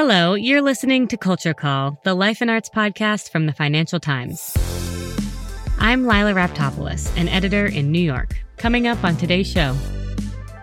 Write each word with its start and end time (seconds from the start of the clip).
Hello, 0.00 0.34
you're 0.34 0.62
listening 0.62 1.08
to 1.08 1.16
Culture 1.16 1.52
Call, 1.52 1.98
the 2.04 2.14
life 2.14 2.40
and 2.40 2.48
arts 2.48 2.70
podcast 2.70 3.32
from 3.32 3.46
the 3.46 3.52
Financial 3.52 3.98
Times. 3.98 4.56
I'm 5.80 6.06
Lila 6.06 6.34
Raptopoulos, 6.34 7.10
an 7.16 7.26
editor 7.26 7.66
in 7.66 7.90
New 7.90 7.98
York. 7.98 8.36
Coming 8.58 8.86
up 8.86 9.02
on 9.02 9.16
today's 9.16 9.50
show. 9.50 9.74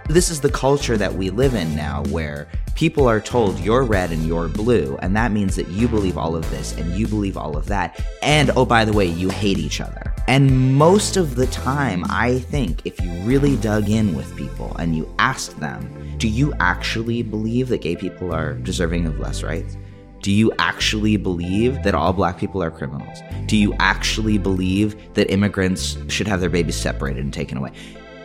This 0.08 0.30
is 0.30 0.40
the 0.40 0.50
culture 0.50 0.96
that 0.96 1.16
we 1.16 1.32
live 1.32 1.54
in 1.54 1.76
now 1.76 2.06
where 2.06 2.48
people 2.76 3.08
are 3.08 3.22
told 3.22 3.58
you're 3.60 3.84
red 3.84 4.12
and 4.12 4.26
you're 4.26 4.50
blue, 4.50 4.98
and 5.02 5.16
that 5.16 5.32
means 5.32 5.56
that 5.56 5.68
you 5.70 5.88
believe 5.88 6.18
all 6.18 6.36
of 6.36 6.50
this 6.52 6.78
and 6.78 6.94
you 6.94 7.08
believe 7.08 7.38
all 7.38 7.58
of 7.58 7.66
that. 7.68 8.00
And 8.22 8.52
oh, 8.56 8.66
by 8.66 8.86
the 8.86 8.94
way, 8.94 9.06
you 9.06 9.30
hate 9.30 9.58
each 9.58 9.82
other. 9.82 10.14
And 10.28 10.76
most 10.76 11.18
of 11.18 11.36
the 11.36 11.48
time, 11.48 12.04
I 12.10 12.40
think 12.40 12.86
if 12.86 13.00
you 13.02 13.12
really 13.22 13.56
dug 13.58 13.90
in 13.90 14.16
with 14.16 14.36
people 14.36 14.76
and 14.78 14.96
you 14.96 15.12
asked 15.20 15.60
them, 15.60 16.18
do 16.18 16.28
you 16.28 16.54
actually 16.60 17.24
believe 17.24 17.70
that 17.70 17.82
gay 17.82 17.96
people 17.96 18.34
are 18.34 18.54
deserving 18.56 19.08
of 19.08 19.20
less 19.20 19.42
rights? 19.42 19.78
Do 20.22 20.32
you 20.32 20.52
actually 20.58 21.18
believe 21.18 21.84
that 21.84 21.94
all 21.94 22.12
black 22.12 22.40
people 22.40 22.64
are 22.64 22.72
criminals? 22.72 23.20
Do 23.46 23.56
you 23.56 23.76
actually 23.80 24.40
believe 24.40 25.14
that 25.14 25.32
immigrants 25.32 25.98
should 26.08 26.28
have 26.28 26.42
their 26.42 26.50
babies 26.50 26.76
separated 26.76 27.24
and 27.24 27.32
taken 27.32 27.58
away? 27.58 27.72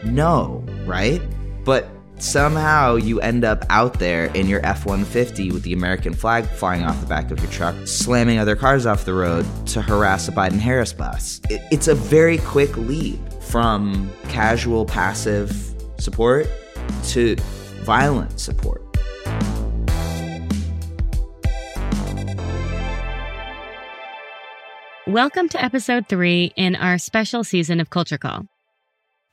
No, 0.04 0.64
right? 0.86 1.20
But 1.62 1.90
somehow 2.20 2.96
you 2.96 3.20
end 3.20 3.44
up 3.44 3.64
out 3.70 3.98
there 3.98 4.26
in 4.26 4.46
your 4.46 4.64
F 4.64 4.84
150 4.84 5.50
with 5.52 5.62
the 5.62 5.72
American 5.72 6.12
flag 6.12 6.46
flying 6.46 6.82
off 6.82 7.00
the 7.00 7.06
back 7.06 7.30
of 7.30 7.40
your 7.40 7.50
truck, 7.50 7.74
slamming 7.86 8.38
other 8.38 8.56
cars 8.56 8.86
off 8.86 9.04
the 9.04 9.14
road 9.14 9.46
to 9.66 9.80
harass 9.80 10.28
a 10.28 10.32
Biden 10.32 10.58
Harris 10.58 10.92
bus. 10.92 11.40
It's 11.48 11.88
a 11.88 11.94
very 11.94 12.38
quick 12.38 12.76
leap 12.76 13.18
from 13.42 14.10
casual, 14.28 14.84
passive 14.84 15.74
support 15.98 16.46
to 17.04 17.36
violent 17.84 18.38
support. 18.38 18.84
Welcome 25.06 25.48
to 25.48 25.60
episode 25.60 26.08
three 26.08 26.52
in 26.54 26.76
our 26.76 26.98
special 26.98 27.42
season 27.42 27.80
of 27.80 27.90
Culture 27.90 28.18
Call. 28.18 28.46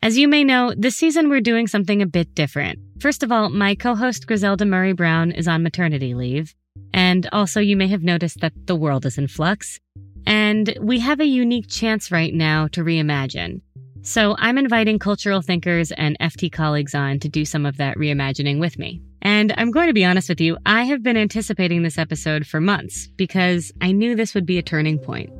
As 0.03 0.17
you 0.17 0.27
may 0.27 0.43
know, 0.43 0.73
this 0.77 0.95
season 0.95 1.27
we're 1.27 1.41
doing 1.41 1.65
something 1.65 2.01
a 2.01 2.05
bit 2.05 2.35
different. 2.35 2.79
First 2.99 3.23
of 3.23 3.31
all, 3.31 3.49
my 3.49 3.73
co 3.73 3.95
host 3.95 4.27
Griselda 4.27 4.65
Murray 4.65 4.93
Brown 4.93 5.31
is 5.31 5.47
on 5.47 5.63
maternity 5.63 6.13
leave. 6.13 6.53
And 6.93 7.27
also, 7.31 7.59
you 7.59 7.75
may 7.75 7.87
have 7.87 8.03
noticed 8.03 8.39
that 8.41 8.53
the 8.67 8.75
world 8.75 9.05
is 9.05 9.17
in 9.17 9.27
flux. 9.27 9.79
And 10.27 10.77
we 10.79 10.99
have 10.99 11.19
a 11.19 11.25
unique 11.25 11.67
chance 11.67 12.11
right 12.11 12.33
now 12.33 12.67
to 12.69 12.83
reimagine. 12.83 13.61
So 14.03 14.35
I'm 14.37 14.57
inviting 14.57 14.99
cultural 14.99 15.41
thinkers 15.41 15.91
and 15.91 16.17
FT 16.19 16.51
colleagues 16.51 16.93
on 16.93 17.19
to 17.19 17.27
do 17.27 17.43
some 17.43 17.65
of 17.65 17.77
that 17.77 17.97
reimagining 17.97 18.59
with 18.59 18.77
me. 18.77 19.01
And 19.21 19.53
I'm 19.57 19.71
going 19.71 19.87
to 19.87 19.93
be 19.93 20.05
honest 20.05 20.29
with 20.29 20.39
you, 20.39 20.57
I 20.65 20.83
have 20.83 21.01
been 21.01 21.17
anticipating 21.17 21.81
this 21.81 21.97
episode 21.97 22.45
for 22.45 22.61
months 22.61 23.07
because 23.07 23.71
I 23.81 23.91
knew 23.91 24.15
this 24.15 24.35
would 24.35 24.45
be 24.45 24.59
a 24.59 24.63
turning 24.63 24.99
point. 24.99 25.31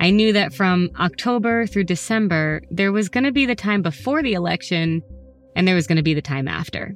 I 0.00 0.10
knew 0.10 0.32
that 0.32 0.52
from 0.52 0.90
October 0.98 1.66
through 1.66 1.84
December, 1.84 2.62
there 2.70 2.92
was 2.92 3.08
going 3.08 3.24
to 3.24 3.32
be 3.32 3.46
the 3.46 3.54
time 3.54 3.82
before 3.82 4.22
the 4.22 4.34
election 4.34 5.02
and 5.54 5.66
there 5.68 5.74
was 5.74 5.86
going 5.86 5.96
to 5.96 6.02
be 6.02 6.14
the 6.14 6.22
time 6.22 6.48
after. 6.48 6.94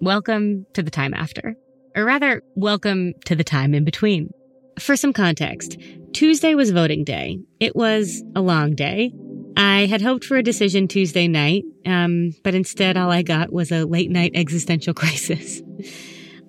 Welcome 0.00 0.66
to 0.74 0.82
the 0.82 0.90
time 0.90 1.14
after. 1.14 1.54
Or 1.94 2.04
rather, 2.04 2.42
welcome 2.54 3.14
to 3.26 3.34
the 3.34 3.44
time 3.44 3.74
in 3.74 3.84
between. 3.84 4.30
For 4.78 4.96
some 4.96 5.12
context, 5.12 5.76
Tuesday 6.12 6.54
was 6.54 6.70
voting 6.70 7.04
day. 7.04 7.38
It 7.60 7.76
was 7.76 8.22
a 8.34 8.40
long 8.40 8.74
day. 8.74 9.12
I 9.56 9.86
had 9.86 10.00
hoped 10.00 10.24
for 10.24 10.36
a 10.36 10.42
decision 10.42 10.88
Tuesday 10.88 11.28
night, 11.28 11.64
um, 11.84 12.32
but 12.42 12.54
instead 12.54 12.96
all 12.96 13.10
I 13.10 13.22
got 13.22 13.52
was 13.52 13.70
a 13.70 13.84
late 13.84 14.10
night 14.10 14.32
existential 14.34 14.94
crisis. 14.94 15.60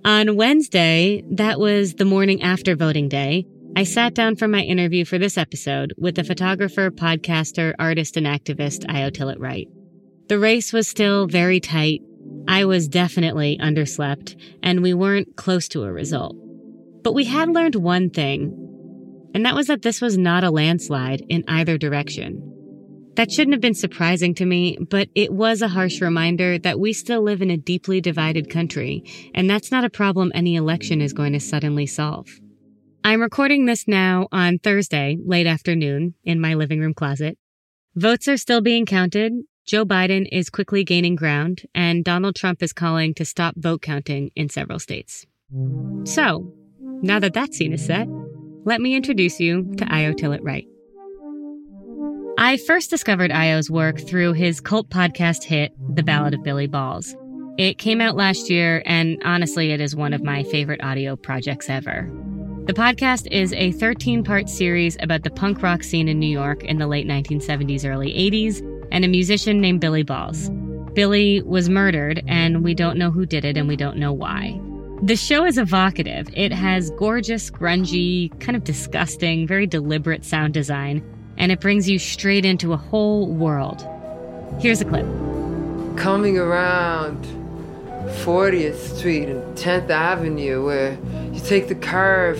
On 0.05 0.35
Wednesday, 0.35 1.23
that 1.31 1.59
was 1.59 1.95
the 1.95 2.05
morning 2.05 2.41
after 2.41 2.75
voting 2.75 3.09
day, 3.09 3.45
I 3.73 3.83
sat 3.85 4.13
down 4.13 4.35
for 4.35 4.49
my 4.49 4.59
interview 4.59 5.05
for 5.05 5.17
this 5.17 5.37
episode 5.37 5.93
with 5.97 6.15
the 6.15 6.25
photographer, 6.25 6.91
podcaster, 6.91 7.73
artist, 7.79 8.17
and 8.17 8.27
activist 8.27 8.85
Ayo 8.87 9.09
Tillett-Wright. 9.09 9.67
The 10.27 10.39
race 10.39 10.73
was 10.73 10.89
still 10.89 11.25
very 11.25 11.61
tight. 11.61 12.01
I 12.49 12.65
was 12.65 12.89
definitely 12.89 13.57
underslept, 13.61 14.35
and 14.61 14.81
we 14.81 14.93
weren't 14.93 15.37
close 15.37 15.69
to 15.69 15.83
a 15.83 15.91
result. 15.91 16.35
But 17.01 17.13
we 17.13 17.25
had 17.25 17.49
learned 17.49 17.75
one 17.75 18.09
thing, 18.09 19.29
and 19.33 19.45
that 19.45 19.55
was 19.55 19.67
that 19.67 19.83
this 19.83 20.01
was 20.01 20.17
not 20.17 20.43
a 20.43 20.51
landslide 20.51 21.23
in 21.29 21.45
either 21.47 21.77
direction. 21.77 22.47
That 23.15 23.31
shouldn't 23.31 23.53
have 23.53 23.61
been 23.61 23.73
surprising 23.73 24.35
to 24.35 24.45
me, 24.45 24.77
but 24.89 25.07
it 25.15 25.31
was 25.31 25.61
a 25.61 25.69
harsh 25.69 26.01
reminder 26.01 26.59
that 26.59 26.79
we 26.79 26.91
still 26.91 27.21
live 27.21 27.41
in 27.41 27.49
a 27.49 27.57
deeply 27.57 28.01
divided 28.01 28.49
country, 28.49 29.03
and 29.33 29.49
that's 29.49 29.71
not 29.71 29.85
a 29.85 29.89
problem 29.89 30.31
any 30.35 30.55
election 30.57 30.99
is 31.01 31.13
going 31.13 31.31
to 31.33 31.39
suddenly 31.39 31.85
solve. 31.85 32.27
I'm 33.03 33.19
recording 33.19 33.65
this 33.65 33.87
now 33.87 34.27
on 34.31 34.59
Thursday, 34.59 35.17
late 35.25 35.47
afternoon, 35.47 36.13
in 36.23 36.39
my 36.39 36.53
living 36.53 36.79
room 36.79 36.93
closet. 36.93 37.35
Votes 37.95 38.27
are 38.27 38.37
still 38.37 38.61
being 38.61 38.85
counted. 38.85 39.33
Joe 39.65 39.85
Biden 39.85 40.27
is 40.31 40.51
quickly 40.51 40.83
gaining 40.83 41.15
ground, 41.15 41.63
and 41.73 42.05
Donald 42.05 42.35
Trump 42.35 42.61
is 42.61 42.73
calling 42.73 43.15
to 43.15 43.25
stop 43.25 43.55
vote 43.57 43.81
counting 43.81 44.29
in 44.35 44.49
several 44.49 44.77
states. 44.77 45.25
So, 46.03 46.53
now 47.01 47.19
that 47.19 47.33
that 47.33 47.55
scene 47.55 47.73
is 47.73 47.83
set, 47.83 48.07
let 48.65 48.81
me 48.81 48.93
introduce 48.93 49.39
you 49.39 49.63
to 49.77 49.85
Ayo 49.85 50.13
Tillett-Wright. 50.13 50.67
I 52.37 52.57
first 52.57 52.91
discovered 52.91 53.31
Ayo's 53.31 53.71
work 53.71 53.99
through 53.99 54.33
his 54.33 54.61
cult 54.61 54.89
podcast 54.89 55.43
hit, 55.43 55.73
The 55.95 56.03
Ballad 56.03 56.35
of 56.35 56.43
Billy 56.43 56.67
Balls. 56.67 57.15
It 57.57 57.79
came 57.79 57.99
out 57.99 58.15
last 58.15 58.49
year, 58.49 58.83
and 58.85 59.19
honestly, 59.25 59.71
it 59.71 59.81
is 59.81 59.95
one 59.95 60.13
of 60.13 60.23
my 60.23 60.43
favorite 60.43 60.83
audio 60.83 61.15
projects 61.15 61.67
ever. 61.67 62.07
The 62.65 62.73
podcast 62.73 63.27
is 63.31 63.53
a 63.53 63.71
13 63.71 64.23
part 64.23 64.47
series 64.47 64.95
about 64.99 65.23
the 65.23 65.31
punk 65.31 65.63
rock 65.63 65.81
scene 65.81 66.07
in 66.07 66.19
New 66.19 66.29
York 66.29 66.63
in 66.63 66.77
the 66.77 66.85
late 66.85 67.07
1970s, 67.07 67.89
early 67.89 68.13
80s, 68.13 68.61
and 68.91 69.03
a 69.03 69.07
musician 69.07 69.59
named 69.59 69.81
Billy 69.81 70.03
Balls. 70.03 70.51
Billy 70.93 71.41
was 71.41 71.69
murdered, 71.69 72.21
and 72.27 72.63
we 72.63 72.75
don't 72.75 72.99
know 72.99 73.09
who 73.09 73.25
did 73.25 73.45
it, 73.45 73.57
and 73.57 73.67
we 73.67 73.75
don't 73.75 73.97
know 73.97 74.13
why. 74.13 74.61
The 75.01 75.15
show 75.15 75.43
is 75.43 75.57
evocative. 75.57 76.29
It 76.33 76.53
has 76.53 76.91
gorgeous, 76.91 77.49
grungy, 77.49 78.39
kind 78.39 78.55
of 78.55 78.63
disgusting, 78.63 79.47
very 79.47 79.65
deliberate 79.65 80.23
sound 80.23 80.53
design, 80.53 81.03
and 81.37 81.51
it 81.51 81.61
brings 81.61 81.89
you 81.89 81.97
straight 81.97 82.45
into 82.45 82.73
a 82.73 82.77
whole 82.77 83.27
world. 83.27 83.83
Here's 84.59 84.81
a 84.81 84.85
clip. 84.85 85.07
Coming 85.97 86.37
around 86.37 87.40
40th 88.23 88.97
Street 88.97 89.29
and 89.29 89.57
10th 89.57 89.89
Avenue, 89.89 90.65
where 90.65 90.97
you 91.33 91.39
take 91.39 91.67
the 91.67 91.75
curve 91.75 92.39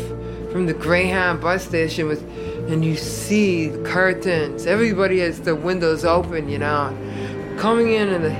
from 0.52 0.66
the 0.66 0.74
Greyhound 0.74 1.42
bus 1.42 1.66
station 1.68 2.08
with, 2.08 2.22
and 2.70 2.84
you 2.84 2.96
see 2.96 3.70
the 3.70 3.84
curtains. 3.84 4.66
Everybody 4.66 5.20
has 5.20 5.42
their 5.42 5.56
windows 5.56 6.06
open, 6.06 6.50
you 6.50 6.60
know. 6.60 6.96
Coming 7.58 7.94
in 7.94 8.10
in 8.10 8.22
the 8.22 8.36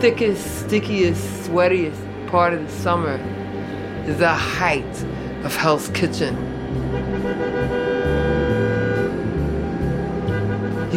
thickest, 0.00 0.66
stickiest, 0.66 1.48
sweatiest 1.48 2.28
part 2.28 2.52
of 2.52 2.64
the 2.64 2.72
summer 2.72 3.16
is 4.06 4.18
the 4.18 4.28
height 4.28 5.04
of 5.44 5.54
Hell's 5.54 5.88
Kitchen. 5.90 6.53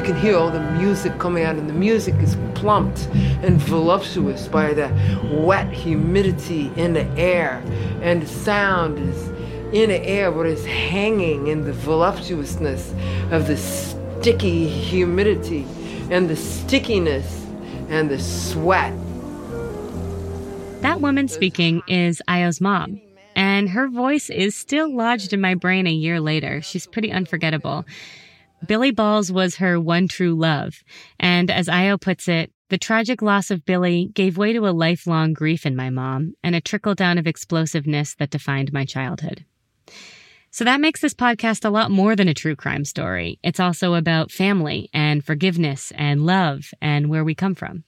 Can 0.08 0.16
hear 0.16 0.38
all 0.38 0.50
the 0.50 0.62
music 0.72 1.20
coming 1.20 1.44
out, 1.44 1.58
and 1.58 1.68
the 1.68 1.74
music 1.74 2.16
is 2.22 2.38
plumped 2.56 3.10
and 3.44 3.60
voluptuous 3.60 4.48
by 4.48 4.74
the 4.74 4.88
wet 5.34 5.70
humidity 5.74 6.72
in 6.78 6.94
the 6.94 7.06
air, 7.18 7.62
and 8.02 8.22
the 8.22 8.26
sound 8.26 8.98
is 8.98 9.28
in 9.74 9.90
the 9.90 10.02
air, 10.08 10.32
but 10.32 10.46
it's 10.46 10.64
hanging 10.64 11.48
in 11.48 11.66
the 11.66 11.74
voluptuousness 11.74 12.94
of 13.32 13.48
the 13.48 13.58
sticky 13.58 14.70
humidity 14.70 15.68
and 16.10 16.30
the 16.30 16.38
stickiness 16.38 17.46
and 17.90 18.10
the 18.10 18.18
sweat. 18.18 18.94
That 20.84 21.02
woman 21.02 21.28
speaking 21.28 21.82
is 21.86 22.22
Ayo's 22.30 22.62
mom, 22.62 23.02
and 23.36 23.68
her 23.68 23.90
voice 23.90 24.30
is 24.30 24.56
still 24.56 24.90
lodged 24.90 25.34
in 25.34 25.42
my 25.42 25.54
brain 25.54 25.86
a 25.86 25.92
year 25.92 26.22
later. 26.22 26.62
She's 26.62 26.88
pretty 26.88 27.12
unforgettable. 27.12 27.84
Billy 28.66 28.92
Balls 28.92 29.32
was 29.32 29.58
her 29.58 29.80
one 29.80 30.08
true 30.08 30.36
love. 30.36 30.84
And 31.20 31.52
as 31.52 31.68
Ayo 31.68 32.00
puts 32.00 32.28
it, 32.28 32.52
the 32.70 32.78
tragic 32.78 33.22
loss 33.22 33.52
of 33.52 33.66
Billy 33.66 34.10
gave 34.14 34.38
way 34.38 34.52
to 34.54 34.68
a 34.68 34.72
lifelong 34.72 35.34
grief 35.34 35.66
in 35.66 35.76
my 35.76 35.90
mom 35.90 36.34
and 36.44 36.56
a 36.56 36.62
trickle 36.62 36.96
down 36.96 37.18
of 37.18 37.28
explosiveness 37.28 38.16
that 38.16 38.30
defined 38.30 38.74
my 38.74 38.84
childhood. 38.84 39.46
So 40.50 40.64
that 40.64 40.82
makes 40.82 41.02
this 41.02 41.14
podcast 41.14 41.66
a 41.66 41.70
lot 41.70 41.92
more 41.92 42.16
than 42.16 42.28
a 42.28 42.34
true 42.34 42.56
crime 42.56 42.84
story. 42.84 43.40
It's 43.44 43.60
also 43.60 43.94
about 43.94 44.32
family 44.32 44.90
and 44.92 45.24
forgiveness 45.24 45.92
and 45.96 46.26
love 46.26 46.72
and 46.82 47.10
where 47.10 47.24
we 47.24 47.36
come 47.36 47.54
from. 47.54 47.84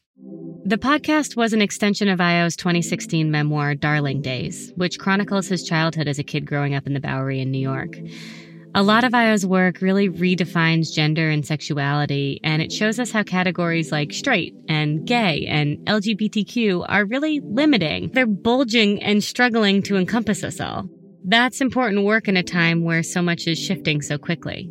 The 0.65 0.77
podcast 0.77 1.35
was 1.35 1.51
an 1.51 1.61
extension 1.61 2.07
of 2.09 2.19
Ayo's 2.19 2.55
2016 2.55 3.31
memoir, 3.31 3.75
Darling 3.75 4.21
Days, 4.21 4.71
which 4.75 4.99
chronicles 4.99 5.47
his 5.47 5.63
childhood 5.63 6.07
as 6.07 6.19
a 6.19 6.23
kid 6.23 6.45
growing 6.45 6.75
up 6.75 6.85
in 6.85 6.93
the 6.93 6.99
Bowery 6.99 7.39
in 7.39 7.49
New 7.49 7.59
York. 7.59 7.97
A 8.75 8.83
lot 8.83 9.03
of 9.03 9.13
Ayo's 9.13 9.47
work 9.47 9.81
really 9.81 10.09
redefines 10.09 10.93
gender 10.93 11.27
and 11.27 11.43
sexuality, 11.43 12.39
and 12.43 12.61
it 12.61 12.71
shows 12.71 12.99
us 12.99 13.09
how 13.09 13.23
categories 13.23 13.91
like 13.91 14.13
straight 14.13 14.53
and 14.67 15.07
gay 15.07 15.47
and 15.47 15.79
LGBTQ 15.87 16.85
are 16.87 17.05
really 17.05 17.39
limiting. 17.39 18.11
They're 18.13 18.27
bulging 18.27 19.01
and 19.01 19.23
struggling 19.23 19.81
to 19.83 19.97
encompass 19.97 20.43
us 20.43 20.59
all. 20.59 20.87
That's 21.25 21.61
important 21.61 22.05
work 22.05 22.27
in 22.27 22.37
a 22.37 22.43
time 22.43 22.83
where 22.83 23.01
so 23.01 23.23
much 23.23 23.47
is 23.47 23.57
shifting 23.57 24.03
so 24.03 24.19
quickly. 24.19 24.69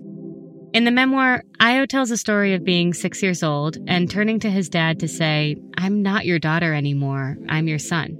In 0.72 0.84
the 0.84 0.92
memoir, 0.92 1.42
Ayo 1.60 1.88
tells 1.88 2.12
a 2.12 2.16
story 2.16 2.54
of 2.54 2.62
being 2.62 2.94
six 2.94 3.20
years 3.20 3.42
old 3.42 3.78
and 3.88 4.08
turning 4.08 4.38
to 4.40 4.50
his 4.50 4.68
dad 4.68 5.00
to 5.00 5.08
say, 5.08 5.56
I'm 5.76 6.02
not 6.02 6.24
your 6.24 6.38
daughter 6.38 6.72
anymore, 6.72 7.36
I'm 7.48 7.66
your 7.66 7.80
son. 7.80 8.16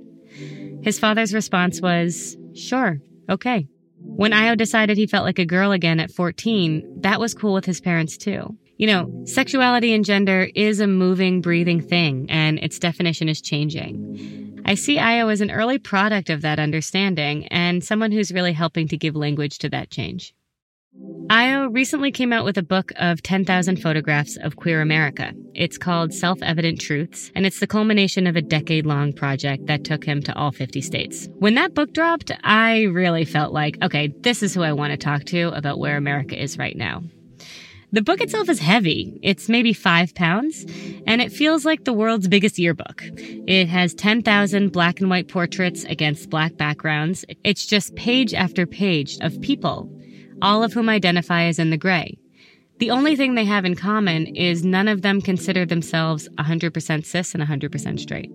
His 0.82 0.98
father's 0.98 1.32
response 1.32 1.80
was, 1.80 2.36
Sure, 2.54 2.98
okay. 3.30 3.68
When 4.16 4.32
Ayo 4.32 4.56
decided 4.56 4.96
he 4.96 5.06
felt 5.06 5.24
like 5.24 5.38
a 5.38 5.44
girl 5.46 5.72
again 5.72 6.00
at 6.00 6.10
14, 6.10 7.00
that 7.02 7.20
was 7.20 7.34
cool 7.34 7.54
with 7.54 7.64
his 7.64 7.80
parents 7.80 8.16
too. 8.16 8.56
You 8.76 8.86
know, 8.86 9.22
sexuality 9.24 9.92
and 9.92 10.04
gender 10.04 10.48
is 10.54 10.80
a 10.80 10.86
moving, 10.86 11.40
breathing 11.40 11.80
thing, 11.80 12.26
and 12.28 12.58
its 12.58 12.78
definition 12.78 13.28
is 13.28 13.40
changing. 13.40 14.62
I 14.64 14.74
see 14.74 14.98
Ayo 14.98 15.32
as 15.32 15.40
an 15.40 15.50
early 15.50 15.78
product 15.78 16.30
of 16.30 16.42
that 16.42 16.58
understanding 16.58 17.46
and 17.48 17.82
someone 17.82 18.12
who's 18.12 18.32
really 18.32 18.52
helping 18.52 18.86
to 18.88 18.96
give 18.96 19.16
language 19.16 19.58
to 19.58 19.68
that 19.70 19.90
change. 19.90 20.34
Ayo 21.28 21.72
recently 21.74 22.10
came 22.10 22.32
out 22.32 22.46
with 22.46 22.56
a 22.56 22.62
book 22.62 22.90
of 22.96 23.22
10,000 23.22 23.76
photographs 23.82 24.38
of 24.38 24.56
queer 24.56 24.80
America. 24.80 25.32
It's 25.54 25.76
called 25.76 26.14
Self 26.14 26.40
Evident 26.40 26.80
Truths, 26.80 27.30
and 27.34 27.44
it's 27.44 27.60
the 27.60 27.66
culmination 27.66 28.26
of 28.26 28.34
a 28.34 28.40
decade 28.40 28.86
long 28.86 29.12
project 29.12 29.66
that 29.66 29.84
took 29.84 30.04
him 30.04 30.22
to 30.22 30.34
all 30.34 30.52
50 30.52 30.80
states. 30.80 31.28
When 31.38 31.54
that 31.56 31.74
book 31.74 31.92
dropped, 31.92 32.32
I 32.44 32.84
really 32.84 33.26
felt 33.26 33.52
like, 33.52 33.76
okay, 33.82 34.08
this 34.20 34.42
is 34.42 34.54
who 34.54 34.62
I 34.62 34.72
want 34.72 34.92
to 34.92 34.96
talk 34.96 35.24
to 35.24 35.48
about 35.48 35.78
where 35.78 35.98
America 35.98 36.40
is 36.40 36.56
right 36.56 36.76
now. 36.76 37.02
The 37.92 38.02
book 38.02 38.22
itself 38.22 38.48
is 38.48 38.58
heavy. 38.58 39.20
It's 39.22 39.50
maybe 39.50 39.74
five 39.74 40.14
pounds, 40.14 40.64
and 41.06 41.20
it 41.20 41.30
feels 41.30 41.66
like 41.66 41.84
the 41.84 41.92
world's 41.92 42.28
biggest 42.28 42.58
yearbook. 42.58 43.02
It 43.02 43.68
has 43.68 43.92
10,000 43.94 44.72
black 44.72 45.00
and 45.00 45.10
white 45.10 45.28
portraits 45.28 45.84
against 45.84 46.30
black 46.30 46.56
backgrounds. 46.56 47.26
It's 47.44 47.66
just 47.66 47.96
page 47.96 48.32
after 48.32 48.66
page 48.66 49.18
of 49.20 49.40
people 49.42 49.90
all 50.42 50.62
of 50.62 50.72
whom 50.72 50.88
identify 50.88 51.44
as 51.44 51.58
in 51.58 51.70
the 51.70 51.76
gray. 51.76 52.18
The 52.78 52.90
only 52.90 53.16
thing 53.16 53.34
they 53.34 53.44
have 53.44 53.64
in 53.64 53.74
common 53.74 54.26
is 54.36 54.64
none 54.64 54.86
of 54.86 55.02
them 55.02 55.20
consider 55.20 55.66
themselves 55.66 56.28
100% 56.38 57.04
cis 57.04 57.34
and 57.34 57.42
100% 57.42 57.98
straight. 57.98 58.30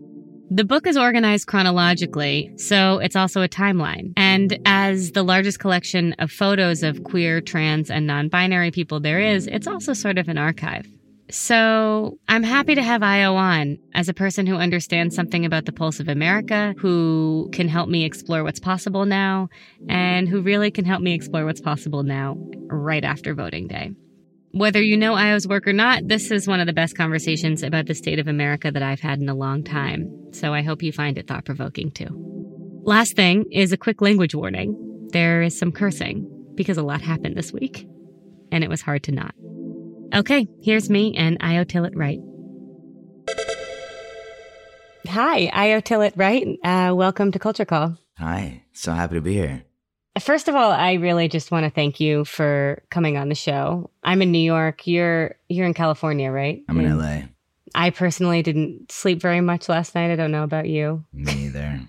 The 0.51 0.65
book 0.65 0.85
is 0.85 0.97
organized 0.97 1.47
chronologically, 1.47 2.51
so 2.57 2.99
it's 2.99 3.15
also 3.15 3.41
a 3.41 3.47
timeline. 3.47 4.13
And 4.17 4.59
as 4.65 5.13
the 5.13 5.23
largest 5.23 5.59
collection 5.59 6.13
of 6.19 6.29
photos 6.29 6.83
of 6.83 7.03
queer, 7.05 7.41
trans, 7.41 7.89
and 7.89 8.05
non 8.05 8.27
binary 8.27 8.69
people 8.69 8.99
there 8.99 9.19
is, 9.19 9.47
it's 9.47 9.65
also 9.65 9.93
sort 9.93 10.17
of 10.17 10.27
an 10.27 10.37
archive. 10.37 10.85
So 11.33 12.19
I'm 12.27 12.43
happy 12.43 12.75
to 12.75 12.83
have 12.83 13.01
Ayo 13.01 13.33
on 13.33 13.79
as 13.95 14.07
a 14.07 14.13
person 14.13 14.45
who 14.45 14.55
understands 14.55 15.15
something 15.15 15.45
about 15.45 15.65
the 15.65 15.71
pulse 15.71 15.99
of 15.99 16.07
America, 16.07 16.75
who 16.77 17.49
can 17.51 17.67
help 17.67 17.89
me 17.89 18.05
explore 18.05 18.43
what's 18.43 18.59
possible 18.59 19.07
now, 19.07 19.49
and 19.89 20.29
who 20.29 20.43
really 20.43 20.69
can 20.69 20.85
help 20.85 21.01
me 21.01 21.15
explore 21.15 21.43
what's 21.43 21.59
possible 21.59 22.03
now 22.03 22.37
right 22.67 23.03
after 23.03 23.33
voting 23.33 23.67
day. 23.67 23.89
Whether 24.51 24.83
you 24.83 24.95
know 24.95 25.15
Ayo's 25.15 25.47
work 25.47 25.67
or 25.67 25.73
not, 25.73 26.07
this 26.07 26.29
is 26.29 26.47
one 26.47 26.59
of 26.59 26.67
the 26.67 26.71
best 26.71 26.95
conversations 26.95 27.63
about 27.63 27.87
the 27.87 27.95
state 27.95 28.19
of 28.19 28.27
America 28.27 28.69
that 28.69 28.83
I've 28.83 28.99
had 28.99 29.19
in 29.19 29.27
a 29.27 29.33
long 29.33 29.63
time. 29.63 30.07
So 30.33 30.53
I 30.53 30.61
hope 30.61 30.83
you 30.83 30.91
find 30.91 31.17
it 31.17 31.27
thought 31.27 31.45
provoking 31.45 31.89
too. 31.89 32.09
Last 32.83 33.15
thing 33.15 33.45
is 33.51 33.71
a 33.71 33.77
quick 33.77 34.03
language 34.03 34.35
warning. 34.35 35.07
There 35.11 35.41
is 35.41 35.57
some 35.57 35.71
cursing 35.71 36.29
because 36.53 36.77
a 36.77 36.83
lot 36.83 37.01
happened 37.01 37.35
this 37.35 37.51
week, 37.51 37.87
and 38.51 38.63
it 38.63 38.69
was 38.69 38.83
hard 38.83 39.01
to 39.05 39.11
not. 39.11 39.33
Okay, 40.13 40.47
here's 40.61 40.91
me 40.91 41.15
and 41.17 41.39
Ayo 41.39 41.65
Tillett-Wright. 41.65 42.19
Hi, 45.07 45.47
Ayo 45.47 45.81
Tillett-Wright. 45.81 46.59
Uh, 46.63 46.93
welcome 46.93 47.31
to 47.31 47.39
Culture 47.39 47.65
Call. 47.65 47.97
Hi, 48.19 48.61
so 48.73 48.93
happy 48.93 49.15
to 49.15 49.21
be 49.21 49.33
here. 49.33 49.63
First 50.19 50.47
of 50.47 50.53
all, 50.53 50.71
I 50.71 50.93
really 50.93 51.27
just 51.29 51.49
want 51.49 51.63
to 51.63 51.71
thank 51.71 51.99
you 51.99 52.25
for 52.25 52.83
coming 52.91 53.17
on 53.17 53.29
the 53.29 53.35
show. 53.35 53.89
I'm 54.03 54.21
in 54.21 54.31
New 54.31 54.37
York. 54.37 54.85
You're 54.85 55.33
you're 55.49 55.65
in 55.65 55.73
California, 55.73 56.29
right? 56.29 56.61
I'm 56.69 56.79
in 56.79 56.95
LA. 56.95 57.23
I 57.73 57.89
personally 57.89 58.43
didn't 58.43 58.91
sleep 58.91 59.19
very 59.19 59.41
much 59.41 59.67
last 59.67 59.95
night. 59.95 60.11
I 60.11 60.15
don't 60.15 60.31
know 60.31 60.43
about 60.43 60.69
you. 60.69 61.03
Me 61.11 61.45
either. 61.45 61.81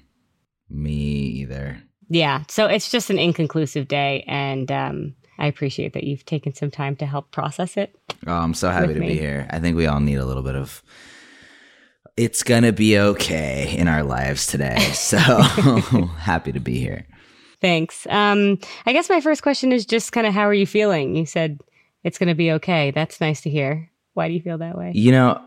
Me 0.70 0.92
either. 1.42 1.82
Yeah. 2.08 2.44
So 2.48 2.64
it's 2.64 2.90
just 2.90 3.10
an 3.10 3.18
inconclusive 3.18 3.86
day, 3.86 4.24
and 4.26 4.72
um, 4.72 5.14
I 5.38 5.46
appreciate 5.46 5.92
that 5.94 6.04
you've 6.04 6.24
taken 6.24 6.54
some 6.54 6.70
time 6.70 6.96
to 6.96 7.06
help 7.06 7.30
process 7.30 7.76
it. 7.76 7.94
Oh, 8.26 8.32
I'm 8.32 8.54
so 8.54 8.70
happy 8.70 8.94
to 8.94 9.00
me. 9.00 9.08
be 9.08 9.18
here. 9.18 9.46
I 9.50 9.58
think 9.58 9.76
we 9.76 9.86
all 9.86 10.00
need 10.00 10.16
a 10.16 10.24
little 10.24 10.42
bit 10.42 10.54
of 10.54 10.82
it's 12.16 12.42
gonna 12.42 12.72
be 12.72 12.98
okay 12.98 13.76
in 13.76 13.88
our 13.88 14.02
lives 14.02 14.46
today. 14.46 14.78
So 14.94 15.18
happy 16.18 16.52
to 16.52 16.60
be 16.60 16.78
here. 16.78 17.06
Thanks. 17.60 18.06
Um, 18.08 18.58
I 18.86 18.92
guess 18.92 19.08
my 19.08 19.20
first 19.20 19.42
question 19.42 19.72
is 19.72 19.86
just 19.86 20.12
kind 20.12 20.26
of 20.26 20.34
how 20.34 20.42
are 20.42 20.54
you 20.54 20.66
feeling? 20.66 21.16
You 21.16 21.26
said 21.26 21.60
it's 22.02 22.18
gonna 22.18 22.34
be 22.34 22.52
okay. 22.52 22.90
That's 22.90 23.20
nice 23.20 23.40
to 23.42 23.50
hear. 23.50 23.90
Why 24.14 24.28
do 24.28 24.34
you 24.34 24.40
feel 24.40 24.58
that 24.58 24.76
way? 24.76 24.92
You 24.94 25.12
know, 25.12 25.42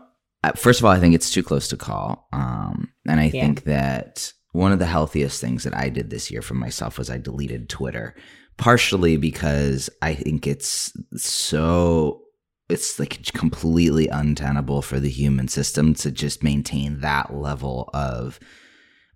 first 0.56 0.80
of 0.80 0.84
all, 0.84 0.92
I 0.92 1.00
think 1.00 1.14
it's 1.14 1.30
too 1.30 1.42
close 1.42 1.68
to 1.68 1.76
call. 1.76 2.28
Um, 2.32 2.92
and 3.06 3.20
I 3.20 3.24
yeah. 3.24 3.42
think 3.42 3.64
that 3.64 4.32
one 4.52 4.72
of 4.72 4.78
the 4.78 4.86
healthiest 4.86 5.40
things 5.40 5.64
that 5.64 5.76
I 5.76 5.88
did 5.88 6.10
this 6.10 6.30
year 6.30 6.42
for 6.42 6.54
myself 6.54 6.98
was 6.98 7.10
I 7.10 7.18
deleted 7.18 7.68
Twitter 7.68 8.14
partially 8.58 9.16
because 9.16 9.88
I 10.02 10.14
think 10.14 10.46
it's 10.46 10.92
so 11.16 12.22
it's 12.68 12.98
like 12.98 13.24
completely 13.32 14.08
untenable 14.08 14.82
for 14.82 15.00
the 15.00 15.08
human 15.08 15.48
system 15.48 15.94
to 15.94 16.10
just 16.10 16.42
maintain 16.42 17.00
that 17.00 17.34
level 17.34 17.88
of 17.94 18.38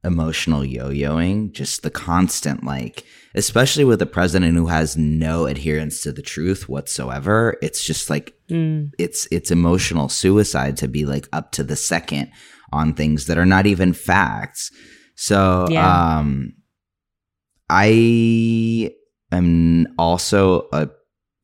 emotional 0.05 0.65
yo-yoing 0.65 1.53
just 1.53 1.85
the 1.85 1.91
constant 1.91 2.65
like 2.65 3.05
especially 3.37 3.85
with 3.85 4.03
a 4.03 4.07
president 4.07 4.57
who 4.57 4.67
has 4.67 4.97
no 4.97 5.47
adherence 5.47 6.03
to 6.03 6.11
the 6.11 6.23
truth 6.23 6.69
whatsoever 6.69 7.57
it's 7.63 7.85
just 7.85 8.11
like 8.11 8.35
mm. 8.51 8.91
it's 8.99 9.29
it's 9.31 9.53
emotional 9.53 10.09
suicide 10.09 10.77
to 10.77 10.89
be 10.89 11.05
like 11.07 11.29
up 11.33 11.53
to 11.53 11.63
the 11.63 11.77
second 11.77 12.29
on 12.73 12.93
things 12.93 13.27
that 13.27 13.39
are 13.39 13.47
not 13.47 13.65
even 13.65 13.93
facts 13.93 14.73
so 15.15 15.67
yeah. 15.71 16.19
um 16.19 16.53
i 17.71 18.93
am 19.37 19.87
also 19.99 20.69
a 20.73 20.89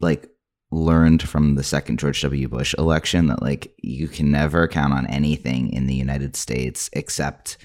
like 0.00 0.28
learned 0.70 1.22
from 1.26 1.54
the 1.54 1.62
second 1.62 1.98
George 1.98 2.20
W. 2.22 2.48
Bush 2.48 2.74
election 2.78 3.28
that 3.28 3.42
like 3.42 3.72
you 3.78 4.08
can 4.08 4.30
never 4.30 4.68
count 4.68 4.92
on 4.92 5.06
anything 5.06 5.72
in 5.72 5.86
the 5.86 5.94
United 5.94 6.36
States 6.36 6.90
except 6.92 7.56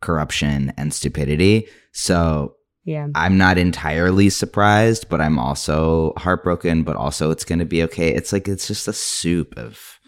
corruption 0.00 0.72
and 0.76 0.92
stupidity. 0.92 1.68
So 1.92 2.56
yeah. 2.84 3.08
I'm 3.14 3.36
not 3.36 3.58
entirely 3.58 4.30
surprised, 4.30 5.08
but 5.08 5.20
I'm 5.20 5.38
also 5.38 6.12
heartbroken, 6.16 6.84
but 6.84 6.96
also 6.96 7.30
it's 7.30 7.44
going 7.44 7.58
to 7.58 7.64
be 7.64 7.82
okay. 7.84 8.14
It's 8.14 8.32
like 8.32 8.46
it's 8.48 8.68
just 8.68 8.88
a 8.88 8.92
soup 8.92 9.58
of 9.58 9.98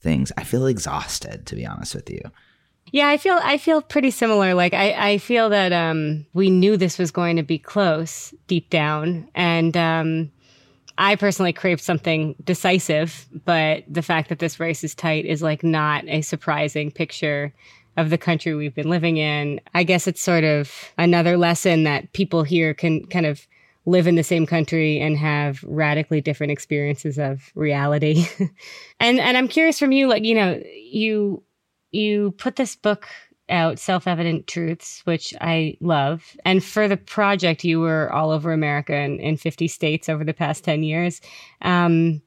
things. 0.00 0.32
I 0.36 0.44
feel 0.44 0.66
exhausted 0.66 1.46
to 1.46 1.54
be 1.54 1.66
honest 1.66 1.94
with 1.94 2.10
you. 2.10 2.22
Yeah, 2.94 3.08
I 3.08 3.16
feel 3.16 3.40
I 3.42 3.58
feel 3.58 3.82
pretty 3.82 4.12
similar. 4.12 4.54
Like 4.54 4.72
I, 4.72 5.14
I 5.14 5.18
feel 5.18 5.48
that 5.48 5.72
um, 5.72 6.24
we 6.32 6.48
knew 6.48 6.76
this 6.76 6.96
was 6.96 7.10
going 7.10 7.34
to 7.34 7.42
be 7.42 7.58
close 7.58 8.32
deep 8.46 8.70
down, 8.70 9.28
and 9.34 9.76
um, 9.76 10.30
I 10.96 11.16
personally 11.16 11.52
craved 11.52 11.80
something 11.80 12.36
decisive. 12.44 13.26
But 13.44 13.82
the 13.88 14.00
fact 14.00 14.28
that 14.28 14.38
this 14.38 14.60
race 14.60 14.84
is 14.84 14.94
tight 14.94 15.24
is 15.24 15.42
like 15.42 15.64
not 15.64 16.04
a 16.06 16.22
surprising 16.22 16.92
picture 16.92 17.52
of 17.96 18.10
the 18.10 18.16
country 18.16 18.54
we've 18.54 18.76
been 18.76 18.90
living 18.90 19.16
in. 19.16 19.60
I 19.74 19.82
guess 19.82 20.06
it's 20.06 20.22
sort 20.22 20.44
of 20.44 20.70
another 20.96 21.36
lesson 21.36 21.82
that 21.82 22.12
people 22.12 22.44
here 22.44 22.74
can 22.74 23.06
kind 23.06 23.26
of 23.26 23.44
live 23.86 24.06
in 24.06 24.14
the 24.14 24.22
same 24.22 24.46
country 24.46 25.00
and 25.00 25.18
have 25.18 25.64
radically 25.64 26.20
different 26.20 26.52
experiences 26.52 27.18
of 27.18 27.50
reality. 27.56 28.24
and 29.00 29.18
and 29.18 29.36
I'm 29.36 29.48
curious 29.48 29.80
from 29.80 29.90
you, 29.90 30.06
like 30.06 30.22
you 30.22 30.36
know, 30.36 30.62
you 30.92 31.42
you 31.94 32.32
put 32.32 32.56
this 32.56 32.76
book 32.76 33.08
out, 33.48 33.78
Self 33.78 34.06
Evident 34.06 34.46
Truths, 34.46 35.02
which 35.04 35.34
I 35.40 35.76
love. 35.80 36.36
And 36.44 36.64
for 36.64 36.88
the 36.88 36.96
project, 36.96 37.64
you 37.64 37.80
were 37.80 38.12
all 38.12 38.30
over 38.30 38.52
America 38.52 38.94
and 38.94 39.20
in 39.20 39.36
50 39.36 39.68
states 39.68 40.08
over 40.08 40.24
the 40.24 40.34
past 40.34 40.64
10 40.64 40.82
years. 40.82 41.20
Um, 41.62 42.22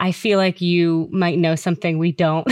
I 0.00 0.12
feel 0.12 0.38
like 0.38 0.62
you 0.62 1.08
might 1.12 1.38
know 1.38 1.54
something 1.54 1.98
we 1.98 2.10
don't. 2.10 2.50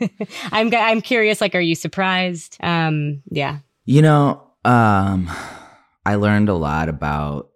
I'm 0.52 0.74
I'm 0.74 1.00
curious. 1.00 1.40
Like, 1.40 1.54
are 1.54 1.60
you 1.60 1.76
surprised? 1.76 2.56
Um, 2.60 3.22
yeah. 3.30 3.58
You 3.84 4.02
know, 4.02 4.42
um, 4.64 5.30
I 6.04 6.16
learned 6.16 6.48
a 6.48 6.54
lot 6.54 6.88
about 6.88 7.49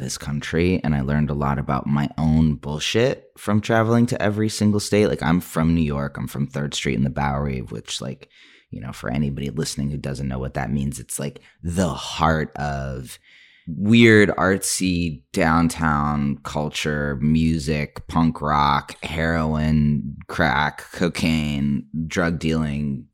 this 0.00 0.18
country 0.18 0.80
and 0.82 0.94
I 0.94 1.02
learned 1.02 1.30
a 1.30 1.34
lot 1.34 1.58
about 1.58 1.86
my 1.86 2.08
own 2.18 2.56
bullshit 2.56 3.30
from 3.36 3.60
traveling 3.60 4.06
to 4.06 4.20
every 4.20 4.48
single 4.48 4.80
state. 4.80 5.06
Like 5.06 5.22
I'm 5.22 5.40
from 5.40 5.74
New 5.74 5.82
York, 5.82 6.16
I'm 6.16 6.26
from 6.26 6.48
3rd 6.48 6.74
Street 6.74 6.96
in 6.96 7.04
the 7.04 7.10
Bowery, 7.10 7.60
which 7.60 8.00
like, 8.00 8.28
you 8.70 8.80
know, 8.80 8.92
for 8.92 9.10
anybody 9.10 9.50
listening 9.50 9.90
who 9.90 9.96
doesn't 9.96 10.28
know 10.28 10.38
what 10.38 10.54
that 10.54 10.72
means, 10.72 10.98
it's 10.98 11.18
like 11.18 11.40
the 11.62 11.88
heart 11.88 12.56
of 12.56 13.18
weird 13.66 14.30
artsy 14.30 15.22
downtown 15.32 16.38
culture, 16.42 17.16
music, 17.20 18.06
punk 18.08 18.40
rock, 18.40 19.02
heroin, 19.04 20.16
crack, 20.28 20.84
cocaine, 20.92 21.86
drug 22.06 22.38
dealing, 22.38 23.06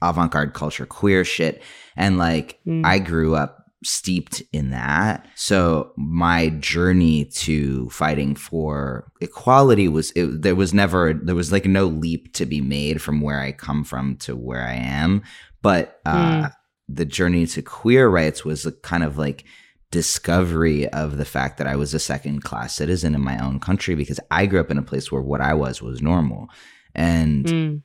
avant-garde 0.00 0.54
culture, 0.54 0.86
queer 0.86 1.24
shit. 1.24 1.62
And 1.96 2.18
like 2.18 2.58
mm. 2.66 2.84
I 2.84 2.98
grew 2.98 3.34
up 3.34 3.61
steeped 3.84 4.42
in 4.52 4.70
that. 4.70 5.26
So 5.34 5.92
my 5.96 6.50
journey 6.50 7.24
to 7.26 7.88
fighting 7.90 8.34
for 8.34 9.10
equality 9.20 9.88
was 9.88 10.10
it, 10.12 10.42
there 10.42 10.54
was 10.54 10.72
never 10.72 11.14
there 11.14 11.34
was 11.34 11.52
like 11.52 11.66
no 11.66 11.86
leap 11.86 12.32
to 12.34 12.46
be 12.46 12.60
made 12.60 13.00
from 13.00 13.20
where 13.20 13.40
I 13.40 13.52
come 13.52 13.84
from 13.84 14.16
to 14.18 14.36
where 14.36 14.62
I 14.62 14.74
am, 14.74 15.22
but 15.62 16.00
uh, 16.06 16.42
mm. 16.42 16.52
the 16.88 17.04
journey 17.04 17.46
to 17.46 17.62
queer 17.62 18.08
rights 18.08 18.44
was 18.44 18.66
a 18.66 18.72
kind 18.72 19.04
of 19.04 19.18
like 19.18 19.44
discovery 19.90 20.88
of 20.88 21.18
the 21.18 21.24
fact 21.24 21.58
that 21.58 21.66
I 21.66 21.76
was 21.76 21.94
a 21.94 21.98
second 21.98 22.42
class 22.42 22.74
citizen 22.74 23.14
in 23.14 23.20
my 23.20 23.38
own 23.38 23.60
country 23.60 23.94
because 23.94 24.18
I 24.30 24.46
grew 24.46 24.58
up 24.58 24.70
in 24.70 24.78
a 24.78 24.82
place 24.82 25.12
where 25.12 25.22
what 25.22 25.40
I 25.40 25.54
was 25.54 25.82
was 25.82 26.02
normal. 26.02 26.48
And 26.94 27.44
mm. 27.44 27.82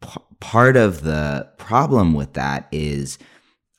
p- 0.00 0.36
part 0.40 0.76
of 0.76 1.02
the 1.02 1.48
problem 1.58 2.14
with 2.14 2.32
that 2.32 2.68
is 2.72 3.18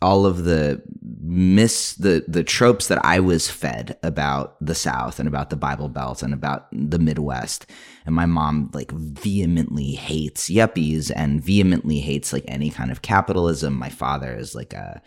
all 0.01 0.25
of 0.25 0.43
the 0.45 0.81
miss 1.21 1.93
the 1.93 2.25
the 2.27 2.43
tropes 2.43 2.87
that 2.87 3.03
I 3.05 3.19
was 3.19 3.49
fed 3.49 3.97
about 4.03 4.55
the 4.59 4.75
South 4.75 5.19
and 5.19 5.27
about 5.27 5.49
the 5.49 5.55
Bible 5.55 5.89
Belt 5.89 6.23
and 6.23 6.33
about 6.33 6.67
the 6.71 6.99
Midwest. 6.99 7.67
And 8.05 8.15
my 8.15 8.25
mom 8.25 8.71
like 8.73 8.91
vehemently 8.91 9.91
hates 9.91 10.49
yuppies 10.49 11.11
and 11.15 11.43
vehemently 11.43 11.99
hates 11.99 12.33
like 12.33 12.45
any 12.47 12.69
kind 12.69 12.91
of 12.91 13.01
capitalism. 13.01 13.73
My 13.73 13.89
father 13.89 14.35
is 14.35 14.55
like 14.55 14.73
a 14.73 15.01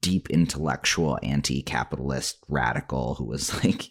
deep 0.00 0.30
intellectual 0.30 1.18
anti-capitalist 1.24 2.38
radical 2.48 3.14
who 3.14 3.24
was 3.24 3.52
like 3.64 3.90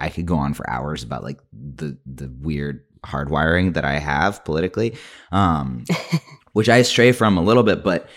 I 0.00 0.10
could 0.10 0.26
go 0.26 0.36
on 0.36 0.54
for 0.54 0.68
hours 0.68 1.02
about 1.02 1.24
like 1.24 1.40
the 1.52 1.98
the 2.04 2.30
weird 2.40 2.84
hardwiring 3.04 3.72
that 3.74 3.86
I 3.86 3.98
have 3.98 4.44
politically. 4.44 4.96
Um 5.32 5.84
which 6.52 6.68
I 6.68 6.82
stray 6.82 7.12
from 7.12 7.38
a 7.38 7.42
little 7.42 7.62
bit, 7.62 7.84
but 7.84 8.08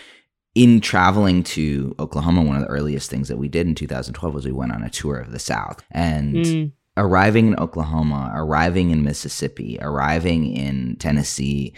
in 0.54 0.80
traveling 0.80 1.42
to 1.42 1.94
Oklahoma, 1.98 2.42
one 2.42 2.56
of 2.56 2.62
the 2.62 2.68
earliest 2.68 3.10
things 3.10 3.28
that 3.28 3.38
we 3.38 3.48
did 3.48 3.66
in 3.66 3.74
2012 3.74 4.34
was 4.34 4.44
we 4.44 4.52
went 4.52 4.72
on 4.72 4.84
a 4.84 4.90
tour 4.90 5.18
of 5.18 5.32
the 5.32 5.38
South. 5.38 5.82
And 5.90 6.36
mm. 6.36 6.72
arriving 6.96 7.48
in 7.48 7.58
Oklahoma, 7.58 8.32
arriving 8.34 8.90
in 8.90 9.02
Mississippi, 9.02 9.78
arriving 9.80 10.54
in 10.54 10.96
Tennessee, 10.96 11.74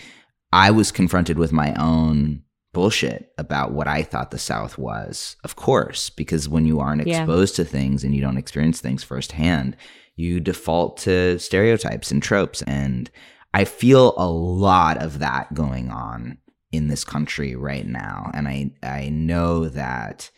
I 0.53 0.71
was 0.71 0.93
confronted 0.93 1.39
with 1.39 1.53
my 1.53 1.75
own 1.75 2.43
bullshit 2.75 3.33
about 3.39 3.73
what 3.73 3.89
I 3.89 4.03
thought 4.03 4.31
the 4.31 4.39
South 4.39 4.77
was. 4.77 5.37
Of 5.43 5.57
course, 5.57 6.11
because 6.11 6.47
when 6.47 6.67
you 6.67 6.79
aren't 6.79 7.07
exposed 7.07 7.59
yeah. 7.59 7.65
to 7.65 7.71
things 7.71 8.05
and 8.05 8.15
you 8.15 8.21
don't 8.21 8.37
experience 8.37 8.83
things 8.83 9.03
firsthand, 9.03 9.79
you 10.17 10.41
default 10.41 10.99
to 10.99 11.39
stereotypes 11.39 12.11
and 12.11 12.23
tropes. 12.23 12.61
And 12.63 13.11
I 13.55 13.65
feel 13.65 14.13
a 14.19 14.29
lot 14.29 15.03
of 15.03 15.21
that 15.21 15.55
going 15.55 15.91
on 15.91 16.37
in 16.73 16.89
this 16.89 17.05
country 17.05 17.55
right 17.55 17.87
now. 17.87 18.31
And 18.35 18.49
I, 18.49 18.73
I 18.83 19.09
know 19.09 19.69
that 19.69 20.31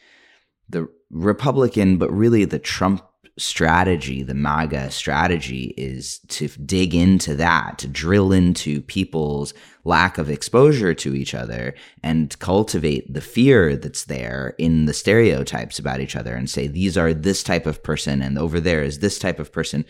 the 0.68 0.88
Republican, 1.10 1.96
but 1.96 2.10
really 2.10 2.44
the 2.44 2.58
Trump 2.58 3.02
strategy, 3.38 4.22
the 4.22 4.34
MAGA 4.34 4.90
strategy 4.90 5.72
is 5.76 6.18
to 6.28 6.48
dig 6.48 6.94
into 6.94 7.34
that, 7.36 7.78
to 7.78 7.86
drill 7.86 8.32
into 8.32 8.82
people's 8.82 9.54
lack 9.84 10.18
of 10.18 10.28
exposure 10.28 10.92
to 10.92 11.14
each 11.14 11.34
other 11.34 11.74
and 12.02 12.36
cultivate 12.40 13.12
the 13.12 13.20
fear 13.20 13.76
that's 13.76 14.04
there 14.04 14.54
in 14.58 14.86
the 14.86 14.92
stereotypes 14.92 15.78
about 15.78 16.00
each 16.00 16.16
other 16.16 16.34
and 16.34 16.50
say, 16.50 16.66
these 16.66 16.98
are 16.98 17.14
this 17.14 17.42
type 17.42 17.66
of 17.66 17.82
person 17.82 18.20
and 18.20 18.38
over 18.38 18.58
there 18.60 18.82
is 18.82 18.98
this 18.98 19.18
type 19.18 19.38
of 19.38 19.52
person. 19.52 19.84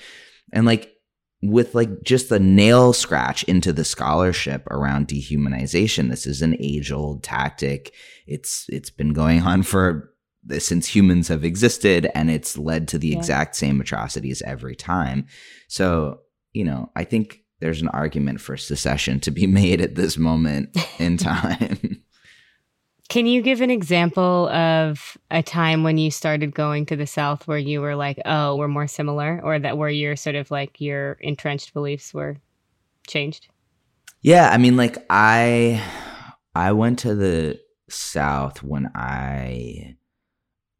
And 0.52 0.66
like, 0.66 0.97
with 1.42 1.74
like 1.74 2.02
just 2.02 2.32
a 2.32 2.38
nail 2.38 2.92
scratch 2.92 3.44
into 3.44 3.72
the 3.72 3.84
scholarship 3.84 4.66
around 4.70 5.08
dehumanization. 5.08 6.10
This 6.10 6.26
is 6.26 6.42
an 6.42 6.56
age 6.58 6.90
old 6.90 7.22
tactic. 7.22 7.94
It's 8.26 8.66
it's 8.68 8.90
been 8.90 9.12
going 9.12 9.42
on 9.42 9.62
for 9.62 10.12
since 10.58 10.86
humans 10.86 11.28
have 11.28 11.44
existed 11.44 12.10
and 12.14 12.30
it's 12.30 12.56
led 12.56 12.88
to 12.88 12.98
the 12.98 13.08
yeah. 13.08 13.18
exact 13.18 13.54
same 13.54 13.80
atrocities 13.80 14.42
every 14.42 14.74
time. 14.74 15.26
So, 15.68 16.20
you 16.52 16.64
know, 16.64 16.90
I 16.96 17.04
think 17.04 17.40
there's 17.60 17.82
an 17.82 17.88
argument 17.88 18.40
for 18.40 18.56
secession 18.56 19.20
to 19.20 19.30
be 19.30 19.46
made 19.48 19.80
at 19.80 19.94
this 19.94 20.16
moment 20.16 20.76
in 20.98 21.16
time. 21.18 22.02
Can 23.08 23.24
you 23.24 23.40
give 23.40 23.62
an 23.62 23.70
example 23.70 24.48
of 24.50 25.16
a 25.30 25.42
time 25.42 25.82
when 25.82 25.96
you 25.96 26.10
started 26.10 26.54
going 26.54 26.84
to 26.86 26.96
the 26.96 27.06
South 27.06 27.48
where 27.48 27.56
you 27.56 27.80
were 27.80 27.96
like, 27.96 28.20
oh, 28.26 28.56
we're 28.56 28.68
more 28.68 28.86
similar, 28.86 29.40
or 29.42 29.58
that 29.58 29.78
where 29.78 29.88
your 29.88 30.14
sort 30.14 30.36
of 30.36 30.50
like 30.50 30.78
your 30.78 31.12
entrenched 31.20 31.72
beliefs 31.72 32.12
were 32.12 32.36
changed? 33.06 33.48
Yeah, 34.20 34.50
I 34.50 34.58
mean, 34.58 34.76
like 34.76 34.98
I, 35.08 35.82
I 36.54 36.72
went 36.72 36.98
to 37.00 37.14
the 37.14 37.58
South 37.88 38.62
when 38.62 38.90
I, 38.94 39.96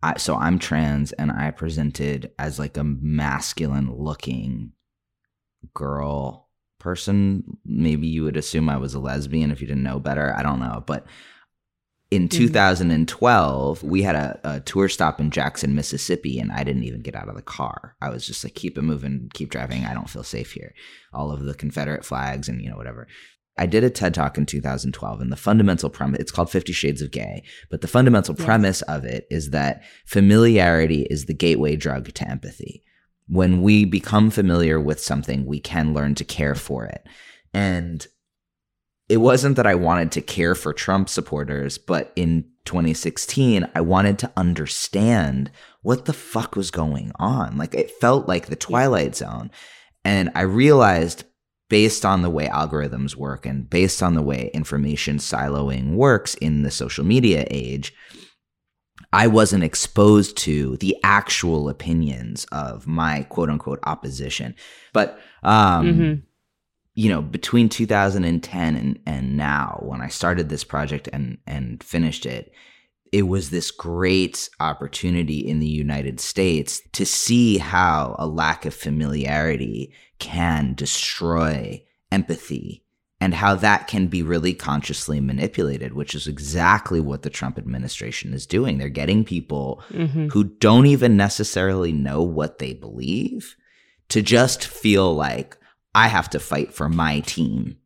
I 0.02 0.18
so 0.18 0.36
I'm 0.36 0.58
trans 0.58 1.12
and 1.12 1.32
I 1.32 1.50
presented 1.50 2.30
as 2.38 2.58
like 2.58 2.76
a 2.76 2.84
masculine 2.84 3.96
looking 3.96 4.72
girl 5.72 6.50
person. 6.78 7.56
Maybe 7.64 8.06
you 8.06 8.24
would 8.24 8.36
assume 8.36 8.68
I 8.68 8.76
was 8.76 8.92
a 8.92 9.00
lesbian 9.00 9.50
if 9.50 9.62
you 9.62 9.66
didn't 9.66 9.82
know 9.82 9.98
better. 9.98 10.34
I 10.36 10.42
don't 10.42 10.60
know, 10.60 10.84
but 10.86 11.06
in 12.10 12.28
mm-hmm. 12.28 12.38
2012, 12.38 13.82
we 13.82 14.02
had 14.02 14.14
a, 14.14 14.40
a, 14.44 14.60
tour 14.60 14.88
stop 14.88 15.20
in 15.20 15.30
Jackson, 15.30 15.74
Mississippi, 15.74 16.38
and 16.38 16.50
I 16.50 16.64
didn't 16.64 16.84
even 16.84 17.02
get 17.02 17.14
out 17.14 17.28
of 17.28 17.34
the 17.34 17.42
car. 17.42 17.96
I 18.00 18.08
was 18.08 18.26
just 18.26 18.42
like, 18.42 18.54
keep 18.54 18.78
it 18.78 18.82
moving, 18.82 19.30
keep 19.34 19.50
driving. 19.50 19.84
I 19.84 19.92
don't 19.92 20.08
feel 20.08 20.22
safe 20.22 20.52
here. 20.52 20.74
All 21.12 21.30
of 21.30 21.44
the 21.44 21.54
Confederate 21.54 22.04
flags 22.04 22.48
and, 22.48 22.62
you 22.62 22.70
know, 22.70 22.76
whatever. 22.76 23.08
I 23.58 23.66
did 23.66 23.84
a 23.84 23.90
TED 23.90 24.14
talk 24.14 24.38
in 24.38 24.46
2012, 24.46 25.20
and 25.20 25.32
the 25.32 25.36
fundamental 25.36 25.90
premise, 25.90 26.20
it's 26.20 26.30
called 26.30 26.48
50 26.48 26.72
Shades 26.72 27.02
of 27.02 27.10
Gay, 27.10 27.42
but 27.70 27.80
the 27.80 27.88
fundamental 27.88 28.34
yes. 28.38 28.44
premise 28.44 28.82
of 28.82 29.04
it 29.04 29.26
is 29.30 29.50
that 29.50 29.82
familiarity 30.06 31.02
is 31.10 31.26
the 31.26 31.34
gateway 31.34 31.74
drug 31.74 32.12
to 32.14 32.28
empathy. 32.30 32.84
When 33.26 33.60
we 33.60 33.84
become 33.84 34.30
familiar 34.30 34.80
with 34.80 35.00
something, 35.00 35.44
we 35.44 35.60
can 35.60 35.92
learn 35.92 36.14
to 36.14 36.24
care 36.24 36.54
for 36.54 36.86
it. 36.86 37.02
And 37.52 38.06
it 39.08 39.18
wasn't 39.18 39.56
that 39.56 39.66
I 39.66 39.74
wanted 39.74 40.12
to 40.12 40.20
care 40.20 40.54
for 40.54 40.72
Trump 40.72 41.08
supporters, 41.08 41.78
but 41.78 42.12
in 42.14 42.44
2016, 42.66 43.66
I 43.74 43.80
wanted 43.80 44.18
to 44.18 44.32
understand 44.36 45.50
what 45.80 46.04
the 46.04 46.12
fuck 46.12 46.56
was 46.56 46.70
going 46.70 47.12
on. 47.16 47.56
Like 47.56 47.74
it 47.74 47.90
felt 47.90 48.28
like 48.28 48.46
the 48.46 48.56
Twilight 48.56 49.16
Zone. 49.16 49.50
And 50.04 50.30
I 50.34 50.42
realized 50.42 51.24
based 51.70 52.04
on 52.04 52.22
the 52.22 52.30
way 52.30 52.48
algorithms 52.48 53.14
work 53.14 53.46
and 53.46 53.68
based 53.68 54.02
on 54.02 54.14
the 54.14 54.22
way 54.22 54.50
information 54.52 55.18
siloing 55.18 55.94
works 55.94 56.34
in 56.34 56.62
the 56.62 56.70
social 56.70 57.04
media 57.04 57.46
age, 57.50 57.94
I 59.10 59.26
wasn't 59.26 59.64
exposed 59.64 60.36
to 60.38 60.76
the 60.78 60.96
actual 61.02 61.70
opinions 61.70 62.44
of 62.52 62.86
my 62.86 63.22
quote 63.30 63.48
unquote 63.48 63.80
opposition. 63.84 64.54
But 64.92 65.18
um, 65.42 65.86
mm-hmm 65.86 66.27
you 66.98 67.08
know, 67.08 67.22
between 67.22 67.68
2010 67.68 68.74
and, 68.74 68.98
and 69.06 69.36
now, 69.36 69.78
when 69.84 70.00
I 70.00 70.08
started 70.08 70.48
this 70.48 70.64
project 70.64 71.08
and, 71.12 71.38
and 71.46 71.80
finished 71.80 72.26
it, 72.26 72.52
it 73.12 73.28
was 73.28 73.50
this 73.50 73.70
great 73.70 74.50
opportunity 74.58 75.38
in 75.38 75.60
the 75.60 75.68
United 75.68 76.18
States 76.18 76.82
to 76.94 77.06
see 77.06 77.58
how 77.58 78.16
a 78.18 78.26
lack 78.26 78.66
of 78.66 78.74
familiarity 78.74 79.92
can 80.18 80.74
destroy 80.74 81.80
empathy 82.10 82.82
and 83.20 83.32
how 83.32 83.54
that 83.54 83.86
can 83.86 84.08
be 84.08 84.20
really 84.24 84.52
consciously 84.52 85.20
manipulated, 85.20 85.92
which 85.92 86.16
is 86.16 86.26
exactly 86.26 86.98
what 86.98 87.22
the 87.22 87.30
Trump 87.30 87.58
administration 87.58 88.34
is 88.34 88.44
doing. 88.44 88.78
They're 88.78 88.88
getting 88.88 89.24
people 89.24 89.84
mm-hmm. 89.90 90.30
who 90.30 90.42
don't 90.42 90.86
even 90.86 91.16
necessarily 91.16 91.92
know 91.92 92.24
what 92.24 92.58
they 92.58 92.72
believe 92.72 93.54
to 94.08 94.20
just 94.20 94.66
feel 94.66 95.14
like, 95.14 95.56
I 95.94 96.08
have 96.08 96.30
to 96.30 96.38
fight 96.38 96.72
for 96.72 96.88
my 96.88 97.20
team. 97.20 97.78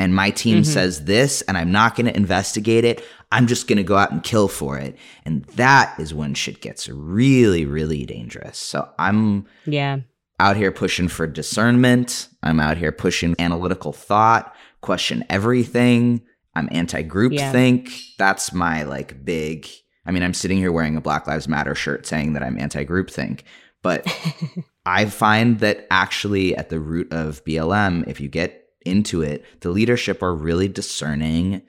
And 0.00 0.14
my 0.14 0.30
team 0.30 0.58
mm-hmm. 0.58 0.72
says 0.72 1.06
this, 1.06 1.42
and 1.42 1.58
I'm 1.58 1.72
not 1.72 1.96
going 1.96 2.06
to 2.06 2.16
investigate 2.16 2.84
it. 2.84 3.04
I'm 3.32 3.48
just 3.48 3.66
going 3.66 3.78
to 3.78 3.82
go 3.82 3.96
out 3.96 4.12
and 4.12 4.22
kill 4.22 4.46
for 4.46 4.78
it. 4.78 4.96
And 5.24 5.44
that 5.56 5.98
is 5.98 6.14
when 6.14 6.34
shit 6.34 6.60
gets 6.60 6.88
really, 6.88 7.64
really 7.66 8.06
dangerous. 8.06 8.58
So 8.58 8.88
I'm 8.98 9.46
yeah 9.66 9.98
out 10.40 10.56
here 10.56 10.72
pushing 10.72 11.08
for 11.08 11.26
discernment. 11.26 12.28
I'm 12.42 12.60
out 12.60 12.76
here 12.76 12.92
pushing 12.92 13.34
analytical 13.38 13.92
thought, 13.92 14.54
question 14.80 15.24
everything. 15.28 16.22
I'm 16.54 16.68
anti 16.72 17.02
group 17.02 17.32
yeah. 17.32 17.52
think. 17.52 17.90
That's 18.18 18.52
my 18.52 18.84
like 18.84 19.24
big. 19.24 19.68
I 20.06 20.10
mean, 20.10 20.22
I'm 20.22 20.34
sitting 20.34 20.58
here 20.58 20.72
wearing 20.72 20.96
a 20.96 21.00
Black 21.00 21.26
Lives 21.26 21.48
Matter 21.48 21.74
shirt 21.74 22.06
saying 22.06 22.32
that 22.32 22.42
I'm 22.42 22.58
anti 22.58 22.84
group 22.84 23.10
think, 23.10 23.44
but 23.82 24.06
I 24.88 25.04
find 25.04 25.60
that 25.60 25.86
actually 25.90 26.56
at 26.56 26.70
the 26.70 26.80
root 26.80 27.12
of 27.12 27.44
BLM, 27.44 28.08
if 28.08 28.20
you 28.20 28.28
get 28.28 28.70
into 28.86 29.20
it, 29.20 29.44
the 29.60 29.68
leadership 29.68 30.22
are 30.22 30.34
really 30.34 30.66
discerning 30.66 31.60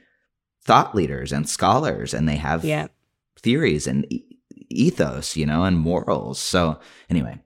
thought 0.64 0.96
leaders 0.96 1.34
and 1.34 1.48
scholars, 1.48 2.14
and 2.14 2.30
they 2.30 2.38
have 2.38 2.64
yeah. 2.64 2.88
theories 3.38 3.88
and 3.88 4.08
ethos, 4.70 5.36
you 5.36 5.46
know, 5.46 5.66
and 5.66 5.78
morals. 5.78 6.40
So, 6.40 6.80
anyway. 7.10 7.40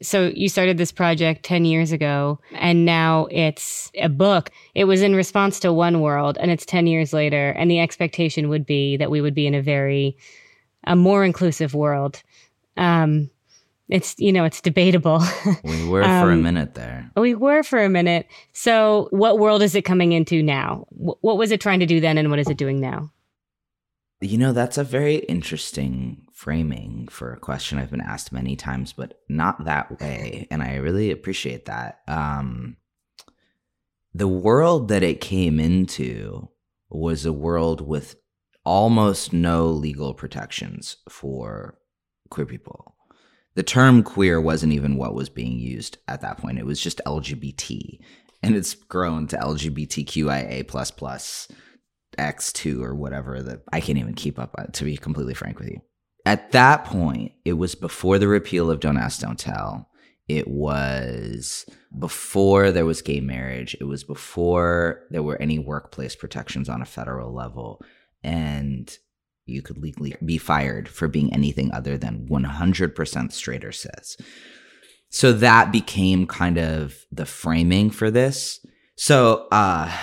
So, 0.00 0.32
you 0.34 0.48
started 0.48 0.78
this 0.78 0.90
project 0.90 1.44
10 1.44 1.66
years 1.66 1.92
ago, 1.92 2.40
and 2.52 2.86
now 2.86 3.26
it's 3.30 3.92
a 3.96 4.08
book. 4.08 4.50
It 4.74 4.84
was 4.84 5.02
in 5.02 5.14
response 5.14 5.60
to 5.60 5.72
One 5.72 6.00
World, 6.00 6.38
and 6.40 6.50
it's 6.50 6.64
10 6.64 6.86
years 6.86 7.12
later. 7.12 7.50
And 7.50 7.70
the 7.70 7.78
expectation 7.78 8.48
would 8.48 8.64
be 8.64 8.96
that 8.96 9.10
we 9.10 9.20
would 9.20 9.34
be 9.34 9.46
in 9.46 9.54
a 9.54 9.60
very 9.60 10.16
a 10.84 10.96
more 10.96 11.24
inclusive 11.24 11.74
world. 11.74 12.22
Um, 12.78 13.28
it's 13.92 14.14
you 14.18 14.32
know 14.32 14.44
it's 14.44 14.60
debatable. 14.60 15.22
we 15.64 15.86
were 15.86 16.02
um, 16.02 16.22
for 16.22 16.30
a 16.30 16.34
um, 16.34 16.42
minute 16.42 16.74
there. 16.74 17.10
We 17.16 17.34
were 17.34 17.62
for 17.62 17.82
a 17.82 17.90
minute. 17.90 18.26
So, 18.52 19.08
what 19.10 19.38
world 19.38 19.62
is 19.62 19.74
it 19.74 19.82
coming 19.82 20.12
into 20.12 20.42
now? 20.42 20.86
what 20.90 21.36
was 21.36 21.50
it 21.50 21.60
trying 21.60 21.80
to 21.80 21.86
do 21.86 22.00
then, 22.00 22.16
and 22.16 22.30
what 22.30 22.38
is 22.38 22.48
it 22.48 22.56
doing 22.56 22.80
now? 22.80 23.10
You 24.20 24.38
know, 24.38 24.52
that's 24.52 24.78
a 24.78 24.84
very 24.84 25.16
interesting 25.16 26.26
framing 26.32 27.08
for 27.08 27.32
a 27.32 27.38
question 27.38 27.78
I've 27.78 27.90
been 27.90 28.00
asked 28.00 28.32
many 28.32 28.56
times, 28.56 28.92
but 28.92 29.20
not 29.28 29.64
that 29.64 30.00
way, 30.00 30.46
and 30.50 30.62
I 30.62 30.76
really 30.76 31.10
appreciate 31.10 31.66
that. 31.66 32.00
Um, 32.08 32.76
the 34.14 34.28
world 34.28 34.88
that 34.88 35.02
it 35.02 35.20
came 35.20 35.60
into 35.60 36.48
was 36.88 37.26
a 37.26 37.32
world 37.32 37.80
with 37.80 38.16
almost 38.64 39.32
no 39.32 39.66
legal 39.68 40.14
protections 40.14 40.98
for 41.08 41.78
queer 42.30 42.46
people. 42.46 42.91
The 43.54 43.62
term 43.62 44.02
queer 44.02 44.40
wasn't 44.40 44.72
even 44.72 44.96
what 44.96 45.14
was 45.14 45.28
being 45.28 45.58
used 45.58 45.98
at 46.08 46.22
that 46.22 46.38
point. 46.38 46.58
It 46.58 46.66
was 46.66 46.80
just 46.80 47.00
LGBT. 47.06 47.98
And 48.42 48.56
it's 48.56 48.74
grown 48.74 49.26
to 49.28 49.36
LGBTQIA 49.36 50.66
plus 50.66 50.90
plus 50.90 51.48
X2 52.18 52.82
or 52.82 52.94
whatever 52.94 53.42
that 53.42 53.62
I 53.72 53.80
can't 53.80 53.98
even 53.98 54.14
keep 54.14 54.38
up 54.38 54.54
uh, 54.58 54.64
to 54.72 54.84
be 54.84 54.96
completely 54.96 55.34
frank 55.34 55.58
with 55.58 55.68
you. 55.68 55.80
At 56.24 56.52
that 56.52 56.84
point, 56.84 57.32
it 57.44 57.54
was 57.54 57.74
before 57.74 58.18
the 58.18 58.28
repeal 58.28 58.70
of 58.70 58.80
Don't 58.80 58.96
Ask, 58.96 59.20
Don't 59.20 59.38
Tell. 59.38 59.88
It 60.28 60.48
was 60.48 61.66
before 61.98 62.70
there 62.70 62.86
was 62.86 63.02
gay 63.02 63.20
marriage. 63.20 63.76
It 63.80 63.84
was 63.84 64.04
before 64.04 65.02
there 65.10 65.22
were 65.22 65.40
any 65.42 65.58
workplace 65.58 66.14
protections 66.14 66.68
on 66.68 66.80
a 66.80 66.86
federal 66.86 67.34
level. 67.34 67.82
And 68.22 68.96
you 69.46 69.62
could 69.62 69.78
legally 69.78 70.14
be 70.24 70.38
fired 70.38 70.88
for 70.88 71.08
being 71.08 71.32
anything 71.32 71.72
other 71.72 71.98
than 71.98 72.26
100% 72.28 73.32
straight 73.32 73.64
or 73.64 73.72
cis. 73.72 74.16
So 75.10 75.32
that 75.32 75.72
became 75.72 76.26
kind 76.26 76.58
of 76.58 77.04
the 77.10 77.26
framing 77.26 77.90
for 77.90 78.10
this. 78.10 78.64
So 78.96 79.46
uh, 79.50 79.94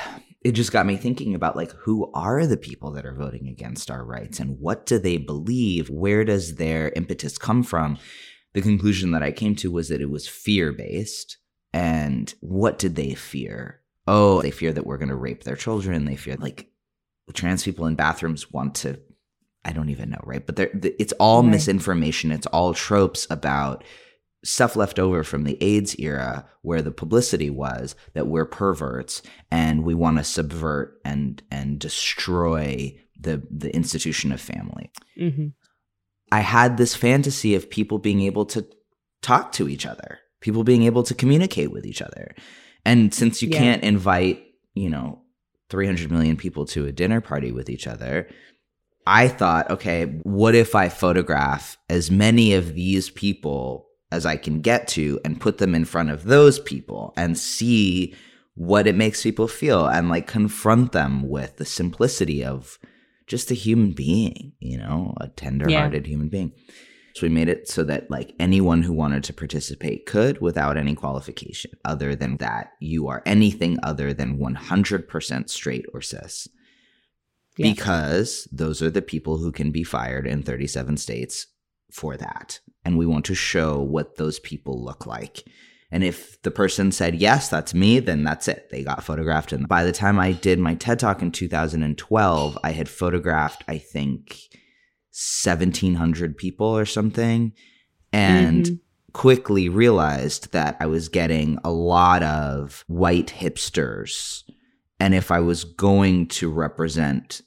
it 0.43 0.51
just 0.51 0.71
got 0.71 0.85
me 0.85 0.97
thinking 0.97 1.35
about 1.35 1.55
like 1.55 1.71
who 1.71 2.11
are 2.13 2.45
the 2.45 2.57
people 2.57 2.91
that 2.91 3.05
are 3.05 3.15
voting 3.15 3.47
against 3.47 3.89
our 3.89 4.05
rights 4.05 4.39
and 4.39 4.59
what 4.59 4.85
do 4.85 4.99
they 4.99 5.17
believe? 5.17 5.89
Where 5.89 6.23
does 6.23 6.55
their 6.55 6.89
impetus 6.95 7.37
come 7.37 7.63
from? 7.63 7.97
The 8.53 8.61
conclusion 8.61 9.11
that 9.11 9.23
I 9.23 9.31
came 9.31 9.55
to 9.57 9.71
was 9.71 9.89
that 9.89 10.01
it 10.01 10.09
was 10.09 10.27
fear 10.27 10.71
based. 10.71 11.37
And 11.71 12.33
what 12.41 12.79
did 12.79 12.95
they 12.95 13.13
fear? 13.13 13.81
Oh, 14.07 14.41
they 14.41 14.51
fear 14.51 14.73
that 14.73 14.85
we're 14.85 14.97
going 14.97 15.09
to 15.09 15.15
rape 15.15 15.43
their 15.43 15.55
children. 15.55 16.05
They 16.05 16.15
fear 16.15 16.35
like 16.35 16.69
trans 17.33 17.63
people 17.63 17.85
in 17.85 17.95
bathrooms 17.95 18.51
want 18.51 18.73
to 18.75 18.99
I 19.65 19.73
don't 19.73 19.89
even 19.89 20.09
know, 20.09 20.21
right? 20.23 20.45
But 20.45 20.59
it's 20.59 21.13
all 21.13 21.41
right. 21.41 21.51
misinformation. 21.51 22.31
It's 22.31 22.47
all 22.47 22.73
tropes 22.73 23.27
about 23.29 23.83
stuff 24.43 24.75
left 24.75 24.99
over 24.99 25.23
from 25.23 25.43
the 25.43 25.61
AIDS 25.61 25.95
era 25.99 26.47
where 26.61 26.81
the 26.81 26.91
publicity 26.91 27.49
was 27.49 27.95
that 28.13 28.27
we're 28.27 28.45
perverts 28.45 29.21
and 29.51 29.83
we 29.83 29.93
want 29.93 30.17
to 30.17 30.23
subvert 30.23 30.99
and 31.03 31.43
and 31.51 31.79
destroy 31.79 32.95
the 33.19 33.45
the 33.51 33.73
institution 33.75 34.31
of 34.31 34.39
family. 34.39 34.91
Mm-hmm. 35.19 35.47
I 36.31 36.39
had 36.39 36.77
this 36.77 36.95
fantasy 36.95 37.55
of 37.55 37.69
people 37.69 37.99
being 37.99 38.21
able 38.21 38.45
to 38.47 38.65
talk 39.21 39.51
to 39.53 39.67
each 39.67 39.85
other, 39.85 40.19
people 40.41 40.63
being 40.63 40.83
able 40.83 41.03
to 41.03 41.13
communicate 41.13 41.71
with 41.71 41.85
each 41.85 42.01
other. 42.01 42.33
And 42.85 43.13
since 43.13 43.41
you 43.41 43.49
yeah. 43.49 43.57
can't 43.57 43.83
invite, 43.83 44.43
you 44.73 44.89
know, 44.89 45.21
300 45.69 46.11
million 46.11 46.37
people 46.37 46.65
to 46.67 46.85
a 46.85 46.91
dinner 46.91 47.19
party 47.21 47.51
with 47.51 47.69
each 47.69 47.87
other, 47.87 48.29
I 49.05 49.27
thought, 49.27 49.69
okay, 49.71 50.05
what 50.23 50.55
if 50.55 50.75
I 50.75 50.89
photograph 50.89 51.77
as 51.89 52.11
many 52.11 52.53
of 52.53 52.75
these 52.75 53.09
people 53.09 53.87
as 54.11 54.25
I 54.25 54.37
can 54.37 54.61
get 54.61 54.87
to 54.89 55.19
and 55.23 55.39
put 55.39 55.57
them 55.57 55.75
in 55.75 55.85
front 55.85 56.09
of 56.09 56.23
those 56.23 56.59
people 56.59 57.13
and 57.15 57.37
see 57.37 58.15
what 58.55 58.87
it 58.87 58.95
makes 58.95 59.23
people 59.23 59.47
feel 59.47 59.87
and 59.87 60.09
like 60.09 60.27
confront 60.27 60.91
them 60.91 61.27
with 61.29 61.57
the 61.57 61.65
simplicity 61.65 62.43
of 62.43 62.77
just 63.25 63.51
a 63.51 63.55
human 63.55 63.91
being, 63.91 64.53
you 64.59 64.77
know, 64.77 65.13
a 65.21 65.27
tender-hearted 65.27 66.05
yeah. 66.05 66.11
human 66.11 66.29
being. 66.29 66.51
So 67.15 67.25
we 67.27 67.33
made 67.33 67.49
it 67.49 67.67
so 67.67 67.83
that 67.83 68.09
like 68.09 68.33
anyone 68.39 68.83
who 68.83 68.93
wanted 68.93 69.23
to 69.25 69.33
participate 69.33 70.05
could 70.05 70.41
without 70.41 70.77
any 70.77 70.95
qualification 70.95 71.71
other 71.85 72.15
than 72.15 72.37
that 72.37 72.73
you 72.79 73.07
are 73.07 73.23
anything 73.25 73.77
other 73.83 74.13
than 74.13 74.39
100% 74.39 75.49
straight 75.49 75.85
or 75.93 76.01
cis. 76.01 76.47
Yeah. 77.59 77.71
Because 77.71 78.47
those 78.53 78.81
are 78.81 78.89
the 78.89 79.01
people 79.01 79.37
who 79.37 79.51
can 79.51 79.69
be 79.69 79.83
fired 79.83 80.25
in 80.25 80.43
37 80.43 80.95
states 80.97 81.47
for 81.91 82.15
that. 82.15 82.61
And 82.85 82.97
we 82.97 83.05
want 83.05 83.25
to 83.25 83.35
show 83.35 83.79
what 83.81 84.15
those 84.15 84.39
people 84.39 84.81
look 84.81 85.05
like. 85.05 85.43
And 85.91 86.03
if 86.03 86.41
the 86.43 86.51
person 86.51 86.91
said, 86.91 87.15
yes, 87.15 87.49
that's 87.49 87.73
me, 87.73 87.99
then 87.99 88.23
that's 88.23 88.47
it. 88.47 88.69
They 88.69 88.83
got 88.83 89.03
photographed. 89.03 89.51
And 89.51 89.67
by 89.67 89.83
the 89.83 89.91
time 89.91 90.19
I 90.19 90.31
did 90.31 90.59
my 90.59 90.75
TED 90.75 90.99
Talk 90.99 91.21
in 91.21 91.31
2012, 91.31 92.57
I 92.63 92.71
had 92.71 92.87
photographed, 92.87 93.63
I 93.67 93.77
think, 93.77 94.37
1,700 95.11 96.37
people 96.37 96.67
or 96.67 96.85
something. 96.85 97.53
And 98.13 98.65
mm-hmm. 98.65 98.75
quickly 99.13 99.67
realized 99.67 100.51
that 100.53 100.77
I 100.79 100.85
was 100.85 101.09
getting 101.09 101.57
a 101.63 101.71
lot 101.71 102.23
of 102.23 102.85
white 102.87 103.33
hipsters. 103.37 104.43
And 104.99 105.13
if 105.15 105.31
I 105.31 105.39
was 105.39 105.63
going 105.63 106.27
to 106.27 106.49
represent 106.49 107.41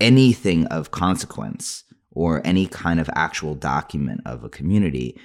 anything 0.00 0.66
of 0.66 0.90
consequence, 0.90 1.84
or 2.14 2.40
any 2.44 2.66
kind 2.66 3.00
of 3.00 3.10
actual 3.14 3.54
document 3.54 4.20
of 4.24 4.44
a 4.44 4.48
community, 4.48 5.18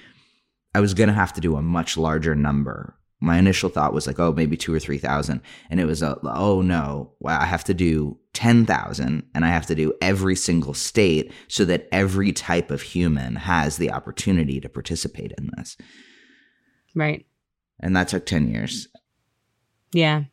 I 0.74 0.80
was 0.80 0.94
going 0.94 1.08
to 1.08 1.14
have 1.14 1.32
to 1.34 1.40
do 1.40 1.56
a 1.56 1.62
much 1.62 1.96
larger 1.96 2.34
number. 2.34 2.96
My 3.20 3.38
initial 3.38 3.68
thought 3.68 3.92
was 3.92 4.06
like, 4.06 4.18
oh, 4.18 4.32
maybe 4.32 4.56
two 4.56 4.74
or 4.74 4.80
3,000. 4.80 5.40
And 5.68 5.78
it 5.78 5.84
was, 5.84 6.02
a, 6.02 6.18
oh 6.24 6.62
no, 6.62 7.12
I 7.24 7.44
have 7.44 7.64
to 7.64 7.74
do 7.74 8.18
10,000 8.32 9.22
and 9.34 9.44
I 9.44 9.48
have 9.48 9.66
to 9.66 9.74
do 9.74 9.92
every 10.00 10.34
single 10.34 10.74
state 10.74 11.32
so 11.48 11.64
that 11.66 11.88
every 11.92 12.32
type 12.32 12.70
of 12.70 12.82
human 12.82 13.36
has 13.36 13.76
the 13.76 13.92
opportunity 13.92 14.60
to 14.60 14.68
participate 14.68 15.32
in 15.36 15.50
this. 15.56 15.76
Right. 16.94 17.26
And 17.78 17.94
that 17.94 18.08
took 18.08 18.26
10 18.26 18.50
years. 18.50 18.88
Yeah. 19.92 20.24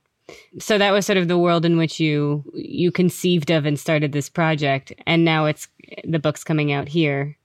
So 0.59 0.77
that 0.77 0.91
was 0.91 1.05
sort 1.05 1.17
of 1.17 1.27
the 1.27 1.37
world 1.37 1.65
in 1.65 1.77
which 1.77 1.99
you 1.99 2.43
you 2.53 2.91
conceived 2.91 3.49
of 3.49 3.65
and 3.65 3.79
started 3.79 4.11
this 4.11 4.29
project 4.29 4.93
and 5.05 5.23
now 5.23 5.45
it's 5.45 5.67
the 6.03 6.19
book's 6.19 6.43
coming 6.43 6.71
out 6.71 6.89
here 6.89 7.37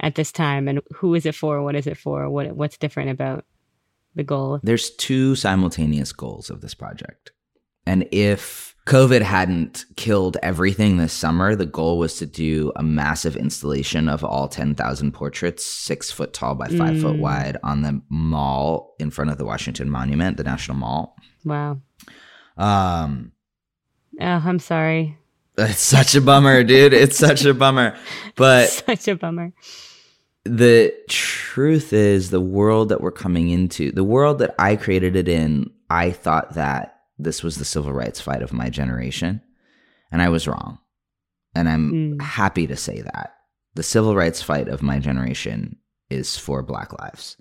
at 0.00 0.14
this 0.14 0.30
time 0.30 0.68
and 0.68 0.80
who 0.94 1.14
is 1.14 1.26
it 1.26 1.34
for 1.34 1.62
what 1.62 1.74
is 1.74 1.86
it 1.86 1.96
for 1.96 2.28
what 2.30 2.54
what's 2.54 2.78
different 2.78 3.10
about 3.10 3.44
the 4.14 4.24
goal? 4.24 4.60
There's 4.62 4.90
two 4.90 5.34
simultaneous 5.34 6.12
goals 6.12 6.48
of 6.48 6.60
this 6.60 6.74
project. 6.74 7.32
And 7.86 8.06
if 8.12 8.74
covid 8.86 9.22
hadn't 9.22 9.84
killed 9.96 10.36
everything 10.44 10.96
this 10.96 11.12
summer 11.12 11.56
the 11.56 11.66
goal 11.66 11.98
was 11.98 12.18
to 12.18 12.24
do 12.24 12.70
a 12.76 12.84
massive 12.84 13.34
installation 13.34 14.08
of 14.08 14.22
all 14.22 14.46
10,000 14.46 15.10
portraits 15.10 15.66
6 15.66 16.12
foot 16.12 16.32
tall 16.32 16.54
by 16.54 16.68
5 16.68 16.78
mm. 16.78 17.02
foot 17.02 17.18
wide 17.18 17.56
on 17.64 17.82
the 17.82 18.00
mall 18.08 18.94
in 19.00 19.10
front 19.10 19.32
of 19.32 19.38
the 19.38 19.44
Washington 19.44 19.90
Monument 19.90 20.36
the 20.36 20.44
National 20.44 20.76
Mall. 20.76 21.16
Wow 21.44 21.80
um 22.56 23.32
oh 24.20 24.42
i'm 24.44 24.58
sorry 24.58 25.18
it's 25.58 25.80
such 25.80 26.14
a 26.14 26.20
bummer, 26.20 26.62
dude. 26.64 26.92
It's 26.92 27.16
such 27.16 27.44
a 27.44 27.54
bummer. 27.54 27.96
But 28.34 28.68
such 28.86 29.08
a 29.08 29.16
bummer. 29.16 29.52
The 30.44 30.94
truth 31.08 31.92
is 31.92 32.30
the 32.30 32.40
world 32.40 32.90
that 32.90 33.00
we're 33.00 33.10
coming 33.10 33.48
into, 33.48 33.90
the 33.90 34.04
world 34.04 34.38
that 34.38 34.54
I 34.58 34.76
created 34.76 35.16
it 35.16 35.28
in, 35.28 35.70
I 35.90 36.10
thought 36.10 36.54
that 36.54 37.00
this 37.18 37.42
was 37.42 37.56
the 37.56 37.64
civil 37.64 37.92
rights 37.92 38.20
fight 38.20 38.42
of 38.42 38.52
my 38.52 38.70
generation, 38.70 39.40
and 40.12 40.22
I 40.22 40.28
was 40.28 40.46
wrong. 40.46 40.78
And 41.54 41.68
I'm 41.68 41.92
mm. 41.92 42.22
happy 42.22 42.66
to 42.66 42.76
say 42.76 43.00
that. 43.00 43.34
The 43.74 43.82
civil 43.82 44.14
rights 44.14 44.42
fight 44.42 44.68
of 44.68 44.82
my 44.82 44.98
generation 44.98 45.78
is 46.10 46.36
for 46.36 46.62
black 46.62 46.92
lives. 47.00 47.36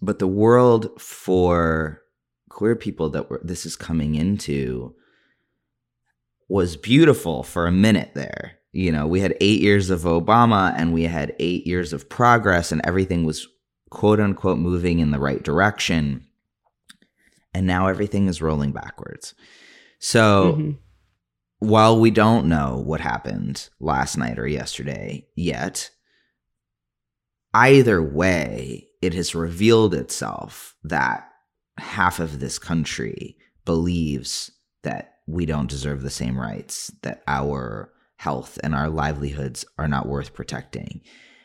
But 0.00 0.18
the 0.18 0.28
world 0.28 1.00
for 1.00 2.00
queer 2.54 2.76
people 2.76 3.10
that 3.10 3.28
were 3.28 3.40
this 3.42 3.66
is 3.66 3.74
coming 3.74 4.14
into 4.14 4.94
was 6.48 6.76
beautiful 6.76 7.42
for 7.42 7.66
a 7.66 7.72
minute 7.72 8.12
there. 8.14 8.58
You 8.70 8.92
know, 8.92 9.06
we 9.06 9.20
had 9.20 9.36
eight 9.40 9.60
years 9.60 9.90
of 9.90 10.02
Obama 10.02 10.72
and 10.76 10.92
we 10.92 11.02
had 11.02 11.34
eight 11.40 11.66
years 11.66 11.92
of 11.92 12.08
progress, 12.08 12.70
and 12.70 12.80
everything 12.84 13.24
was 13.24 13.48
quote 13.90 14.20
unquote 14.20 14.58
moving 14.58 15.00
in 15.00 15.10
the 15.10 15.18
right 15.18 15.42
direction. 15.42 16.26
And 17.52 17.66
now 17.66 17.88
everything 17.88 18.28
is 18.28 18.42
rolling 18.42 18.72
backwards. 18.72 19.34
So 19.98 20.52
mm-hmm. 20.52 20.70
while 21.58 21.98
we 21.98 22.10
don't 22.10 22.46
know 22.46 22.82
what 22.84 23.00
happened 23.00 23.68
last 23.80 24.16
night 24.16 24.38
or 24.38 24.46
yesterday 24.46 25.26
yet, 25.34 25.90
either 27.52 28.02
way, 28.02 28.88
it 29.02 29.14
has 29.14 29.34
revealed 29.34 29.94
itself 29.94 30.74
that 30.82 31.30
half 31.78 32.20
of 32.20 32.40
this 32.40 32.58
country 32.58 33.36
believes 33.64 34.50
that 34.82 35.14
we 35.26 35.46
don't 35.46 35.70
deserve 35.70 36.02
the 36.02 36.10
same 36.10 36.38
rights, 36.38 36.92
that 37.02 37.22
our 37.26 37.92
health 38.16 38.58
and 38.62 38.74
our 38.74 38.88
livelihoods 38.88 39.64
are 39.78 39.88
not 39.88 40.06
worth 40.06 40.34
protecting. 40.34 41.00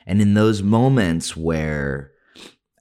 And 0.06 0.22
in 0.22 0.34
those 0.34 0.62
moments 0.62 1.36
where 1.36 2.12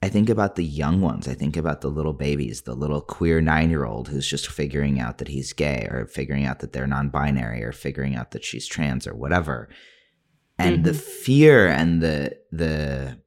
I 0.03 0.09
think 0.09 0.29
about 0.29 0.55
the 0.55 0.65
young 0.65 1.01
ones, 1.01 1.27
I 1.27 1.35
think 1.35 1.57
about 1.57 1.81
the 1.81 1.89
little 1.89 2.13
babies, 2.13 2.63
the 2.63 2.75
little 2.75 3.01
queer 3.01 3.41
nine 3.41 3.71
year 3.71 3.85
old 3.85 4.09
who's 4.09 4.29
just 4.29 4.49
figuring 4.49 5.01
out 5.01 5.19
that 5.19 5.29
he's 5.29 5.53
gay 5.53 5.89
or 5.91 6.07
figuring 6.07 6.47
out 6.47 6.61
that 6.61 6.73
they're 6.73 6.87
non 6.87 7.09
binary 7.09 7.65
or 7.65 7.73
figuring 7.73 8.15
out 8.15 8.31
that 8.31 8.45
she's 8.45 8.67
trans 8.67 9.07
or 9.07 9.15
whatever. 9.15 9.69
And 10.59 10.77
mm-hmm. 10.77 10.85
the 10.85 10.95
fear 10.95 11.69
and 11.69 12.01
the 12.01 12.37
the 12.53 13.21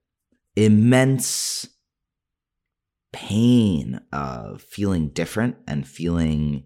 immense 0.55 1.67
pain 3.13 4.00
of 4.12 4.62
feeling 4.62 5.10
different 5.10 5.58
and 5.67 5.88
feeling 5.88 6.63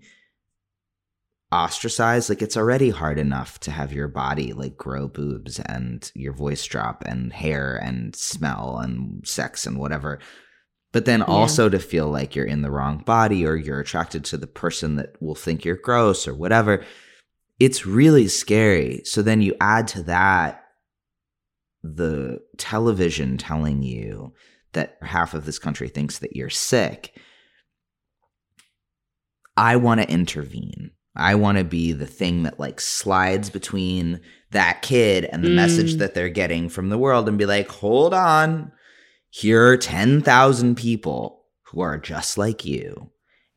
ostracized 1.51 2.29
like 2.29 2.41
it's 2.41 2.57
already 2.57 2.89
hard 2.89 3.17
enough 3.17 3.59
to 3.59 3.71
have 3.71 3.93
your 3.93 4.07
body 4.07 4.51
like 4.51 4.75
grow 4.75 5.07
boobs 5.07 5.59
and 5.59 6.11
your 6.13 6.33
voice 6.33 6.65
drop 6.65 7.03
and 7.05 7.31
hair 7.31 7.77
and 7.77 8.15
smell 8.15 8.79
and 8.83 9.25
sex 9.25 9.65
and 9.65 9.77
whatever 9.77 10.19
but 10.91 11.05
then 11.05 11.19
yeah. 11.19 11.25
also 11.25 11.69
to 11.69 11.79
feel 11.79 12.09
like 12.09 12.35
you're 12.35 12.45
in 12.45 12.61
the 12.61 12.71
wrong 12.71 12.97
body 13.05 13.45
or 13.45 13.55
you're 13.55 13.79
attracted 13.79 14.25
to 14.25 14.37
the 14.37 14.47
person 14.47 14.95
that 14.95 15.15
will 15.21 15.35
think 15.35 15.63
you're 15.63 15.77
gross 15.77 16.27
or 16.27 16.33
whatever 16.33 16.83
it's 17.59 17.85
really 17.85 18.27
scary 18.27 19.01
so 19.05 19.21
then 19.21 19.41
you 19.41 19.55
add 19.61 19.87
to 19.87 20.03
that 20.03 20.63
the 21.83 22.39
television 22.57 23.37
telling 23.37 23.83
you 23.83 24.33
that 24.75 24.97
half 25.01 25.33
of 25.33 25.45
this 25.45 25.59
country 25.59 25.89
thinks 25.89 26.19
that 26.19 26.35
you're 26.35 26.49
sick 26.49 27.17
i 29.57 29.75
want 29.75 29.99
to 29.99 30.09
intervene 30.09 30.91
I 31.15 31.35
want 31.35 31.57
to 31.57 31.63
be 31.63 31.93
the 31.93 32.05
thing 32.05 32.43
that 32.43 32.59
like 32.59 32.81
slides 32.81 33.49
between 33.49 34.19
that 34.51 34.81
kid 34.81 35.25
and 35.25 35.43
the 35.43 35.49
mm. 35.49 35.55
message 35.55 35.95
that 35.95 36.13
they're 36.13 36.29
getting 36.29 36.67
from 36.67 36.89
the 36.89 36.97
world 36.97 37.29
and 37.29 37.37
be 37.37 37.45
like, 37.45 37.69
hold 37.69 38.13
on, 38.13 38.71
here 39.29 39.65
are 39.67 39.77
10,000 39.77 40.75
people 40.75 41.45
who 41.63 41.81
are 41.81 41.97
just 41.97 42.37
like 42.37 42.65
you 42.65 43.11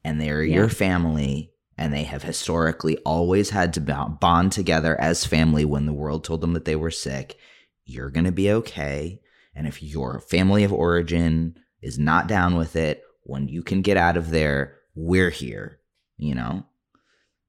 and 0.05 0.21
they're 0.21 0.43
yeah. 0.43 0.55
your 0.55 0.69
family 0.69 1.53
and 1.77 1.93
they 1.93 2.05
have 2.05 2.23
historically 2.23 2.97
always 2.99 3.51
had 3.51 3.73
to 3.75 3.81
bond 3.81 4.53
together 4.53 5.01
as 5.01 5.25
family 5.25 5.65
when 5.65 5.87
the 5.87 5.93
world 5.93 6.25
told 6.25 6.41
them 6.41 6.53
that 6.53 6.65
they 6.65 6.77
were 6.77 6.91
sick. 6.91 7.37
You're 7.85 8.11
going 8.11 8.25
to 8.25 8.33
be 8.33 8.51
okay. 8.53 9.21
And 9.59 9.67
if 9.67 9.83
your 9.83 10.21
family 10.21 10.63
of 10.63 10.73
origin 10.73 11.59
is 11.83 11.99
not 11.99 12.29
down 12.29 12.55
with 12.57 12.77
it, 12.77 13.03
when 13.25 13.49
you 13.49 13.65
can 13.65 13.83
get 13.83 13.97
out 13.97 14.17
of 14.17 14.31
there, 14.31 14.77
we're 14.95 15.31
here, 15.31 15.81
you 16.17 16.33
know? 16.33 16.65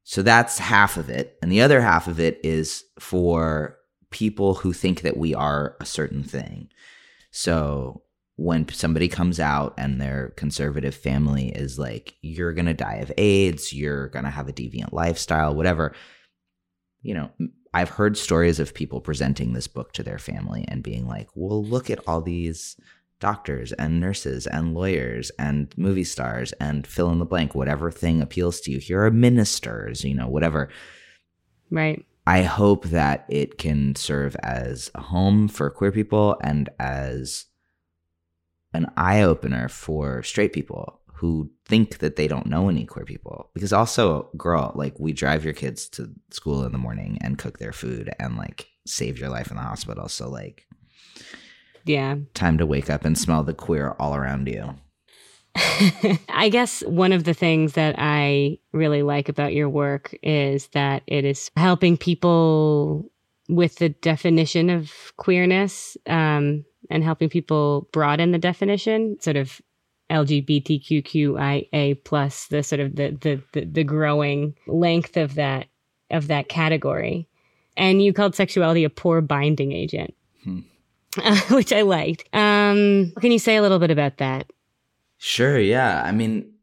So 0.04 0.24
that's 0.24 0.58
half 0.58 0.98
of 0.98 1.10
it. 1.10 1.38
And 1.44 1.52
the 1.52 1.62
other 1.62 1.82
half 1.82 2.08
of 2.08 2.20
it 2.20 2.40
is 2.44 2.84
for 3.00 3.78
people 4.10 4.56
who 4.56 4.74
think 4.74 5.02
that 5.02 5.18
we 5.18 5.36
are 5.36 5.78
a 5.80 5.86
certain 5.86 6.24
thing. 6.24 6.70
So 7.30 8.02
when 8.38 8.68
somebody 8.70 9.08
comes 9.08 9.40
out 9.40 9.76
and 9.78 10.02
their 10.02 10.30
conservative 10.30 10.96
family 10.96 11.50
is 11.50 11.78
like, 11.78 12.16
you're 12.24 12.54
going 12.54 12.66
to 12.66 12.74
die 12.74 12.96
of 12.96 13.12
AIDS, 13.20 13.72
you're 13.72 14.08
going 14.08 14.26
to 14.26 14.32
have 14.32 14.50
a 14.50 14.54
deviant 14.54 14.94
lifestyle, 14.94 15.54
whatever, 15.54 15.94
you 17.04 17.14
know, 17.14 17.30
I've 17.74 17.90
heard 17.90 18.18
stories 18.18 18.60
of 18.60 18.74
people 18.74 19.00
presenting 19.02 19.54
this 19.54 19.68
book 19.68 19.94
to 19.94 20.04
their 20.04 20.18
family 20.18 20.66
and 20.68 20.82
being 20.82 21.08
like, 21.08 21.30
well, 21.36 21.64
look 21.64 21.90
at 21.90 22.00
all 22.08 22.22
these 22.22 22.76
doctors 23.20 23.74
and 23.74 24.00
nurses 24.00 24.48
and 24.48 24.74
lawyers 24.74 25.30
and 25.38 25.74
movie 25.78 26.04
stars 26.04 26.54
and 26.54 26.88
fill 26.88 27.12
in 27.12 27.20
the 27.20 27.26
blank, 27.26 27.54
whatever 27.54 27.92
thing 27.92 28.22
appeals 28.22 28.62
to 28.62 28.72
you. 28.72 28.80
Here 28.80 29.04
are 29.06 29.12
ministers, 29.12 30.04
you 30.04 30.16
know, 30.16 30.28
whatever. 30.28 30.70
Right. 31.70 32.06
I 32.26 32.44
hope 32.44 32.86
that 32.86 33.26
it 33.30 33.58
can 33.58 33.96
serve 33.96 34.36
as 34.38 34.90
a 34.96 35.02
home 35.02 35.48
for 35.48 35.70
queer 35.70 35.92
people 35.92 36.38
and 36.42 36.70
as 36.80 37.46
an 38.74 38.88
eye 38.96 39.22
opener 39.22 39.68
for 39.68 40.24
straight 40.24 40.54
people 40.54 40.99
who 41.20 41.52
think 41.66 41.98
that 41.98 42.16
they 42.16 42.30
don't 42.30 42.46
know 42.46 42.70
any 42.70 42.86
queer 42.86 43.04
people. 43.04 43.50
Because 43.54 43.74
also, 43.74 44.30
girl, 44.38 44.72
like 44.74 44.98
we 45.00 45.12
drive 45.12 45.44
your 45.44 45.54
kids 45.54 45.90
to 45.90 46.10
school 46.32 46.64
in 46.64 46.72
the 46.72 46.78
morning 46.78 47.18
and 47.20 47.38
cook 47.38 47.60
their 47.60 47.74
food 47.74 48.10
and 48.20 48.38
like 48.38 48.68
save 48.88 49.20
your 49.20 49.28
life 49.28 49.52
in 49.52 49.58
the 49.58 49.64
hospital. 49.64 50.08
So 50.08 50.30
like 50.30 50.66
yeah. 51.86 52.16
Time 52.34 52.58
to 52.58 52.66
wake 52.66 52.90
up 52.90 53.04
and 53.04 53.18
smell 53.18 53.44
the 53.44 53.54
queer 53.54 53.96
all 54.00 54.16
around 54.16 54.48
you. 54.48 54.76
I 56.30 56.48
guess 56.50 56.82
one 56.82 57.12
of 57.12 57.26
the 57.26 57.34
things 57.34 57.74
that 57.74 57.96
I 57.98 58.60
really 58.72 59.02
like 59.04 59.28
about 59.28 59.54
your 59.54 59.68
work 59.68 60.16
is 60.24 60.68
that 60.70 61.04
it 61.06 61.26
is 61.26 61.52
helping 61.58 61.98
people 61.98 63.12
with 63.50 63.76
the 63.76 63.90
definition 63.90 64.70
of 64.70 64.94
queerness 65.18 65.98
um, 66.06 66.64
and 66.90 67.04
helping 67.04 67.28
people 67.28 67.90
broaden 67.92 68.32
the 68.32 68.38
definition, 68.38 69.18
sort 69.20 69.36
of 69.36 69.60
LGBTQIA 70.10 72.04
plus 72.04 72.48
the 72.48 72.64
sort 72.64 72.80
of 72.80 72.96
the, 72.96 73.18
the 73.22 73.42
the 73.54 73.66
the 73.66 73.84
growing 73.84 74.56
length 74.68 75.18
of 75.18 75.36
that 75.36 75.68
of 76.10 76.28
that 76.28 76.50
category. 76.50 77.28
And 77.78 78.02
you 78.02 78.12
called 78.14 78.36
sexuality 78.36 78.84
a 78.84 78.90
poor 78.90 79.22
binding 79.22 79.72
agent. 79.72 80.14
Hmm. 80.44 80.60
which 81.52 81.74
I 81.74 81.82
liked. 81.82 82.24
Um, 82.34 83.14
can 83.20 83.32
you 83.32 83.40
say 83.40 83.56
a 83.56 83.62
little 83.62 83.80
bit 83.80 83.92
about 83.92 84.18
that? 84.18 84.52
Sure, 85.18 85.60
yeah. 85.60 86.04
I 86.04 86.12
mean, 86.12 86.54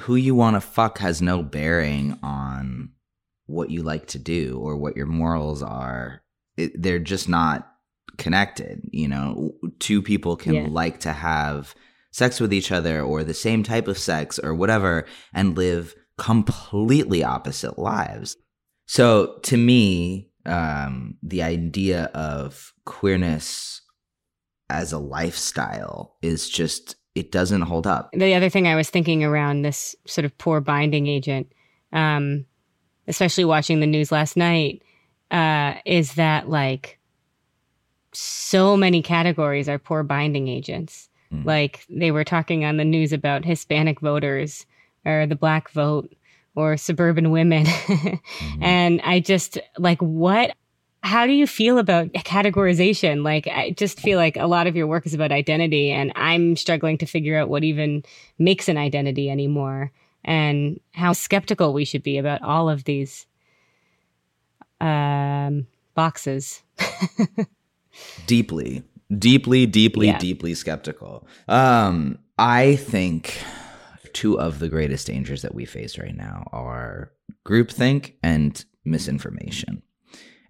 who 0.00 0.16
you 0.16 0.34
want 0.34 0.54
to 0.56 0.60
fuck 0.60 0.98
has 0.98 1.20
no 1.20 1.42
bearing 1.42 2.18
on 2.22 2.90
what 3.46 3.70
you 3.70 3.82
like 3.82 4.06
to 4.08 4.18
do 4.18 4.58
or 4.62 4.76
what 4.76 4.96
your 4.96 5.06
morals 5.06 5.62
are. 5.62 6.22
It, 6.56 6.80
they're 6.80 6.98
just 6.98 7.28
not 7.28 7.70
connected. 8.16 8.88
You 8.90 9.08
know, 9.08 9.54
two 9.78 10.02
people 10.02 10.36
can 10.36 10.54
yeah. 10.54 10.66
like 10.68 11.00
to 11.00 11.12
have 11.12 11.74
sex 12.12 12.38
with 12.38 12.52
each 12.52 12.70
other 12.70 13.02
or 13.02 13.24
the 13.24 13.34
same 13.34 13.62
type 13.62 13.88
of 13.88 13.98
sex 13.98 14.38
or 14.38 14.54
whatever 14.54 15.04
and 15.34 15.56
live 15.56 15.94
completely 16.16 17.24
opposite 17.24 17.78
lives. 17.78 18.36
So 18.86 19.38
to 19.44 19.56
me, 19.56 20.30
um, 20.46 21.16
the 21.22 21.42
idea 21.42 22.04
of 22.14 22.72
queerness 22.84 23.80
as 24.70 24.92
a 24.92 24.98
lifestyle 24.98 26.16
is 26.22 26.48
just 26.48 26.96
it 27.14 27.30
doesn't 27.30 27.62
hold 27.62 27.86
up. 27.86 28.10
The 28.12 28.34
other 28.34 28.48
thing 28.48 28.66
I 28.66 28.74
was 28.74 28.88
thinking 28.88 29.22
around 29.22 29.62
this 29.62 29.94
sort 30.06 30.24
of 30.24 30.36
poor 30.38 30.60
binding 30.60 31.06
agent, 31.06 31.52
um, 31.92 32.46
especially 33.06 33.44
watching 33.44 33.80
the 33.80 33.86
news 33.86 34.10
last 34.10 34.36
night, 34.36 34.82
uh, 35.30 35.74
is 35.84 36.14
that 36.14 36.48
like 36.48 36.98
so 38.12 38.76
many 38.76 39.02
categories 39.02 39.68
are 39.68 39.78
poor 39.78 40.02
binding 40.02 40.48
agents. 40.48 41.10
Mm. 41.32 41.44
Like 41.44 41.84
they 41.88 42.10
were 42.10 42.24
talking 42.24 42.64
on 42.64 42.76
the 42.76 42.84
news 42.84 43.12
about 43.12 43.44
Hispanic 43.44 44.00
voters 44.00 44.66
or 45.04 45.26
the 45.26 45.36
black 45.36 45.70
vote 45.70 46.14
or 46.54 46.76
suburban 46.76 47.30
women. 47.30 47.64
mm-hmm. 47.66 48.62
And 48.62 49.00
I 49.02 49.20
just 49.20 49.58
like, 49.78 50.00
what? 50.00 50.54
How 51.04 51.26
do 51.26 51.32
you 51.32 51.48
feel 51.48 51.78
about 51.78 52.12
categorization? 52.12 53.24
Like, 53.24 53.48
I 53.48 53.70
just 53.70 53.98
feel 53.98 54.18
like 54.18 54.36
a 54.36 54.46
lot 54.46 54.68
of 54.68 54.76
your 54.76 54.86
work 54.86 55.04
is 55.04 55.14
about 55.14 55.32
identity, 55.32 55.90
and 55.90 56.12
I'm 56.14 56.54
struggling 56.54 56.96
to 56.98 57.06
figure 57.06 57.36
out 57.36 57.48
what 57.48 57.64
even 57.64 58.04
makes 58.38 58.68
an 58.68 58.76
identity 58.76 59.28
anymore 59.28 59.90
and 60.24 60.78
how 60.92 61.12
skeptical 61.12 61.72
we 61.72 61.84
should 61.84 62.04
be 62.04 62.18
about 62.18 62.40
all 62.42 62.70
of 62.70 62.84
these 62.84 63.26
um, 64.80 65.66
boxes. 65.96 66.62
deeply, 68.26 68.82
deeply, 69.18 69.66
deeply, 69.66 70.08
yeah. 70.08 70.18
deeply 70.18 70.54
skeptical. 70.54 71.26
Um, 71.48 72.18
I 72.38 72.76
think 72.76 73.42
two 74.12 74.38
of 74.38 74.58
the 74.58 74.68
greatest 74.68 75.06
dangers 75.06 75.42
that 75.42 75.54
we 75.54 75.64
face 75.64 75.98
right 75.98 76.16
now 76.16 76.48
are 76.52 77.12
groupthink 77.46 78.14
and 78.22 78.64
misinformation. 78.84 79.82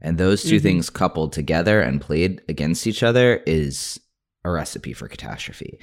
And 0.00 0.18
those 0.18 0.42
2 0.42 0.56
mm-hmm. 0.56 0.62
things 0.62 0.90
coupled 0.90 1.32
together 1.32 1.80
and 1.80 2.00
played 2.00 2.42
against 2.48 2.86
each 2.86 3.02
other 3.02 3.36
is 3.46 4.00
a 4.44 4.50
recipe 4.50 4.92
for 4.92 5.06
catastrophe. 5.06 5.78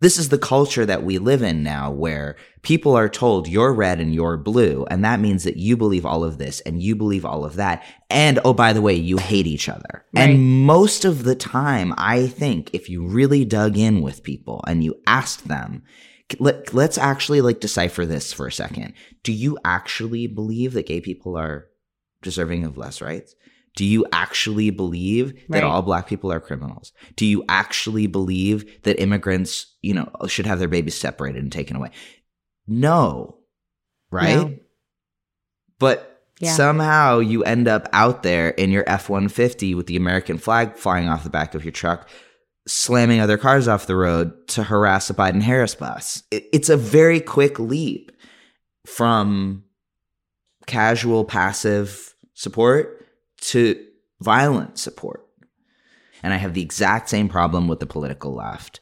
This 0.00 0.18
is 0.18 0.30
the 0.30 0.38
culture 0.38 0.86
that 0.86 1.02
we 1.02 1.18
live 1.18 1.42
in 1.42 1.62
now 1.62 1.90
where 1.90 2.36
people 2.62 2.96
are 2.96 3.08
told 3.08 3.46
you're 3.46 3.74
red 3.74 4.00
and 4.00 4.14
you're 4.14 4.38
blue. 4.38 4.86
And 4.90 5.04
that 5.04 5.20
means 5.20 5.44
that 5.44 5.58
you 5.58 5.76
believe 5.76 6.06
all 6.06 6.24
of 6.24 6.38
this 6.38 6.60
and 6.60 6.82
you 6.82 6.96
believe 6.96 7.26
all 7.26 7.44
of 7.44 7.56
that. 7.56 7.84
And 8.08 8.38
oh, 8.44 8.54
by 8.54 8.72
the 8.72 8.80
way, 8.80 8.94
you 8.94 9.18
hate 9.18 9.46
each 9.46 9.68
other. 9.68 10.06
Right. 10.14 10.30
And 10.30 10.64
most 10.64 11.04
of 11.04 11.24
the 11.24 11.34
time, 11.34 11.92
I 11.98 12.28
think 12.28 12.70
if 12.72 12.88
you 12.88 13.06
really 13.06 13.44
dug 13.44 13.76
in 13.76 14.00
with 14.00 14.22
people 14.22 14.64
and 14.66 14.82
you 14.82 14.94
asked 15.06 15.48
them, 15.48 15.82
let, 16.38 16.72
let's 16.72 16.96
actually 16.96 17.42
like 17.42 17.60
decipher 17.60 18.06
this 18.06 18.32
for 18.32 18.46
a 18.46 18.52
second. 18.52 18.94
Do 19.22 19.32
you 19.32 19.58
actually 19.64 20.26
believe 20.26 20.72
that 20.72 20.86
gay 20.86 21.02
people 21.02 21.36
are 21.36 21.66
deserving 22.22 22.64
of 22.64 22.78
less 22.78 23.02
rights? 23.02 23.34
Do 23.76 23.84
you 23.84 24.04
actually 24.12 24.70
believe 24.70 25.34
that 25.48 25.62
right. 25.62 25.64
all 25.64 25.82
black 25.82 26.06
people 26.08 26.32
are 26.32 26.40
criminals? 26.40 26.92
Do 27.16 27.24
you 27.24 27.44
actually 27.48 28.06
believe 28.06 28.82
that 28.82 29.00
immigrants, 29.00 29.74
you 29.80 29.94
know, 29.94 30.10
should 30.26 30.46
have 30.46 30.58
their 30.58 30.68
babies 30.68 30.96
separated 30.96 31.42
and 31.42 31.52
taken 31.52 31.76
away? 31.76 31.90
No. 32.66 33.38
Right? 34.10 34.34
No. 34.36 34.56
But 35.78 36.06
Yeah. 36.40 36.52
Somehow 36.52 37.18
you 37.18 37.44
end 37.44 37.68
up 37.68 37.88
out 37.92 38.22
there 38.22 38.48
in 38.50 38.70
your 38.70 38.84
F 38.86 39.08
150 39.08 39.74
with 39.74 39.86
the 39.86 39.96
American 39.96 40.38
flag 40.38 40.76
flying 40.76 41.08
off 41.08 41.22
the 41.22 41.30
back 41.30 41.54
of 41.54 41.64
your 41.64 41.72
truck, 41.72 42.08
slamming 42.66 43.20
other 43.20 43.36
cars 43.36 43.68
off 43.68 43.86
the 43.86 43.96
road 43.96 44.32
to 44.48 44.62
harass 44.62 45.10
a 45.10 45.14
Biden 45.14 45.42
Harris 45.42 45.74
bus. 45.74 46.22
It, 46.30 46.46
it's 46.52 46.70
a 46.70 46.78
very 46.78 47.20
quick 47.20 47.58
leap 47.58 48.10
from 48.86 49.64
casual, 50.66 51.24
passive 51.24 52.14
support 52.32 52.99
to 53.40 53.82
violent 54.20 54.78
support. 54.78 55.26
And 56.22 56.34
I 56.34 56.36
have 56.36 56.54
the 56.54 56.62
exact 56.62 57.08
same 57.08 57.28
problem 57.28 57.68
with 57.68 57.80
the 57.80 57.86
political 57.86 58.34
left. 58.34 58.80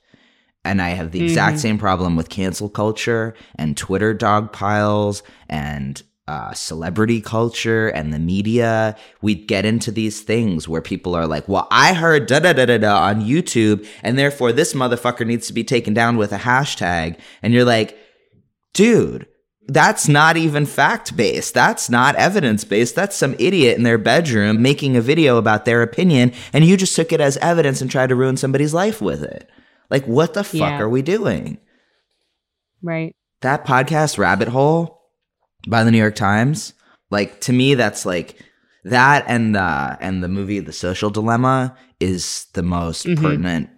And 0.65 0.83
I 0.83 0.91
have 0.91 1.13
the 1.13 1.23
exact 1.23 1.57
Mhm. 1.57 1.61
same 1.61 1.79
problem 1.79 2.17
with 2.17 2.29
cancel 2.29 2.69
culture 2.69 3.35
and 3.57 3.77
Twitter 3.77 4.13
dog 4.13 4.53
piles 4.53 5.23
and 5.49 6.03
uh, 6.27 6.53
celebrity 6.53 7.23
culture 7.23 7.89
and 7.89 8.13
the 8.13 8.19
media. 8.19 8.95
We 9.23 9.35
get 9.35 9.65
into 9.65 9.91
these 9.91 10.21
things 10.21 10.69
where 10.69 10.83
people 10.83 11.15
are 11.15 11.27
like, 11.27 11.49
well, 11.49 11.67
I 11.71 11.95
heard 11.95 12.27
da 12.27 12.41
da 12.41 12.53
da 12.53 12.67
da 12.67 12.77
da 12.77 13.03
on 13.03 13.23
YouTube, 13.23 13.87
and 14.03 14.19
therefore 14.19 14.53
this 14.53 14.75
motherfucker 14.75 15.27
needs 15.27 15.47
to 15.47 15.55
be 15.55 15.65
taken 15.65 15.95
down 15.95 16.19
with 16.19 16.33
a 16.33 16.37
hashtag. 16.39 17.17
And 17.43 17.55
you're 17.55 17.65
like, 17.65 17.97
dude, 18.75 19.27
that's 19.69 20.09
not 20.09 20.37
even 20.37 20.65
fact 20.67 21.17
based. 21.17 21.55
That's 21.55 21.89
not 21.91 22.15
evidence 22.17 22.65
based. 22.65 22.95
That's 22.95 23.15
some 23.17 23.35
idiot 23.39 23.77
in 23.77 23.83
their 23.85 23.99
bedroom 23.99 24.63
making 24.63 24.97
a 24.97 25.01
video 25.03 25.37
about 25.37 25.65
their 25.67 25.83
opinion, 25.83 26.33
and 26.53 26.65
you 26.65 26.77
just 26.77 26.97
took 26.97 27.13
it 27.13 27.21
as 27.21 27.37
evidence 27.39 27.81
and 27.81 27.91
tried 27.91 28.09
to 28.09 28.17
ruin 28.17 28.37
somebody's 28.37 28.75
life 28.75 29.01
with 29.01 29.23
it. 29.23 29.49
Like, 29.91 30.07
what 30.07 30.35
the 30.35 30.43
fuck 30.45 30.55
Yeah. 30.61 30.81
are 30.81 30.89
we 30.89 31.03
doing? 31.03 31.59
Right. 32.83 33.15
That 33.43 33.65
podcast, 33.67 34.19
Rabbit 34.19 34.49
Hole, 34.49 35.01
by 35.69 35.85
the 35.85 35.91
New 35.91 35.99
York 35.99 36.15
Times, 36.17 36.73
like 37.11 37.41
to 37.43 37.53
me, 37.53 37.75
that's 37.75 38.07
like 38.07 38.37
that 38.85 39.25
and 39.29 39.55
the 39.55 39.99
and 40.01 40.23
the 40.23 40.29
movie 40.29 40.61
The 40.61 40.73
Social 40.73 41.11
Dilemma 41.11 41.77
is 42.01 42.47
the 42.55 42.63
most 42.63 43.07
Mhm. 43.07 43.21
pertinent. 43.21 43.71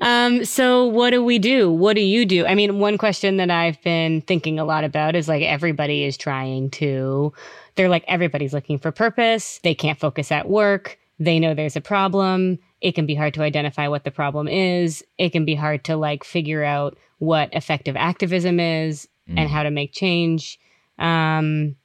Um, 0.00 0.44
so 0.44 0.86
what 0.86 1.10
do 1.10 1.24
we 1.24 1.38
do? 1.38 1.70
What 1.70 1.94
do 1.94 2.02
you 2.02 2.24
do? 2.24 2.46
I 2.46 2.54
mean, 2.54 2.78
one 2.78 2.96
question 2.98 3.36
that 3.38 3.50
I've 3.50 3.80
been 3.82 4.20
thinking 4.22 4.58
a 4.58 4.64
lot 4.64 4.84
about 4.84 5.14
is 5.16 5.28
like 5.28 5.42
everybody 5.42 6.04
is 6.04 6.16
trying 6.16 6.70
to, 6.72 7.32
they're 7.74 7.88
like, 7.88 8.04
everybody's 8.06 8.52
looking 8.52 8.78
for 8.78 8.92
purpose. 8.92 9.60
They 9.62 9.74
can't 9.74 9.98
focus 9.98 10.30
at 10.30 10.48
work. 10.48 10.98
They 11.18 11.38
know 11.38 11.54
there's 11.54 11.76
a 11.76 11.80
problem. 11.80 12.58
It 12.80 12.92
can 12.92 13.04
be 13.04 13.14
hard 13.14 13.34
to 13.34 13.42
identify 13.42 13.88
what 13.88 14.04
the 14.04 14.10
problem 14.10 14.48
is. 14.48 15.04
It 15.18 15.30
can 15.30 15.44
be 15.44 15.54
hard 15.54 15.84
to 15.84 15.96
like 15.96 16.24
figure 16.24 16.64
out 16.64 16.96
what 17.18 17.52
effective 17.52 17.96
activism 17.96 18.58
is 18.60 19.06
and 19.26 19.48
Mm. 19.48 19.52
how 19.52 19.62
to 19.62 19.70
make 19.70 19.92
change. 19.92 20.58
Um, 20.98 21.76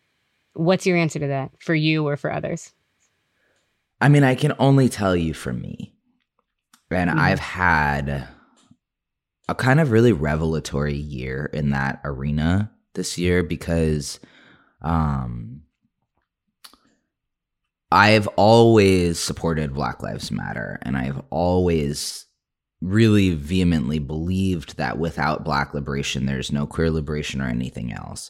what's 0.53 0.85
your 0.85 0.97
answer 0.97 1.19
to 1.19 1.27
that 1.27 1.51
for 1.59 1.75
you 1.75 2.07
or 2.07 2.17
for 2.17 2.31
others? 2.31 2.71
I 4.01 4.09
mean, 4.09 4.23
I 4.23 4.35
can 4.35 4.53
only 4.59 4.89
tell 4.89 5.15
you 5.15 5.33
for 5.33 5.53
me. 5.53 5.93
And 6.91 7.09
Mhm. 7.09 7.17
I've 7.19 7.39
had 7.39 8.27
a 9.47 9.55
kind 9.55 9.79
of 9.79 9.91
really 9.91 10.11
revelatory 10.13 10.95
year 10.95 11.49
in 11.53 11.71
that 11.71 12.01
arena 12.03 12.71
this 12.93 13.17
year 13.17 13.43
because 13.43 14.19
um 14.81 15.61
I've 17.91 18.27
always 18.35 19.19
supported 19.19 19.73
Black 19.73 20.01
Lives 20.01 20.31
Matter 20.31 20.79
and 20.81 20.97
I've 20.97 21.21
always 21.29 22.25
really 22.81 23.33
vehemently 23.35 23.99
believed 23.99 24.77
that 24.77 24.97
without 24.97 25.43
black 25.45 25.73
liberation 25.73 26.25
there's 26.25 26.51
no 26.51 26.67
queer 26.67 26.91
liberation 26.91 27.41
or 27.41 27.47
anything 27.47 27.93
else. 27.93 28.29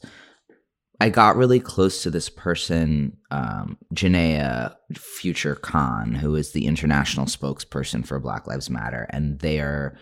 I 1.02 1.10
got 1.10 1.36
really 1.36 1.60
close 1.60 2.04
to 2.04 2.10
this 2.10 2.30
person, 2.30 3.18
um, 3.32 3.78
Janaya 3.94 4.76
Future 4.94 5.56
Khan, 5.56 6.14
who 6.16 6.36
is 6.36 6.52
the 6.52 6.66
international 6.68 7.26
spokesperson 7.26 8.06
for 8.06 8.20
Black 8.20 8.48
Lives 8.48 8.70
Matter, 8.70 9.06
and 9.10 9.40
they 9.40 9.60
are 9.60 9.98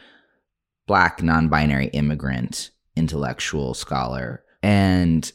black, 0.87 1.23
non-binary 1.23 1.87
immigrant 1.87 2.69
intellectual 2.95 3.73
scholar, 3.73 4.43
and 4.61 5.31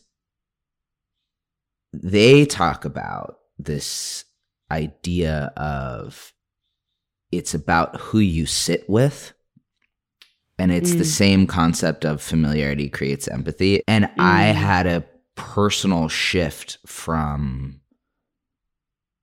they 1.93 2.45
talk 2.47 2.85
about 2.85 3.39
this 3.59 4.25
idea 4.71 5.53
of 5.57 6.33
it's 7.33 7.55
about 7.55 7.97
who 8.01 8.19
you 8.21 8.47
sit 8.47 8.89
with 8.89 9.33
and 10.59 10.71
it's 10.73 10.93
the 10.93 11.05
Mm. 11.05 11.07
same 11.07 11.47
concept 11.47 12.05
of 12.05 12.21
familiarity 12.23 12.89
creates 12.89 13.27
empathy 13.29 13.83
and 13.89 14.05
i 14.19 14.53
Mm. 14.53 14.55
had 14.55 14.87
a 14.87 15.05
personal 15.39 16.09
shift 16.09 16.79
from 16.85 17.81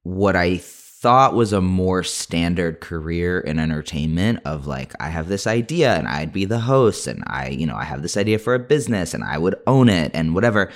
what 0.04 0.36
i 0.36 0.58
thought 0.58 1.36
was 1.36 1.52
a 1.52 1.62
more 1.62 2.04
standard 2.04 2.80
career 2.80 3.40
in 3.40 3.60
entertainment 3.60 4.40
of 4.46 4.66
like 4.66 4.94
i 5.02 5.10
have 5.10 5.28
this 5.28 5.46
idea 5.46 5.94
and 5.96 6.08
i'd 6.08 6.32
be 6.32 6.46
the 6.46 6.62
host 6.62 7.06
and 7.06 7.22
i 7.28 7.50
you 7.50 7.66
know 7.66 7.76
i 7.76 7.84
have 7.84 8.02
this 8.02 8.16
idea 8.16 8.40
for 8.40 8.56
a 8.56 8.60
business 8.60 9.14
and 9.14 9.24
i 9.24 9.38
would 9.38 9.56
own 9.68 9.90
it 9.90 10.10
and 10.14 10.34
whatever 10.34 10.72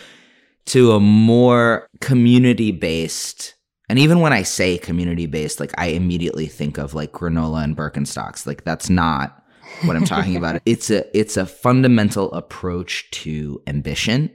to 0.66 0.92
a 0.92 1.00
more 1.00 1.88
community 2.02 2.72
based 2.72 3.56
and 3.88 3.98
even 3.98 4.20
when 4.20 4.34
i 4.34 4.44
say 4.44 4.78
community 4.78 5.26
based 5.26 5.60
like 5.60 5.72
i 5.78 5.88
immediately 5.88 6.48
think 6.48 6.78
of 6.78 6.94
like 6.94 7.14
granola 7.14 7.64
and 7.64 7.78
birkenstocks. 7.78 8.46
Like 8.46 8.66
that's 8.66 8.90
not 8.90 9.42
what 9.86 9.96
i'm 9.96 10.06
talking 10.06 10.36
about. 10.36 10.62
It's 10.66 10.90
a 10.90 11.18
it's 11.18 11.38
a 11.38 11.46
fundamental 11.46 12.32
approach 12.34 13.10
to 13.12 13.62
ambition 13.68 14.32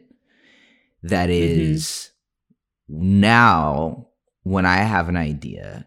that 1.04 1.30
is 1.30 2.10
now 2.88 4.06
when 4.42 4.66
i 4.66 4.76
have 4.76 5.08
an 5.08 5.16
idea 5.16 5.86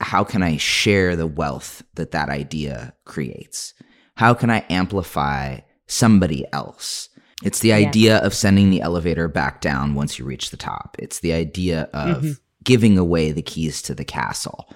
how 0.00 0.22
can 0.24 0.42
i 0.42 0.56
share 0.56 1.16
the 1.16 1.26
wealth 1.26 1.82
that 1.94 2.12
that 2.12 2.28
idea 2.28 2.94
creates? 3.04 3.74
How 4.14 4.32
can 4.32 4.48
i 4.48 4.64
amplify 4.70 5.58
somebody 5.88 6.44
else? 6.52 7.08
It's 7.42 7.58
the 7.60 7.72
idea 7.72 8.18
of 8.18 8.32
sending 8.34 8.70
the 8.70 8.80
elevator 8.80 9.26
back 9.26 9.60
down 9.60 9.94
once 9.94 10.16
you 10.18 10.24
reach 10.24 10.50
the 10.50 10.56
top. 10.56 10.94
It's 11.00 11.18
the 11.20 11.32
idea 11.32 11.88
of 11.92 12.22
Mhm. 12.22 12.38
giving 12.62 12.96
away 12.98 13.32
the 13.32 13.42
keys 13.42 13.82
to 13.82 13.94
the 13.94 14.04
castle. 14.04 14.68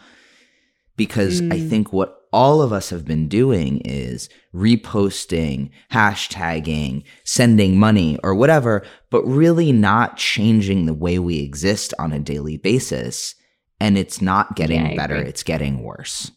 Because 0.96 1.40
I 1.40 1.58
Mm. 1.58 1.68
think 1.70 1.92
what 1.92 2.21
all 2.32 2.62
of 2.62 2.72
us 2.72 2.90
have 2.90 3.04
been 3.04 3.28
doing 3.28 3.80
is 3.84 4.28
reposting, 4.54 5.70
hashtagging, 5.92 7.04
sending 7.24 7.78
money 7.78 8.18
or 8.22 8.34
whatever, 8.34 8.84
but 9.10 9.22
really 9.24 9.72
not 9.72 10.16
changing 10.16 10.86
the 10.86 10.94
way 10.94 11.18
we 11.18 11.40
exist 11.40 11.92
on 11.98 12.12
a 12.12 12.18
daily 12.18 12.56
basis. 12.56 13.34
And 13.80 13.98
it's 13.98 14.22
not 14.22 14.56
getting 14.56 14.86
Yeah, 14.86 14.94
better, 14.96 15.16
agree. 15.16 15.28
it's 15.28 15.42
getting 15.42 15.82
worse. 15.82 16.30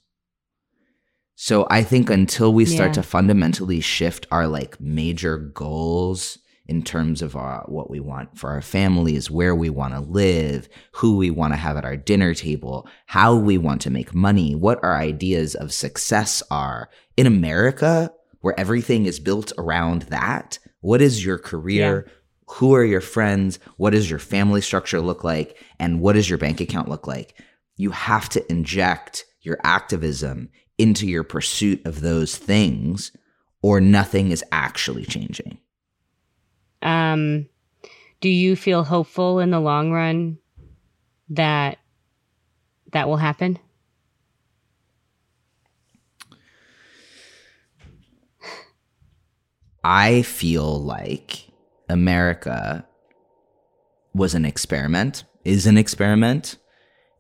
So 1.35 1.67
I 1.69 1.83
think 1.83 2.09
until 2.09 2.53
we 2.53 2.65
start 2.65 2.89
Yeah. 2.89 2.93
to 2.93 3.03
fundamentally 3.03 3.81
shift 3.81 4.25
our 4.31 4.47
like 4.47 4.79
major 4.79 5.37
goals 5.37 6.37
in 6.67 6.81
terms 6.81 7.21
of 7.21 7.35
our, 7.35 7.63
what 7.67 7.89
we 7.89 7.99
want 7.99 8.37
for 8.37 8.49
our 8.49 8.61
families, 8.61 9.29
where 9.29 9.55
we 9.55 9.69
want 9.69 9.93
to 9.93 9.99
live, 9.99 10.67
who 10.93 11.15
we 11.15 11.29
want 11.29 11.53
to 11.53 11.57
have 11.57 11.77
at 11.77 11.85
our 11.85 11.95
dinner 11.95 12.33
table, 12.33 12.87
how 13.05 13.35
we 13.35 13.57
want 13.57 13.81
to 13.81 13.89
make 13.89 14.13
money, 14.13 14.55
what 14.55 14.83
our 14.83 14.97
ideas 14.97 15.55
of 15.55 15.71
success 15.71 16.41
are 16.49 16.89
in 17.17 17.27
America, 17.27 18.11
where 18.41 18.59
everything 18.59 19.05
is 19.05 19.19
built 19.19 19.51
around 19.57 20.03
that. 20.03 20.59
What 20.81 21.01
is 21.01 21.25
your 21.25 21.37
career? 21.37 22.09
Who 22.47 22.75
are 22.75 22.83
your 22.83 23.01
friends? 23.01 23.59
What 23.77 23.91
does 23.91 24.09
your 24.09 24.19
family 24.19 24.61
structure 24.61 25.01
look 25.01 25.23
like? 25.23 25.57
And 25.79 25.99
what 25.99 26.13
does 26.13 26.29
your 26.29 26.37
bank 26.37 26.61
account 26.61 26.89
look 26.89 27.07
like? 27.07 27.41
You 27.75 27.91
have 27.91 28.29
to 28.29 28.51
inject 28.51 29.25
your 29.41 29.57
activism 29.63 30.49
into 30.77 31.07
your 31.07 31.23
pursuit 31.23 31.85
of 31.85 32.01
those 32.01 32.37
things, 32.37 33.11
or 33.61 33.79
nothing 33.81 34.31
is 34.31 34.43
actually 34.51 35.05
changing. 35.05 35.57
Um, 36.85 37.49
do 38.21 38.29
you 38.29 38.55
feel 38.55 38.83
hopeful 38.83 39.39
in 39.39 39.49
the 39.49 39.59
long 39.59 39.91
run 39.91 40.37
that 41.29 41.79
that 42.93 43.07
will 43.09 43.17
happen? 43.17 43.59
I 49.83 50.21
feel 50.23 50.81
like 50.81 51.47
America 51.89 52.87
was 54.13 54.33
an 54.33 54.45
experiment, 54.45 55.23
is 55.43 55.67
an 55.67 55.77
experiment 55.77 56.57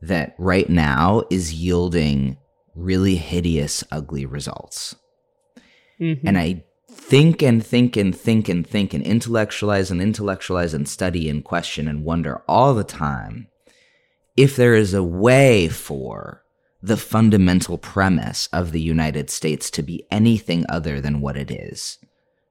that 0.01 0.35
right 0.37 0.69
now 0.69 1.23
is 1.29 1.53
yielding 1.53 2.37
really 2.75 3.15
hideous, 3.15 3.83
ugly 3.91 4.25
results. 4.25 4.95
Mhm. 5.99 6.21
And 6.25 6.37
I 6.37 6.63
think 6.95 7.43
and 7.43 7.65
think 7.65 7.95
and 7.95 8.15
think 8.15 8.49
and 8.49 8.65
think 8.65 8.93
and 8.93 9.03
intellectualize 9.03 9.91
and 9.91 10.01
intellectualize 10.01 10.73
and 10.73 10.87
study 10.87 11.29
and 11.29 11.43
question 11.43 11.87
and 11.87 12.03
wonder 12.03 12.41
all 12.47 12.73
the 12.73 12.83
time 12.83 13.47
if 14.35 14.55
there 14.55 14.73
is 14.73 14.93
a 14.93 15.03
way 15.03 15.67
for 15.67 16.43
the 16.81 16.97
fundamental 16.97 17.77
premise 17.77 18.47
of 18.53 18.71
the 18.71 18.81
United 18.81 19.29
States 19.29 19.69
to 19.71 19.81
be 19.81 20.05
anything 20.11 20.65
other 20.69 21.01
than 21.01 21.21
what 21.21 21.35
it 21.35 21.49
is, 21.49 21.97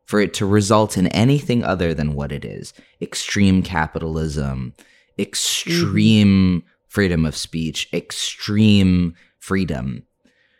for 0.04 0.20
it 0.20 0.34
to 0.34 0.46
result 0.46 0.96
in 0.96 1.06
anything 1.08 1.62
other 1.62 1.94
than 1.94 2.14
what 2.14 2.32
it 2.32 2.44
is 2.44 2.72
extreme 3.00 3.62
capitalism, 3.62 4.74
extreme 5.18 6.60
mm-hmm. 6.60 6.68
freedom 6.88 7.24
of 7.24 7.36
speech, 7.36 7.88
extreme 7.92 9.14
freedom. 9.38 10.02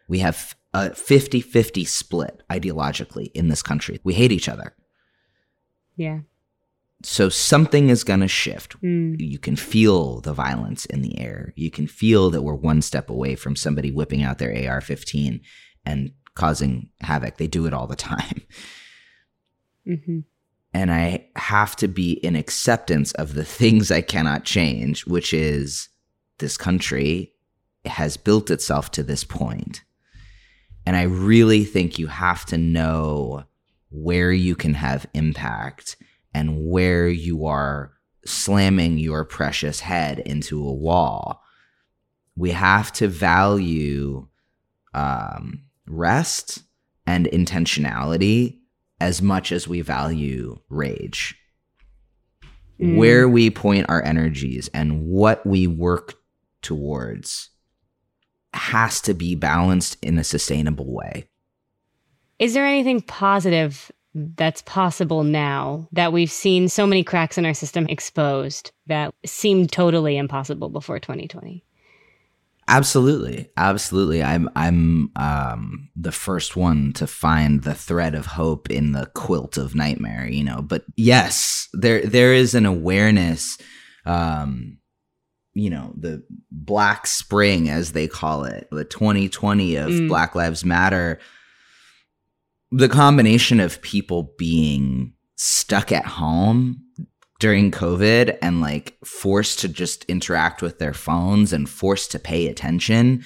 We 0.08 0.20
have 0.20 0.54
a 0.74 0.94
50 0.94 1.40
50 1.40 1.84
split 1.84 2.42
ideologically 2.50 3.30
in 3.32 3.48
this 3.48 3.62
country. 3.62 4.00
We 4.04 4.12
hate 4.12 4.32
each 4.32 4.48
other. 4.48 4.74
Yeah. 5.96 6.20
So 7.04 7.28
something 7.28 7.90
is 7.90 8.02
going 8.02 8.20
to 8.20 8.28
shift. 8.28 8.80
Mm. 8.82 9.16
You 9.20 9.38
can 9.38 9.56
feel 9.56 10.20
the 10.20 10.32
violence 10.32 10.84
in 10.86 11.02
the 11.02 11.18
air. 11.18 11.52
You 11.54 11.70
can 11.70 11.86
feel 11.86 12.30
that 12.30 12.42
we're 12.42 12.54
one 12.54 12.82
step 12.82 13.08
away 13.08 13.36
from 13.36 13.56
somebody 13.56 13.90
whipping 13.90 14.22
out 14.22 14.38
their 14.38 14.70
AR 14.70 14.80
15 14.80 15.40
and 15.86 16.12
causing 16.34 16.90
havoc. 17.00 17.36
They 17.36 17.46
do 17.46 17.66
it 17.66 17.72
all 17.72 17.86
the 17.86 17.96
time. 17.96 18.42
Mm-hmm. 19.86 20.20
And 20.72 20.90
I 20.90 21.28
have 21.36 21.76
to 21.76 21.88
be 21.88 22.12
in 22.12 22.34
acceptance 22.34 23.12
of 23.12 23.34
the 23.34 23.44
things 23.44 23.90
I 23.90 24.00
cannot 24.00 24.44
change, 24.44 25.06
which 25.06 25.34
is 25.34 25.90
this 26.38 26.56
country 26.56 27.34
has 27.84 28.16
built 28.16 28.50
itself 28.50 28.90
to 28.92 29.02
this 29.02 29.24
point. 29.24 29.84
And 30.86 30.96
I 30.96 31.02
really 31.02 31.64
think 31.64 31.98
you 31.98 32.06
have 32.06 32.44
to 32.46 32.58
know 32.58 33.44
where 33.90 34.32
you 34.32 34.54
can 34.54 34.74
have 34.74 35.06
impact 35.14 35.96
and 36.34 36.68
where 36.68 37.08
you 37.08 37.46
are 37.46 37.92
slamming 38.26 38.98
your 38.98 39.24
precious 39.24 39.80
head 39.80 40.18
into 40.20 40.66
a 40.66 40.72
wall. 40.72 41.42
We 42.36 42.50
have 42.50 42.92
to 42.94 43.08
value 43.08 44.26
um, 44.92 45.62
rest 45.86 46.62
and 47.06 47.26
intentionality 47.26 48.58
as 49.00 49.22
much 49.22 49.52
as 49.52 49.68
we 49.68 49.80
value 49.80 50.56
rage. 50.68 51.36
Mm. 52.80 52.96
Where 52.96 53.28
we 53.28 53.50
point 53.50 53.86
our 53.88 54.02
energies 54.02 54.68
and 54.74 55.06
what 55.06 55.46
we 55.46 55.66
work 55.66 56.14
towards 56.62 57.50
has 58.54 59.00
to 59.02 59.14
be 59.14 59.34
balanced 59.34 59.96
in 60.02 60.18
a 60.18 60.24
sustainable 60.24 60.92
way. 60.92 61.28
Is 62.38 62.54
there 62.54 62.66
anything 62.66 63.00
positive 63.00 63.90
that's 64.14 64.62
possible 64.62 65.24
now 65.24 65.88
that 65.92 66.12
we've 66.12 66.30
seen 66.30 66.68
so 66.68 66.86
many 66.86 67.02
cracks 67.02 67.36
in 67.36 67.44
our 67.44 67.54
system 67.54 67.86
exposed 67.88 68.70
that 68.86 69.12
seemed 69.24 69.72
totally 69.72 70.16
impossible 70.16 70.68
before 70.68 70.98
2020? 70.98 71.64
Absolutely. 72.66 73.50
Absolutely. 73.56 74.22
I'm 74.22 74.48
I'm 74.56 75.10
um 75.16 75.90
the 75.96 76.12
first 76.12 76.56
one 76.56 76.92
to 76.94 77.06
find 77.06 77.62
the 77.62 77.74
thread 77.74 78.14
of 78.14 78.24
hope 78.24 78.70
in 78.70 78.92
the 78.92 79.06
quilt 79.14 79.58
of 79.58 79.74
nightmare, 79.74 80.26
you 80.26 80.42
know. 80.42 80.62
But 80.62 80.84
yes, 80.96 81.68
there 81.74 82.06
there 82.06 82.32
is 82.32 82.54
an 82.54 82.64
awareness 82.64 83.58
um 84.06 84.78
you 85.54 85.70
know, 85.70 85.92
the 85.96 86.22
black 86.50 87.06
spring 87.06 87.70
as 87.70 87.92
they 87.92 88.08
call 88.08 88.44
it, 88.44 88.68
the 88.70 88.84
2020 88.84 89.76
of 89.76 89.90
mm. 89.90 90.08
Black 90.08 90.34
Lives 90.34 90.64
Matter. 90.64 91.18
The 92.72 92.88
combination 92.88 93.60
of 93.60 93.80
people 93.82 94.34
being 94.36 95.12
stuck 95.36 95.92
at 95.92 96.04
home 96.04 96.82
during 97.38 97.70
COVID 97.70 98.36
and 98.42 98.60
like 98.60 98.96
forced 99.04 99.60
to 99.60 99.68
just 99.68 100.04
interact 100.06 100.60
with 100.60 100.78
their 100.80 100.94
phones 100.94 101.52
and 101.52 101.68
forced 101.68 102.10
to 102.12 102.18
pay 102.18 102.48
attention, 102.48 103.22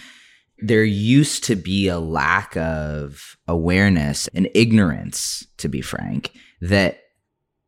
there 0.58 0.84
used 0.84 1.44
to 1.44 1.56
be 1.56 1.88
a 1.88 1.98
lack 1.98 2.56
of 2.56 3.38
awareness 3.46 4.28
and 4.28 4.50
ignorance, 4.54 5.46
to 5.56 5.68
be 5.68 5.80
frank, 5.80 6.32
that 6.60 7.00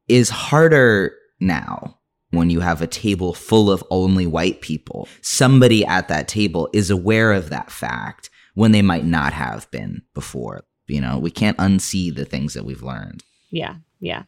is 0.09 0.29
harder 0.29 1.15
now 1.39 2.00
when 2.31 2.51
you 2.51 2.61
have 2.61 2.81
a 2.81 2.87
table 2.87 3.35
full 3.35 3.71
of 3.71 3.85
only 3.91 4.27
white 4.27 4.61
people. 4.61 5.09
Somebody 5.21 5.85
at 5.85 6.09
that 6.09 6.29
table 6.29 6.69
is 6.73 6.91
aware 6.91 7.33
of 7.33 7.51
that 7.51 7.71
fact 7.71 8.31
when 8.55 8.73
they 8.73 8.83
might 8.83 9.05
not 9.05 9.33
have 9.33 9.71
been 9.71 10.03
before. 10.15 10.65
You 10.87 11.01
know, 11.01 11.19
we 11.19 11.31
can't 11.31 11.57
unsee 11.59 12.15
the 12.15 12.25
things 12.25 12.55
that 12.55 12.65
we've 12.65 12.83
learned. 12.83 13.23
Yeah, 13.51 13.77
yeah. 14.01 14.25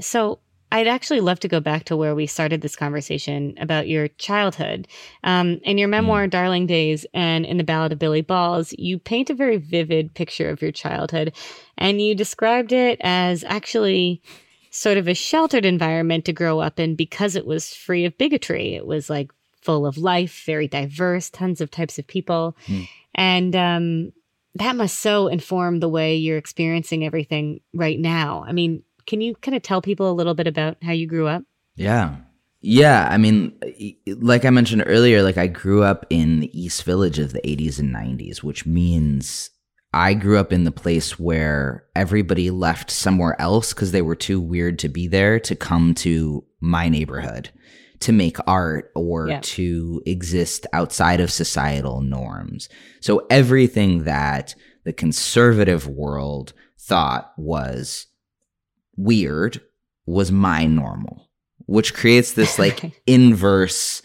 So 0.00 0.40
I'd 0.70 0.86
actually 0.86 1.20
love 1.20 1.40
to 1.40 1.48
go 1.48 1.60
back 1.60 1.84
to 1.84 1.96
where 1.96 2.14
we 2.14 2.26
started 2.26 2.60
this 2.60 2.76
conversation 2.76 3.54
about 3.58 3.88
your 3.88 4.08
childhood. 4.08 4.86
Um, 5.24 5.60
in 5.62 5.78
your 5.78 5.88
memoir, 5.88 6.26
mm. 6.26 6.30
Darling 6.30 6.66
Days, 6.66 7.06
and 7.14 7.46
in 7.46 7.56
the 7.56 7.64
Ballad 7.64 7.92
of 7.92 7.98
Billy 7.98 8.20
Balls, 8.20 8.74
you 8.78 8.98
paint 8.98 9.30
a 9.30 9.34
very 9.34 9.56
vivid 9.56 10.14
picture 10.14 10.50
of 10.50 10.60
your 10.60 10.72
childhood, 10.72 11.34
and 11.78 12.02
you 12.02 12.14
described 12.14 12.72
it 12.72 12.98
as 13.02 13.44
actually 13.44 14.22
sort 14.78 14.98
of 14.98 15.08
a 15.08 15.14
sheltered 15.14 15.64
environment 15.64 16.24
to 16.26 16.32
grow 16.32 16.60
up 16.60 16.78
in 16.78 16.94
because 16.94 17.34
it 17.34 17.46
was 17.46 17.74
free 17.74 18.04
of 18.04 18.16
bigotry. 18.18 18.74
It 18.74 18.86
was 18.86 19.10
like 19.10 19.30
full 19.60 19.86
of 19.86 19.98
life, 19.98 20.44
very 20.46 20.68
diverse, 20.68 21.30
tons 21.30 21.60
of 21.60 21.70
types 21.70 21.98
of 21.98 22.06
people. 22.06 22.56
Mm. 22.66 22.88
And 23.14 23.56
um, 23.56 24.12
that 24.54 24.76
must 24.76 25.00
so 25.00 25.28
inform 25.28 25.80
the 25.80 25.88
way 25.88 26.16
you're 26.16 26.38
experiencing 26.38 27.04
everything 27.04 27.60
right 27.74 27.98
now. 27.98 28.44
I 28.46 28.52
mean, 28.52 28.82
can 29.06 29.20
you 29.20 29.34
kind 29.36 29.56
of 29.56 29.62
tell 29.62 29.82
people 29.82 30.10
a 30.10 30.12
little 30.12 30.34
bit 30.34 30.46
about 30.46 30.76
how 30.82 30.92
you 30.92 31.06
grew 31.06 31.26
up? 31.26 31.42
Yeah. 31.74 32.16
Yeah, 32.60 33.06
I 33.08 33.18
mean, 33.18 33.56
like 34.06 34.44
I 34.44 34.50
mentioned 34.50 34.82
earlier, 34.86 35.22
like 35.22 35.38
I 35.38 35.46
grew 35.46 35.84
up 35.84 36.06
in 36.10 36.40
the 36.40 36.60
East 36.60 36.82
Village 36.82 37.20
of 37.20 37.32
the 37.32 37.40
80s 37.42 37.78
and 37.78 37.94
90s, 37.94 38.42
which 38.42 38.66
means 38.66 39.50
I 39.92 40.14
grew 40.14 40.38
up 40.38 40.52
in 40.52 40.64
the 40.64 40.72
place 40.72 41.18
where 41.18 41.84
everybody 41.96 42.50
left 42.50 42.90
somewhere 42.90 43.40
else 43.40 43.72
because 43.72 43.92
they 43.92 44.02
were 44.02 44.16
too 44.16 44.40
weird 44.40 44.78
to 44.80 44.88
be 44.88 45.06
there 45.08 45.40
to 45.40 45.56
come 45.56 45.94
to 45.96 46.44
my 46.60 46.88
neighborhood 46.88 47.50
to 48.00 48.12
make 48.12 48.36
art 48.46 48.90
or 48.94 49.28
yeah. 49.28 49.40
to 49.42 50.02
exist 50.06 50.66
outside 50.72 51.20
of 51.20 51.32
societal 51.32 52.00
norms. 52.00 52.68
So 53.00 53.26
everything 53.30 54.04
that 54.04 54.54
the 54.84 54.92
conservative 54.92 55.86
world 55.86 56.52
thought 56.78 57.32
was 57.36 58.06
weird 58.96 59.60
was 60.06 60.30
my 60.30 60.64
normal, 60.64 61.28
which 61.66 61.94
creates 61.94 62.32
this 62.32 62.58
like 62.58 63.02
inverse 63.06 64.02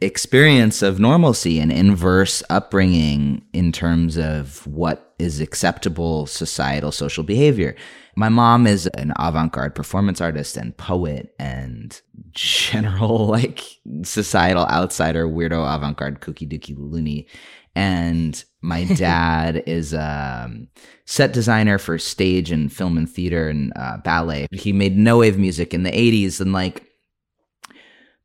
experience 0.00 0.82
of 0.82 0.98
normalcy 0.98 1.58
and 1.58 1.70
inverse 1.70 2.42
upbringing 2.50 3.42
in 3.52 3.72
terms 3.72 4.16
of 4.16 4.66
what 4.66 5.14
is 5.18 5.40
acceptable 5.40 6.26
societal 6.26 6.92
social 6.92 7.24
behavior. 7.24 7.76
My 8.16 8.28
mom 8.28 8.66
is 8.66 8.86
an 8.88 9.12
avant 9.16 9.52
garde 9.52 9.74
performance 9.74 10.20
artist 10.20 10.56
and 10.56 10.76
poet 10.76 11.34
and 11.38 12.00
general, 12.32 13.26
like, 13.26 13.62
societal 14.02 14.66
outsider, 14.66 15.26
weirdo 15.26 15.74
avant 15.74 15.96
garde, 15.96 16.20
kooky 16.20 16.48
dookie 16.48 16.76
loony 16.76 17.28
and 17.74 18.44
my 18.62 18.84
dad 18.96 19.62
is 19.66 19.92
a 19.92 20.42
um, 20.44 20.68
set 21.06 21.32
designer 21.32 21.78
for 21.78 21.98
stage 21.98 22.50
and 22.50 22.72
film 22.72 22.96
and 22.96 23.08
theater 23.08 23.48
and 23.48 23.72
uh, 23.76 23.98
ballet. 23.98 24.46
He 24.52 24.72
made 24.72 24.96
no 24.96 25.18
wave 25.18 25.38
music 25.38 25.72
in 25.72 25.82
the 25.82 25.90
80s 25.90 26.40
and 26.40 26.52
like 26.52 26.89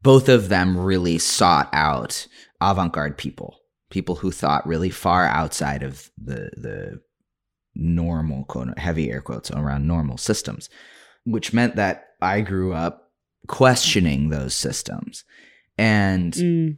both 0.06 0.30
of 0.30 0.50
them 0.50 0.78
really 0.78 1.18
sought 1.18 1.68
out 1.74 2.28
avant-garde 2.62 3.18
people, 3.18 3.58
people 3.90 4.14
who 4.14 4.30
thought 4.30 4.68
really 4.68 4.92
far 4.92 5.26
outside 5.26 5.82
of 5.82 6.12
the 6.24 6.52
the 6.56 7.02
normal 7.74 8.46
quote 8.46 8.78
heavy 8.78 9.12
air 9.12 9.20
quotes 9.20 9.50
around 9.50 9.88
normal 9.88 10.18
systems, 10.18 10.70
which 11.26 11.54
meant 11.54 11.76
that 11.76 12.10
I 12.22 12.42
grew 12.42 12.72
up 12.72 13.12
questioning 13.48 14.30
those 14.30 14.54
systems. 14.54 15.24
And 15.78 16.34
mm 16.34 16.78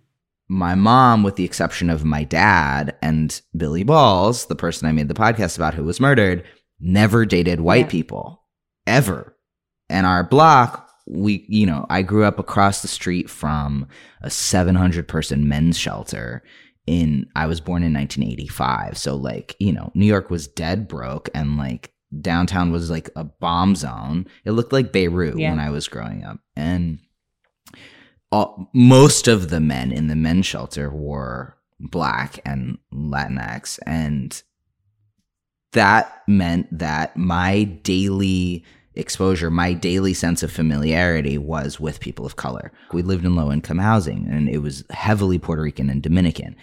my 0.49 0.75
mom, 0.75 1.23
with 1.23 1.35
the 1.35 1.43
exception 1.43 1.89
of 1.89 2.05
my 2.05 2.23
dad 2.23 2.95
and 3.01 3.41
Billy 3.55 3.83
Balls, 3.83 4.45
the 4.45 4.55
person 4.55 4.87
I 4.87 4.93
made 4.93 5.09
the 5.09 5.13
podcast 5.13 5.57
about 5.57 5.73
who 5.73 5.83
was 5.83 5.99
murdered, 5.99 6.45
never 6.79 7.25
dated 7.25 7.59
white 7.59 7.85
yeah. 7.85 7.91
people 7.91 8.43
ever. 8.85 9.35
And 9.89 10.05
our 10.05 10.23
block, 10.23 10.86
we, 11.07 11.45
you 11.47 11.65
know, 11.65 11.85
I 11.89 12.01
grew 12.01 12.25
up 12.25 12.39
across 12.39 12.81
the 12.81 12.87
street 12.87 13.29
from 13.29 13.87
a 14.21 14.29
700 14.29 15.07
person 15.07 15.47
men's 15.47 15.77
shelter 15.77 16.43
in, 16.85 17.29
I 17.35 17.47
was 17.47 17.61
born 17.61 17.83
in 17.83 17.93
1985. 17.93 18.97
So, 18.97 19.15
like, 19.15 19.55
you 19.59 19.73
know, 19.73 19.91
New 19.93 20.05
York 20.05 20.29
was 20.29 20.47
dead 20.47 20.87
broke 20.87 21.29
and 21.33 21.57
like 21.57 21.93
downtown 22.21 22.71
was 22.71 22.89
like 22.89 23.09
a 23.15 23.23
bomb 23.23 23.75
zone. 23.75 24.27
It 24.45 24.51
looked 24.51 24.73
like 24.73 24.91
Beirut 24.91 25.37
yeah. 25.37 25.49
when 25.49 25.59
I 25.59 25.69
was 25.69 25.87
growing 25.87 26.23
up. 26.23 26.39
And, 26.55 26.99
all, 28.31 28.69
most 28.73 29.27
of 29.27 29.49
the 29.49 29.59
men 29.59 29.91
in 29.91 30.07
the 30.07 30.15
men's 30.15 30.45
shelter 30.45 30.89
were 30.89 31.55
black 31.79 32.39
and 32.45 32.77
Latinx. 32.93 33.79
And 33.85 34.41
that 35.73 36.23
meant 36.27 36.67
that 36.77 37.15
my 37.15 37.63
daily 37.63 38.65
exposure, 38.97 39.49
my 39.49 39.73
daily 39.73 40.13
sense 40.13 40.43
of 40.43 40.51
familiarity 40.51 41.37
was 41.37 41.79
with 41.79 41.99
people 41.99 42.25
of 42.25 42.35
color. 42.35 42.71
We 42.91 43.01
lived 43.01 43.25
in 43.25 43.35
low 43.35 43.51
income 43.51 43.79
housing 43.79 44.27
and 44.29 44.49
it 44.49 44.59
was 44.59 44.83
heavily 44.89 45.39
Puerto 45.39 45.61
Rican 45.61 45.89
and 45.89 46.01
Dominican. 46.01 46.55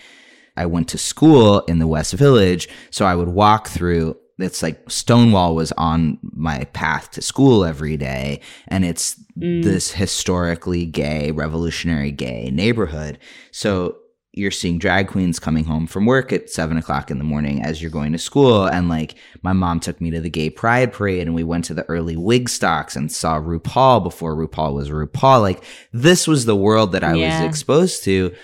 I 0.56 0.66
went 0.66 0.88
to 0.90 0.98
school 0.98 1.60
in 1.60 1.78
the 1.78 1.86
West 1.86 2.12
Village, 2.12 2.68
so 2.90 3.06
I 3.06 3.14
would 3.14 3.28
walk 3.28 3.68
through 3.68 4.16
it's 4.38 4.62
like 4.62 4.90
Stonewall 4.90 5.54
was 5.54 5.70
on 5.72 6.18
my 6.32 6.64
path 6.72 7.12
to 7.12 7.22
school 7.22 7.64
every 7.64 7.96
day, 7.96 8.40
and 8.66 8.84
it's 8.84 9.14
mm. 9.38 9.62
this 9.62 9.92
historically 9.92 10.86
gay, 10.86 11.30
revolutionary 11.30 12.10
gay 12.10 12.50
neighborhood. 12.50 13.18
So 13.52 13.96
you're 14.36 14.50
seeing 14.50 14.78
drag 14.78 15.08
queens 15.08 15.38
coming 15.38 15.64
home 15.64 15.86
from 15.86 16.06
work 16.06 16.32
at 16.32 16.50
seven 16.50 16.76
o'clock 16.76 17.10
in 17.10 17.18
the 17.18 17.24
morning 17.24 17.62
as 17.62 17.80
you're 17.80 17.90
going 17.90 18.12
to 18.12 18.18
school. 18.18 18.66
And 18.66 18.88
like 18.88 19.14
my 19.42 19.52
mom 19.52 19.78
took 19.78 20.00
me 20.00 20.10
to 20.10 20.20
the 20.20 20.28
gay 20.30 20.50
pride 20.50 20.92
parade 20.92 21.22
and 21.22 21.34
we 21.34 21.44
went 21.44 21.64
to 21.66 21.74
the 21.74 21.84
early 21.84 22.16
Wigstocks 22.16 22.96
and 22.96 23.10
saw 23.12 23.40
RuPaul 23.40 24.02
before 24.02 24.34
RuPaul 24.34 24.74
was 24.74 24.90
RuPaul. 24.90 25.40
Like 25.40 25.62
this 25.92 26.26
was 26.26 26.46
the 26.46 26.56
world 26.56 26.92
that 26.92 27.04
I 27.04 27.14
yeah. 27.14 27.40
was 27.40 27.48
exposed 27.48 28.02
to. 28.04 28.34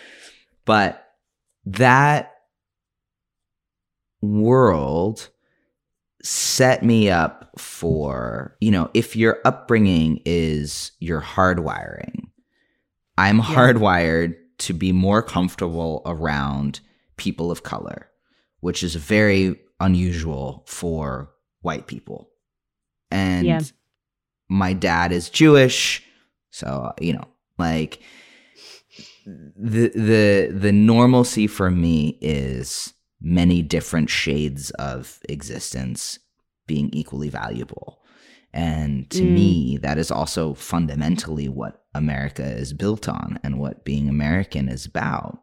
But 0.65 1.05
that 1.67 2.35
world 4.23 5.29
set 6.23 6.85
me 6.85 7.11
up 7.11 7.51
for, 7.59 8.57
you 8.61 8.71
know, 8.71 8.91
if 8.95 9.17
your 9.17 9.41
upbringing 9.45 10.23
is 10.25 10.93
your 11.01 11.21
hardwiring, 11.21 12.29
I'm 13.19 13.39
yeah. 13.39 13.45
hardwired 13.45 14.37
to 14.61 14.73
be 14.73 14.93
more 14.93 15.23
comfortable 15.23 16.03
around 16.07 16.81
people 17.17 17.51
of 17.51 17.63
color, 17.63 18.09
which 18.61 18.83
is 18.83 18.95
very 18.95 19.57
unusual 19.81 20.65
for 20.67 21.31
white 21.63 21.87
people. 21.87 22.31
And 23.11 23.47
yeah. 23.47 23.61
my 24.49 24.73
dad 24.73 25.13
is 25.13 25.29
Jewish, 25.31 26.03
so 26.51 26.93
you 27.01 27.13
know, 27.15 27.29
like 27.59 28.01
the 29.27 29.89
the 29.89 30.51
the 30.53 30.73
normalcy 30.73 31.47
for 31.47 31.71
me 31.71 32.19
is 32.21 32.93
many 33.21 33.63
different 33.63 34.09
shades 34.09 34.71
of 34.73 35.19
existence 35.29 36.19
being 36.67 36.91
equally 36.93 37.29
valuable. 37.29 38.00
And 38.53 39.09
to 39.11 39.23
mm. 39.23 39.33
me, 39.33 39.77
that 39.79 39.99
is 39.99 40.11
also 40.11 40.55
fundamentally 40.55 41.49
what 41.49 41.85
America 41.95 42.45
is 42.45 42.73
built 42.73 43.09
on 43.09 43.39
and 43.43 43.59
what 43.59 43.85
being 43.85 44.09
American 44.09 44.69
is 44.69 44.87
about. 44.87 45.39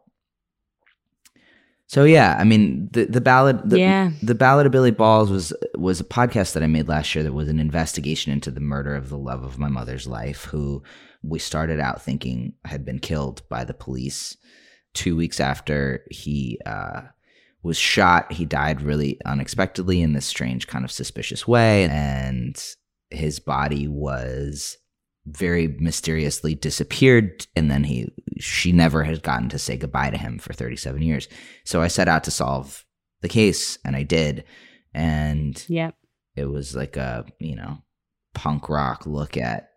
So 1.88 2.04
yeah, 2.04 2.36
I 2.38 2.44
mean 2.44 2.90
the 2.92 3.06
the 3.06 3.20
ballad 3.22 3.70
the, 3.70 3.78
yeah. 3.78 4.10
the 4.22 4.34
ballad 4.34 4.66
of 4.66 4.72
Billy 4.72 4.90
Balls 4.90 5.30
was 5.30 5.54
was 5.74 6.00
a 6.00 6.04
podcast 6.04 6.52
that 6.52 6.62
I 6.62 6.66
made 6.66 6.86
last 6.86 7.14
year 7.14 7.24
that 7.24 7.32
was 7.32 7.48
an 7.48 7.58
investigation 7.58 8.30
into 8.30 8.50
the 8.50 8.60
murder 8.60 8.94
of 8.94 9.08
the 9.08 9.16
love 9.16 9.42
of 9.42 9.58
my 9.58 9.68
mother's 9.68 10.06
life, 10.06 10.44
who 10.44 10.82
we 11.22 11.38
started 11.38 11.80
out 11.80 12.02
thinking 12.02 12.52
had 12.66 12.84
been 12.84 12.98
killed 12.98 13.40
by 13.48 13.64
the 13.64 13.72
police. 13.72 14.36
Two 14.92 15.16
weeks 15.16 15.40
after 15.40 16.04
he 16.10 16.60
uh, 16.66 17.02
was 17.62 17.78
shot, 17.78 18.32
he 18.32 18.44
died 18.44 18.82
really 18.82 19.18
unexpectedly 19.24 20.02
in 20.02 20.12
this 20.12 20.26
strange 20.26 20.66
kind 20.66 20.84
of 20.84 20.92
suspicious 20.92 21.48
way, 21.48 21.84
and 21.84 22.62
his 23.10 23.38
body 23.38 23.88
was 23.88 24.76
very 25.26 25.68
mysteriously 25.78 26.54
disappeared 26.54 27.46
and 27.54 27.70
then 27.70 27.84
he 27.84 28.10
she 28.38 28.72
never 28.72 29.04
had 29.04 29.22
gotten 29.22 29.48
to 29.50 29.58
say 29.58 29.76
goodbye 29.76 30.10
to 30.10 30.16
him 30.16 30.38
for 30.38 30.52
37 30.52 31.02
years. 31.02 31.28
So 31.64 31.82
i 31.82 31.88
set 31.88 32.08
out 32.08 32.24
to 32.24 32.30
solve 32.30 32.84
the 33.20 33.28
case 33.28 33.78
and 33.84 33.94
i 33.96 34.02
did. 34.02 34.44
And 34.94 35.62
yep. 35.68 35.94
it 36.34 36.46
was 36.46 36.74
like 36.74 36.96
a 36.96 37.26
you 37.38 37.56
know 37.56 37.78
punk 38.34 38.68
rock 38.68 39.06
look 39.06 39.36
at 39.36 39.70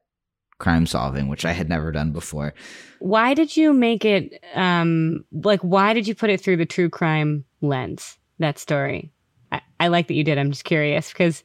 crime 0.60 0.86
solving 0.86 1.28
which 1.28 1.44
i 1.44 1.52
had 1.52 1.70
never 1.70 1.92
done 1.92 2.12
before. 2.12 2.54
Why 3.00 3.34
did 3.34 3.58
you 3.58 3.74
make 3.74 4.06
it 4.06 4.44
um 4.56 5.26
like 5.32 5.62
why 5.62 5.94
did 5.94 6.08
you 6.08 6.16
put 6.16 6.30
it 6.30 6.40
through 6.40 6.58
the 6.58 6.66
true 6.66 6.90
crime 6.90 7.46
lens 7.62 8.18
that 8.40 8.58
story? 8.58 9.12
I, 9.52 9.62
I 9.82 9.88
like 9.90 10.08
that 10.08 10.14
you 10.14 10.24
did. 10.24 10.38
I'm 10.38 10.52
just 10.52 10.64
curious 10.64 11.12
because 11.12 11.44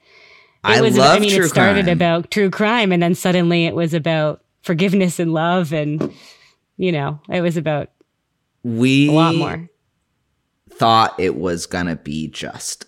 I 0.65 0.81
was, 0.81 0.97
love 0.97 1.17
I 1.17 1.21
mean, 1.21 1.41
it 1.41 1.49
started 1.49 1.85
crime. 1.85 1.97
about 1.97 2.31
true 2.31 2.51
crime 2.51 2.93
and 2.93 3.03
then 3.03 3.15
suddenly 3.15 3.67
it 3.67 3.75
was 3.75 3.95
about 3.95 4.43
forgiveness 4.63 5.19
and 5.19 5.33
love 5.33 5.73
and 5.73 6.13
you 6.77 6.93
know, 6.93 7.21
it 7.31 7.41
was 7.41 7.57
about 7.57 7.91
we 8.63 9.09
a 9.09 9.13
lot 9.13 9.35
more. 9.35 9.69
Thought 10.71 11.19
it 11.19 11.37
was 11.37 11.67
gonna 11.67 11.97
be 11.97 12.29
just 12.29 12.85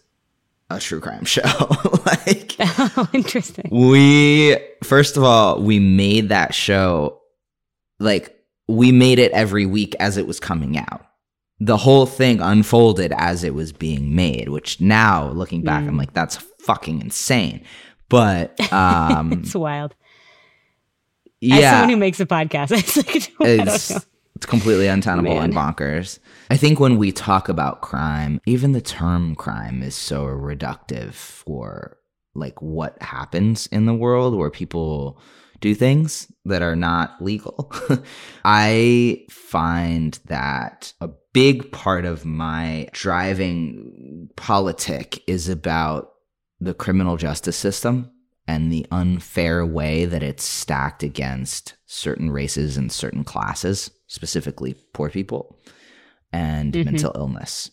a 0.71 0.79
true 0.79 1.01
crime 1.01 1.25
show. 1.25 1.43
like 2.07 2.57
Oh, 2.61 3.09
interesting. 3.12 3.69
We 3.71 4.57
first 4.83 5.16
of 5.16 5.23
all, 5.23 5.62
we 5.62 5.79
made 5.79 6.29
that 6.31 6.55
show 6.55 7.21
like 7.99 8.35
we 8.66 8.93
made 8.93 9.19
it 9.19 9.33
every 9.33 9.66
week 9.66 9.95
as 9.99 10.16
it 10.16 10.27
was 10.27 10.39
coming 10.39 10.77
out. 10.77 11.05
The 11.61 11.77
whole 11.77 12.07
thing 12.07 12.41
unfolded 12.41 13.12
as 13.16 13.43
it 13.43 13.55
was 13.55 13.73
being 13.73 14.14
made, 14.14 14.49
which 14.49 14.81
now 14.81 15.31
looking 15.31 15.62
back, 15.62 15.83
mm. 15.83 15.89
I'm 15.89 15.97
like, 15.97 16.12
that's 16.12 16.39
fucking 16.69 17.01
insane. 17.01 17.64
But 18.11 18.61
um 18.73 19.33
it's 19.45 19.55
wild. 19.55 19.95
Yeah. 21.41 21.57
As 21.57 21.64
someone 21.71 21.89
who 21.89 21.97
makes 21.97 22.21
a 22.21 22.27
podcast, 22.27 22.73
it's 22.77 22.97
like 22.99 23.33
it's, 23.41 24.07
it's 24.37 24.47
completely 24.47 24.87
untenable 24.87 25.35
Man. 25.35 25.45
and 25.45 25.55
bonkers. 25.55 26.19
I 26.51 26.59
think 26.59 26.79
when 26.79 26.99
we 26.99 27.11
talk 27.11 27.49
about 27.49 27.81
crime, 27.81 28.41
even 28.45 28.73
the 28.73 28.83
term 28.83 29.35
crime 29.35 29.83
is 29.83 29.95
so 29.95 30.25
reductive 30.25 31.14
for 31.14 31.97
like 32.35 32.61
what 32.61 33.01
happens 33.03 33.66
in 33.69 33.87
the 33.87 33.95
world 33.95 34.37
where 34.37 34.51
people 34.51 35.19
do 35.61 35.75
things 35.75 36.31
that 36.45 36.61
are 36.62 36.77
not 36.77 37.16
legal. 37.23 37.73
I 38.45 39.25
find 39.31 40.19
that 40.27 40.93
a 41.01 41.09
big 41.33 41.73
part 41.73 42.05
of 42.05 42.27
my 42.27 42.89
driving 42.93 44.29
politic 44.37 45.23
is 45.27 45.49
about 45.49 46.12
the 46.61 46.74
criminal 46.74 47.16
justice 47.16 47.56
system 47.56 48.11
and 48.46 48.72
the 48.72 48.86
unfair 48.90 49.64
way 49.64 50.06
that 50.06 50.22
it's 50.22 50.42
stacked 50.42 51.02
against 51.02 51.74
certain 51.86 52.30
races 52.30 52.76
and 52.76 52.90
certain 52.90 53.24
classes, 53.24 53.90
specifically 54.06 54.74
poor 54.94 55.11
people 55.11 55.59
and 56.32 56.72
mm-hmm. 56.72 56.84
mental 56.84 57.12
illness. 57.14 57.70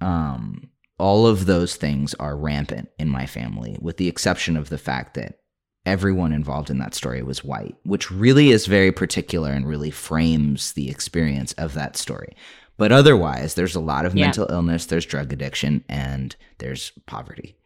Um, 0.00 0.70
all 0.98 1.26
of 1.26 1.46
those 1.46 1.76
things 1.76 2.14
are 2.14 2.36
rampant 2.36 2.90
in 2.98 3.08
my 3.08 3.26
family, 3.26 3.78
with 3.80 3.96
the 3.96 4.08
exception 4.08 4.56
of 4.56 4.68
the 4.68 4.78
fact 4.78 5.14
that 5.14 5.38
everyone 5.86 6.32
involved 6.32 6.70
in 6.70 6.78
that 6.78 6.94
story 6.94 7.22
was 7.22 7.44
white, 7.44 7.76
which 7.84 8.10
really 8.10 8.50
is 8.50 8.66
very 8.66 8.92
particular 8.92 9.50
and 9.50 9.66
really 9.66 9.90
frames 9.90 10.72
the 10.72 10.90
experience 10.90 11.52
of 11.54 11.74
that 11.74 11.96
story. 11.96 12.36
But 12.76 12.92
otherwise, 12.92 13.54
there's 13.54 13.74
a 13.74 13.80
lot 13.80 14.04
of 14.04 14.14
yeah. 14.14 14.26
mental 14.26 14.50
illness, 14.50 14.86
there's 14.86 15.06
drug 15.06 15.32
addiction, 15.32 15.84
and 15.88 16.34
there's 16.58 16.92
poverty. 17.06 17.56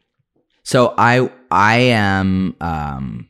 So 0.64 0.94
I 0.96 1.30
I 1.50 1.76
am 1.76 2.56
um, 2.60 3.28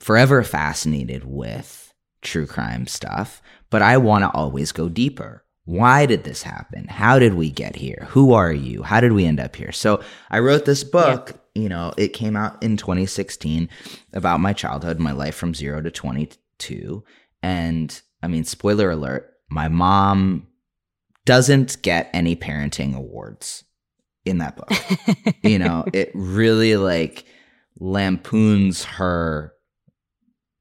forever 0.00 0.42
fascinated 0.42 1.24
with 1.24 1.94
true 2.20 2.46
crime 2.46 2.86
stuff, 2.86 3.40
but 3.70 3.82
I 3.82 3.96
want 3.96 4.24
to 4.24 4.30
always 4.30 4.72
go 4.72 4.88
deeper. 4.88 5.44
Why 5.64 6.06
did 6.06 6.24
this 6.24 6.42
happen? 6.42 6.88
How 6.88 7.20
did 7.20 7.34
we 7.34 7.48
get 7.48 7.76
here? 7.76 8.08
Who 8.10 8.32
are 8.32 8.52
you? 8.52 8.82
How 8.82 9.00
did 9.00 9.12
we 9.12 9.24
end 9.24 9.38
up 9.38 9.54
here? 9.54 9.70
So 9.70 10.02
I 10.28 10.40
wrote 10.40 10.64
this 10.64 10.82
book. 10.82 11.38
You 11.54 11.68
know, 11.68 11.92
it 11.96 12.14
came 12.14 12.34
out 12.34 12.60
in 12.62 12.76
2016 12.76 13.68
about 14.12 14.40
my 14.40 14.52
childhood, 14.52 14.98
my 14.98 15.12
life 15.12 15.36
from 15.36 15.54
zero 15.54 15.80
to 15.82 15.90
22. 15.90 17.04
And 17.42 18.02
I 18.22 18.26
mean, 18.26 18.42
spoiler 18.42 18.90
alert, 18.90 19.32
my 19.48 19.68
mom 19.68 20.48
doesn't 21.24 21.80
get 21.82 22.10
any 22.12 22.34
parenting 22.34 22.96
awards 22.96 23.64
in 24.24 24.38
that 24.38 24.56
book. 24.56 24.70
you 25.42 25.58
know, 25.58 25.84
it 25.92 26.10
really 26.14 26.76
like 26.76 27.24
lampoons 27.78 28.84
her 28.84 29.52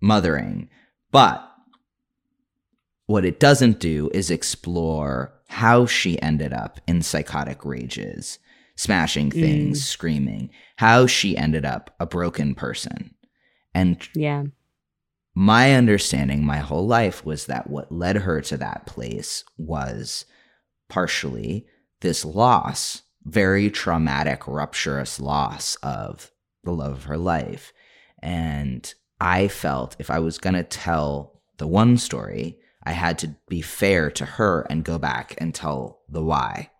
mothering. 0.01 0.69
But 1.11 1.47
what 3.05 3.25
it 3.25 3.39
doesn't 3.39 3.79
do 3.79 4.09
is 4.13 4.31
explore 4.31 5.33
how 5.47 5.85
she 5.85 6.21
ended 6.21 6.53
up 6.53 6.79
in 6.87 7.01
psychotic 7.01 7.65
rages, 7.65 8.39
smashing 8.75 9.31
things, 9.31 9.81
mm. 9.81 9.83
screaming, 9.83 10.49
how 10.77 11.05
she 11.05 11.35
ended 11.35 11.65
up 11.65 11.93
a 11.99 12.05
broken 12.05 12.55
person. 12.55 13.13
And 13.73 14.01
yeah. 14.15 14.43
My 15.33 15.75
understanding 15.75 16.43
my 16.43 16.57
whole 16.57 16.87
life 16.87 17.25
was 17.25 17.45
that 17.45 17.69
what 17.69 17.91
led 17.91 18.17
her 18.17 18.41
to 18.41 18.57
that 18.57 18.85
place 18.85 19.45
was 19.57 20.25
partially 20.89 21.65
this 22.01 22.25
loss 22.25 23.03
very 23.25 23.69
traumatic, 23.69 24.47
rupturous 24.47 25.19
loss 25.19 25.75
of 25.83 26.31
the 26.63 26.71
love 26.71 26.93
of 26.93 27.03
her 27.05 27.17
life. 27.17 27.73
And 28.19 28.93
I 29.19 29.47
felt 29.47 29.95
if 29.99 30.09
I 30.09 30.19
was 30.19 30.37
going 30.37 30.55
to 30.55 30.63
tell 30.63 31.41
the 31.57 31.67
one 31.67 31.97
story, 31.97 32.57
I 32.83 32.93
had 32.93 33.19
to 33.19 33.35
be 33.47 33.61
fair 33.61 34.09
to 34.11 34.25
her 34.25 34.65
and 34.69 34.83
go 34.83 34.97
back 34.97 35.35
and 35.37 35.53
tell 35.53 36.01
the 36.09 36.23
why. 36.23 36.71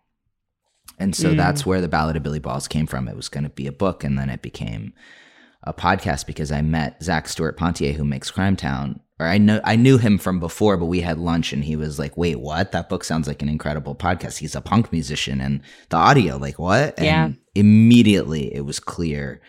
And 0.98 1.16
so 1.16 1.34
mm. 1.34 1.38
that's 1.38 1.66
where 1.66 1.82
the 1.82 1.88
Ballad 1.88 2.16
of 2.16 2.24
Billy 2.24 2.40
Balls 2.40 2.68
came 2.68 2.88
from. 2.88 3.08
It 3.08 3.16
was 3.16 3.30
going 3.30 3.44
to 3.44 3.50
be 3.50 3.68
a 3.68 3.72
book, 3.72 4.04
and 4.04 4.18
then 4.18 4.30
it 4.30 4.42
became 4.42 4.94
a 5.64 5.74
podcast 5.74 6.26
because 6.26 6.52
I 6.52 6.62
met 6.62 7.02
Zac 7.04 7.28
Stuart-Pontier, 7.28 7.94
who 7.94 8.04
makes 8.04 8.32
Crimetown 8.32 9.00
or 9.22 9.28
I 9.28 9.38
know 9.38 9.62
I 9.64 9.76
knew 9.76 9.98
him 10.00 10.18
from 10.18 10.40
before, 10.40 10.78
but 10.78 10.86
we 10.88 11.02
had 11.02 11.20
lunch 11.20 11.54
and 11.54 11.64
he 11.64 11.76
was 11.76 12.00
like, 12.00 12.18
"Wait, 12.18 12.40
what? 12.40 12.72
That 12.72 12.90
book 12.90 13.04
sounds 13.04 13.28
like 13.28 13.42
an 13.44 13.50
incredible 13.50 13.96
podcast." 13.96 14.40
He's 14.40 14.56
a 14.56 14.62
punk 14.62 14.92
musician 14.92 15.40
and 15.40 15.62
the 15.90 15.98
audio, 15.98 16.38
like 16.38 16.58
what? 16.58 16.96
And 16.98 17.06
Yeah. 17.06 17.30
immediately 17.54 18.54
it 18.54 18.62
was 18.66 18.80
clear, 18.80 19.42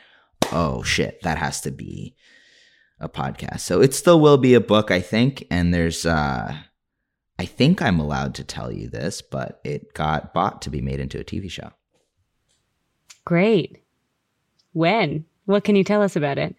oh 0.53 0.83
shit, 0.83 1.23
that 1.23 1.39
has 1.39 1.61
to 1.63 1.71
be 1.71 2.15
a 3.01 3.09
podcast. 3.09 3.61
So 3.61 3.81
it 3.81 3.95
still 3.95 4.21
will 4.21 4.39
be 4.39 4.55
a 4.55 4.61
book, 4.61 4.91
I 4.91 5.01
think, 5.01 5.47
and 5.51 5.73
there's 5.73 6.05
uh 6.05 6.55
I 7.39 7.47
think 7.47 7.81
I'm 7.81 7.99
allowed 7.99 8.35
to 8.37 8.45
tell 8.45 8.71
you 8.71 8.89
this, 8.89 9.23
but 9.23 9.61
it 9.65 9.95
got 9.95 10.35
bought 10.35 10.63
to 10.63 10.71
be 10.71 10.81
made 10.83 11.01
into 11.01 11.19
a 11.19 11.25
TV 11.25 11.51
show. 11.51 11.71
Great. 13.25 13.83
When? 14.73 15.25
What 15.47 15.65
can 15.65 15.77
you 15.77 15.83
tell 15.85 16.03
us 16.03 16.15
about 16.15 16.39
it? 16.39 16.55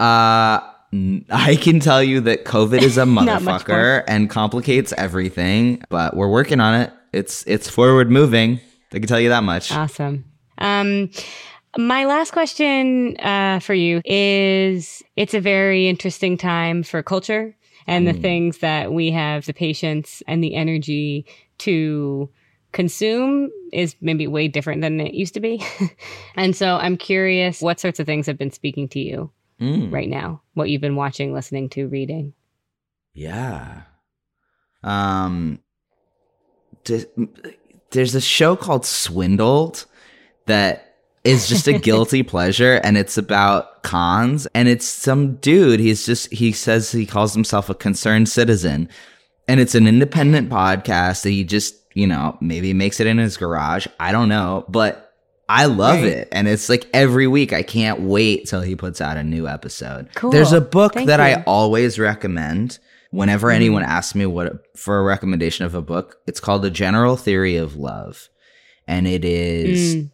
Uh 0.00 0.60
I 0.92 1.56
can 1.56 1.80
tell 1.80 2.02
you 2.02 2.20
that 2.22 2.44
COVID 2.44 2.82
is 2.82 2.98
a 2.98 3.02
motherfucker 3.04 4.04
and 4.06 4.30
complicates 4.30 4.92
everything, 4.96 5.82
but 5.88 6.16
we're 6.16 6.30
working 6.30 6.60
on 6.60 6.80
it. 6.80 6.92
It's 7.12 7.44
it's 7.46 7.68
forward 7.68 8.10
moving. 8.10 8.60
I 8.92 8.98
can 8.98 9.06
tell 9.06 9.20
you 9.20 9.30
that 9.30 9.42
much. 9.42 9.72
Awesome. 9.72 10.24
Um, 10.58 11.10
my 11.76 12.06
last 12.06 12.30
question 12.30 13.16
uh, 13.18 13.60
for 13.60 13.74
you 13.74 14.00
is 14.04 15.02
it's 15.16 15.34
a 15.34 15.40
very 15.40 15.88
interesting 15.88 16.38
time 16.38 16.82
for 16.82 17.02
culture 17.02 17.54
and 17.86 18.06
the 18.06 18.12
things 18.12 18.58
that 18.58 18.92
we 18.92 19.10
have 19.10 19.46
the 19.46 19.54
patience 19.54 20.22
and 20.26 20.42
the 20.42 20.54
energy 20.54 21.24
to 21.58 22.28
consume 22.72 23.50
is 23.72 23.94
maybe 24.00 24.26
way 24.26 24.48
different 24.48 24.82
than 24.82 25.00
it 25.00 25.14
used 25.14 25.34
to 25.34 25.40
be. 25.40 25.62
and 26.36 26.56
so 26.56 26.76
I'm 26.76 26.96
curious 26.96 27.60
what 27.60 27.78
sorts 27.78 28.00
of 28.00 28.06
things 28.06 28.26
have 28.26 28.38
been 28.38 28.50
speaking 28.50 28.88
to 28.88 28.98
you 28.98 29.30
Mm, 29.60 29.92
right 29.92 30.08
now, 30.08 30.42
what 30.54 30.68
you've 30.68 30.80
been 30.80 30.96
watching, 30.96 31.32
listening 31.32 31.68
to, 31.70 31.88
reading. 31.88 32.34
Yeah. 33.14 33.82
Um 34.82 35.60
there's 37.90 38.14
a 38.14 38.20
show 38.20 38.54
called 38.56 38.86
Swindled 38.86 39.86
that 40.46 40.96
is 41.24 41.48
just 41.48 41.66
a 41.66 41.72
guilty 41.78 42.22
pleasure 42.22 42.80
and 42.84 42.96
it's 42.96 43.18
about 43.18 43.82
cons 43.82 44.46
and 44.54 44.68
it's 44.68 44.86
some 44.86 45.36
dude 45.36 45.80
he's 45.80 46.06
just 46.06 46.32
he 46.32 46.52
says 46.52 46.92
he 46.92 47.06
calls 47.06 47.34
himself 47.34 47.68
a 47.68 47.74
concerned 47.74 48.28
citizen 48.28 48.88
and 49.48 49.60
it's 49.60 49.74
an 49.74 49.86
independent 49.86 50.48
podcast 50.48 51.22
that 51.22 51.30
he 51.30 51.42
just 51.42 51.74
you 51.94 52.06
know 52.06 52.36
maybe 52.40 52.72
makes 52.72 53.00
it 53.00 53.06
in 53.06 53.18
his 53.18 53.36
garage 53.36 53.86
i 53.98 54.12
don't 54.12 54.28
know 54.28 54.64
but 54.68 55.05
i 55.48 55.66
love 55.66 55.96
Right. 56.00 56.04
it 56.12 56.28
and 56.32 56.48
it's 56.48 56.68
like 56.68 56.88
every 56.92 57.26
week 57.26 57.52
i 57.52 57.62
can't 57.62 58.00
wait 58.00 58.46
till 58.46 58.60
he 58.62 58.74
puts 58.76 59.00
out 59.00 59.16
a 59.16 59.22
new 59.24 59.46
episode 59.48 60.08
Cool. 60.14 60.30
there's 60.30 60.52
a 60.52 60.60
book 60.60 60.94
Thank 60.94 61.06
that 61.08 61.20
i 61.20 61.42
always 61.46 61.98
recommend 61.98 62.78
whenever 63.10 63.48
Mm-hmm. 63.48 63.56
anyone 63.56 63.82
asks 63.82 64.14
me 64.14 64.26
what 64.26 64.64
for 64.76 64.98
a 64.98 65.02
recommendation 65.04 65.64
of 65.64 65.74
a 65.74 65.82
book 65.82 66.16
it's 66.26 66.40
called 66.40 66.62
the 66.62 66.70
general 66.70 67.16
theory 67.16 67.56
of 67.56 67.76
love 67.76 68.28
and 68.88 69.06
it 69.06 69.24
is 69.24 69.96
Mm. 69.96 70.10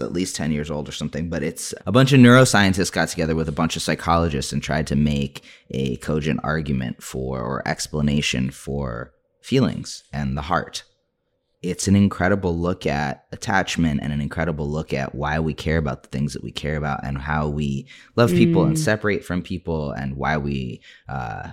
at 0.00 0.12
least 0.12 0.34
10 0.36 0.50
years 0.50 0.70
old 0.70 0.88
or 0.88 0.92
something, 0.92 1.28
but 1.28 1.42
it's 1.42 1.74
a 1.86 1.92
bunch 1.92 2.14
of 2.14 2.20
neuroscientists 2.20 2.90
got 2.90 3.08
together 3.08 3.34
with 3.36 3.50
a 3.50 3.52
bunch 3.52 3.76
of 3.76 3.82
psychologists 3.82 4.50
and 4.50 4.62
tried 4.62 4.86
to 4.86 4.96
make 4.96 5.42
a 5.70 5.96
cogent 5.96 6.40
argument 6.42 7.02
for 7.02 7.40
or 7.42 7.62
explanation 7.68 8.50
for 8.50 9.12
feelings 9.42 10.04
and 10.10 10.38
the 10.38 10.42
heart. 10.42 10.84
It's 11.62 11.88
an 11.88 11.94
incredible 11.96 12.56
look 12.58 12.86
at 12.86 13.26
attachment 13.32 14.00
and 14.02 14.12
an 14.12 14.20
incredible 14.20 14.68
look 14.68 14.94
at 14.94 15.14
why 15.14 15.38
we 15.40 15.52
care 15.52 15.76
about 15.76 16.02
the 16.02 16.08
things 16.08 16.32
that 16.32 16.42
we 16.42 16.52
care 16.52 16.76
about 16.76 17.04
and 17.04 17.18
how 17.18 17.48
we 17.48 17.86
love 18.16 18.30
people 18.30 18.64
and 18.64 18.76
Mm. 18.76 18.78
separate 18.78 19.24
from 19.24 19.42
people 19.42 19.90
and 19.92 20.16
why 20.16 20.38
we 20.38 20.80
uh, 21.06 21.50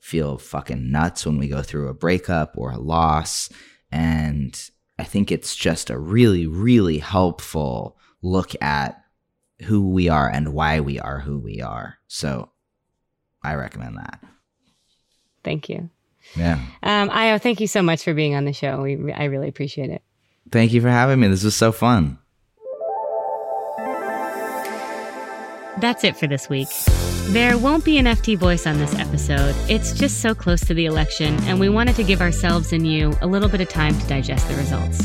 feel 0.00 0.38
fucking 0.38 0.90
nuts 0.90 1.24
when 1.24 1.38
we 1.38 1.46
go 1.46 1.62
through 1.62 1.88
a 1.88 1.94
breakup 1.94 2.58
or 2.58 2.72
a 2.72 2.78
loss. 2.78 3.48
And 3.92 4.60
I 4.98 5.04
think 5.04 5.30
it's 5.30 5.54
just 5.54 5.88
a 5.88 5.98
really, 5.98 6.46
really 6.48 6.98
helpful 6.98 7.96
look 8.22 8.60
at 8.60 9.00
who 9.62 9.88
we 9.88 10.08
are 10.08 10.28
and 10.28 10.52
why 10.52 10.80
we 10.80 10.98
are 10.98 11.20
who 11.20 11.38
we 11.38 11.60
are. 11.60 11.98
So 12.08 12.50
I 13.42 13.54
recommend 13.54 13.98
that. 13.98 14.20
Thank 15.44 15.68
you. 15.68 15.90
Yeah. 16.36 16.58
Um, 16.82 17.10
Ayo, 17.10 17.40
thank 17.40 17.60
you 17.60 17.66
so 17.66 17.82
much 17.82 18.02
for 18.02 18.14
being 18.14 18.34
on 18.34 18.44
the 18.44 18.52
show. 18.52 18.82
We, 18.82 19.12
I 19.12 19.24
really 19.24 19.48
appreciate 19.48 19.90
it. 19.90 20.02
Thank 20.50 20.72
you 20.72 20.80
for 20.80 20.88
having 20.88 21.20
me. 21.20 21.28
This 21.28 21.44
was 21.44 21.56
so 21.56 21.72
fun. 21.72 22.18
That's 25.78 26.04
it 26.04 26.16
for 26.16 26.26
this 26.26 26.48
week. 26.48 26.68
There 27.28 27.58
won't 27.58 27.84
be 27.84 27.98
an 27.98 28.06
FT 28.06 28.38
voice 28.38 28.66
on 28.66 28.78
this 28.78 28.94
episode. 28.94 29.54
It's 29.68 29.92
just 29.92 30.20
so 30.20 30.34
close 30.34 30.60
to 30.66 30.74
the 30.74 30.86
election, 30.86 31.34
and 31.44 31.58
we 31.58 31.68
wanted 31.68 31.96
to 31.96 32.04
give 32.04 32.20
ourselves 32.20 32.72
and 32.72 32.86
you 32.86 33.12
a 33.22 33.26
little 33.26 33.48
bit 33.48 33.60
of 33.60 33.68
time 33.68 33.98
to 33.98 34.06
digest 34.06 34.46
the 34.48 34.54
results. 34.54 35.00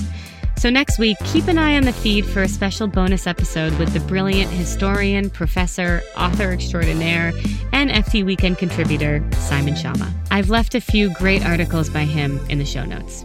So, 0.60 0.70
next 0.70 1.00
week, 1.00 1.18
keep 1.24 1.48
an 1.48 1.58
eye 1.58 1.78
on 1.78 1.84
the 1.84 1.94
feed 1.94 2.26
for 2.26 2.42
a 2.42 2.48
special 2.50 2.86
bonus 2.88 3.28
episode 3.28 3.72
with 3.80 3.94
the 3.94 4.02
brilliant 4.02 4.52
historian, 4.52 5.30
professor, 5.30 6.02
author 6.18 6.52
extraordinaire, 6.52 7.32
and 7.72 7.90
FT 7.90 8.26
Weekend 8.26 8.58
contributor, 8.58 9.26
Simon 9.38 9.76
Schama. 9.76 10.12
I've 10.32 10.50
left 10.50 10.76
a 10.76 10.82
few 10.82 11.14
great 11.14 11.46
articles 11.46 11.90
by 11.90 12.04
him 12.04 12.46
in 12.50 12.58
the 12.58 12.66
show 12.66 12.84
notes. 12.84 13.24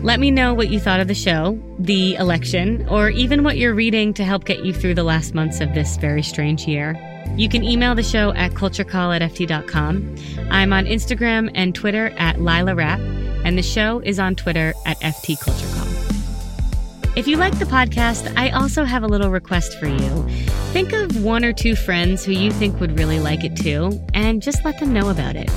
Let 0.00 0.20
me 0.20 0.30
know 0.30 0.54
what 0.54 0.70
you 0.70 0.80
thought 0.80 1.00
of 1.00 1.08
the 1.08 1.14
show, 1.14 1.60
the 1.78 2.14
election, 2.14 2.88
or 2.88 3.10
even 3.10 3.44
what 3.44 3.58
you're 3.58 3.74
reading 3.74 4.14
to 4.14 4.24
help 4.24 4.46
get 4.46 4.64
you 4.64 4.72
through 4.72 4.94
the 4.94 5.04
last 5.04 5.34
months 5.34 5.60
of 5.60 5.74
this 5.74 5.98
very 5.98 6.22
strange 6.22 6.66
year. 6.66 6.96
You 7.36 7.50
can 7.50 7.62
email 7.62 7.94
the 7.94 8.02
show 8.02 8.32
at 8.32 8.52
culturecall 8.52 9.14
at 9.14 9.20
ft.com. 9.20 10.16
I'm 10.50 10.72
on 10.72 10.86
Instagram 10.86 11.50
and 11.54 11.74
Twitter 11.74 12.06
at 12.16 12.36
Lilah 12.36 12.74
Rap, 12.74 13.00
and 13.44 13.58
the 13.58 13.62
show 13.62 14.00
is 14.00 14.18
on 14.18 14.34
Twitter 14.34 14.72
at 14.86 14.98
FT 15.00 15.38
Culture 15.38 15.66
Call. 15.76 15.83
If 17.16 17.28
you 17.28 17.36
like 17.36 17.56
the 17.60 17.64
podcast, 17.64 18.32
I 18.36 18.50
also 18.50 18.82
have 18.82 19.04
a 19.04 19.06
little 19.06 19.30
request 19.30 19.78
for 19.78 19.86
you. 19.86 20.28
Think 20.72 20.92
of 20.92 21.22
one 21.22 21.44
or 21.44 21.52
two 21.52 21.76
friends 21.76 22.24
who 22.24 22.32
you 22.32 22.50
think 22.50 22.80
would 22.80 22.98
really 22.98 23.20
like 23.20 23.44
it 23.44 23.56
too, 23.56 24.04
and 24.14 24.42
just 24.42 24.64
let 24.64 24.80
them 24.80 24.92
know 24.92 25.10
about 25.10 25.36
it. 25.36 25.48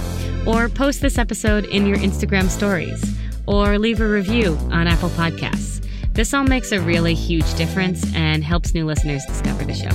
Or 0.45 0.70
post 0.70 1.01
this 1.01 1.18
episode 1.18 1.66
in 1.66 1.88
your 1.88 1.97
Instagram 1.97 2.49
stories, 2.49 3.03
or 3.47 3.80
leave 3.80 3.99
a 4.01 4.08
review 4.08 4.55
on 4.72 4.86
Apple 4.86 5.10
Podcasts. 5.10 5.84
This 6.14 6.32
all 6.32 6.43
makes 6.43 6.72
a 6.72 6.80
really 6.80 7.16
huge 7.16 7.51
difference 7.55 8.05
and 8.14 8.43
helps 8.43 8.76
new 8.76 8.86
listeners 8.86 9.26
discover 9.26 9.66
the 9.66 9.74
show. 9.74 9.89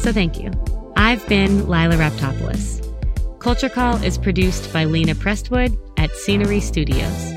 So 0.00 0.12
thank 0.12 0.38
you. 0.38 0.52
I've 0.94 1.26
been 1.26 1.62
Lilah 1.62 1.96
Raptopoulos. 1.96 2.84
Culture 3.38 3.70
Call 3.70 3.96
is 4.02 4.18
produced 4.18 4.70
by 4.74 4.84
Lena 4.84 5.14
Prestwood 5.14 5.74
at 5.96 6.10
Scenery 6.10 6.60
Studios, 6.60 7.32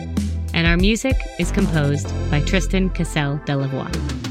and 0.62 0.68
our 0.68 0.78
music 0.78 1.20
is 1.40 1.52
composed 1.52 2.08
by 2.30 2.40
Tristan 2.40 2.92
Cassell 2.92 3.40
Delavoye. 3.48 4.31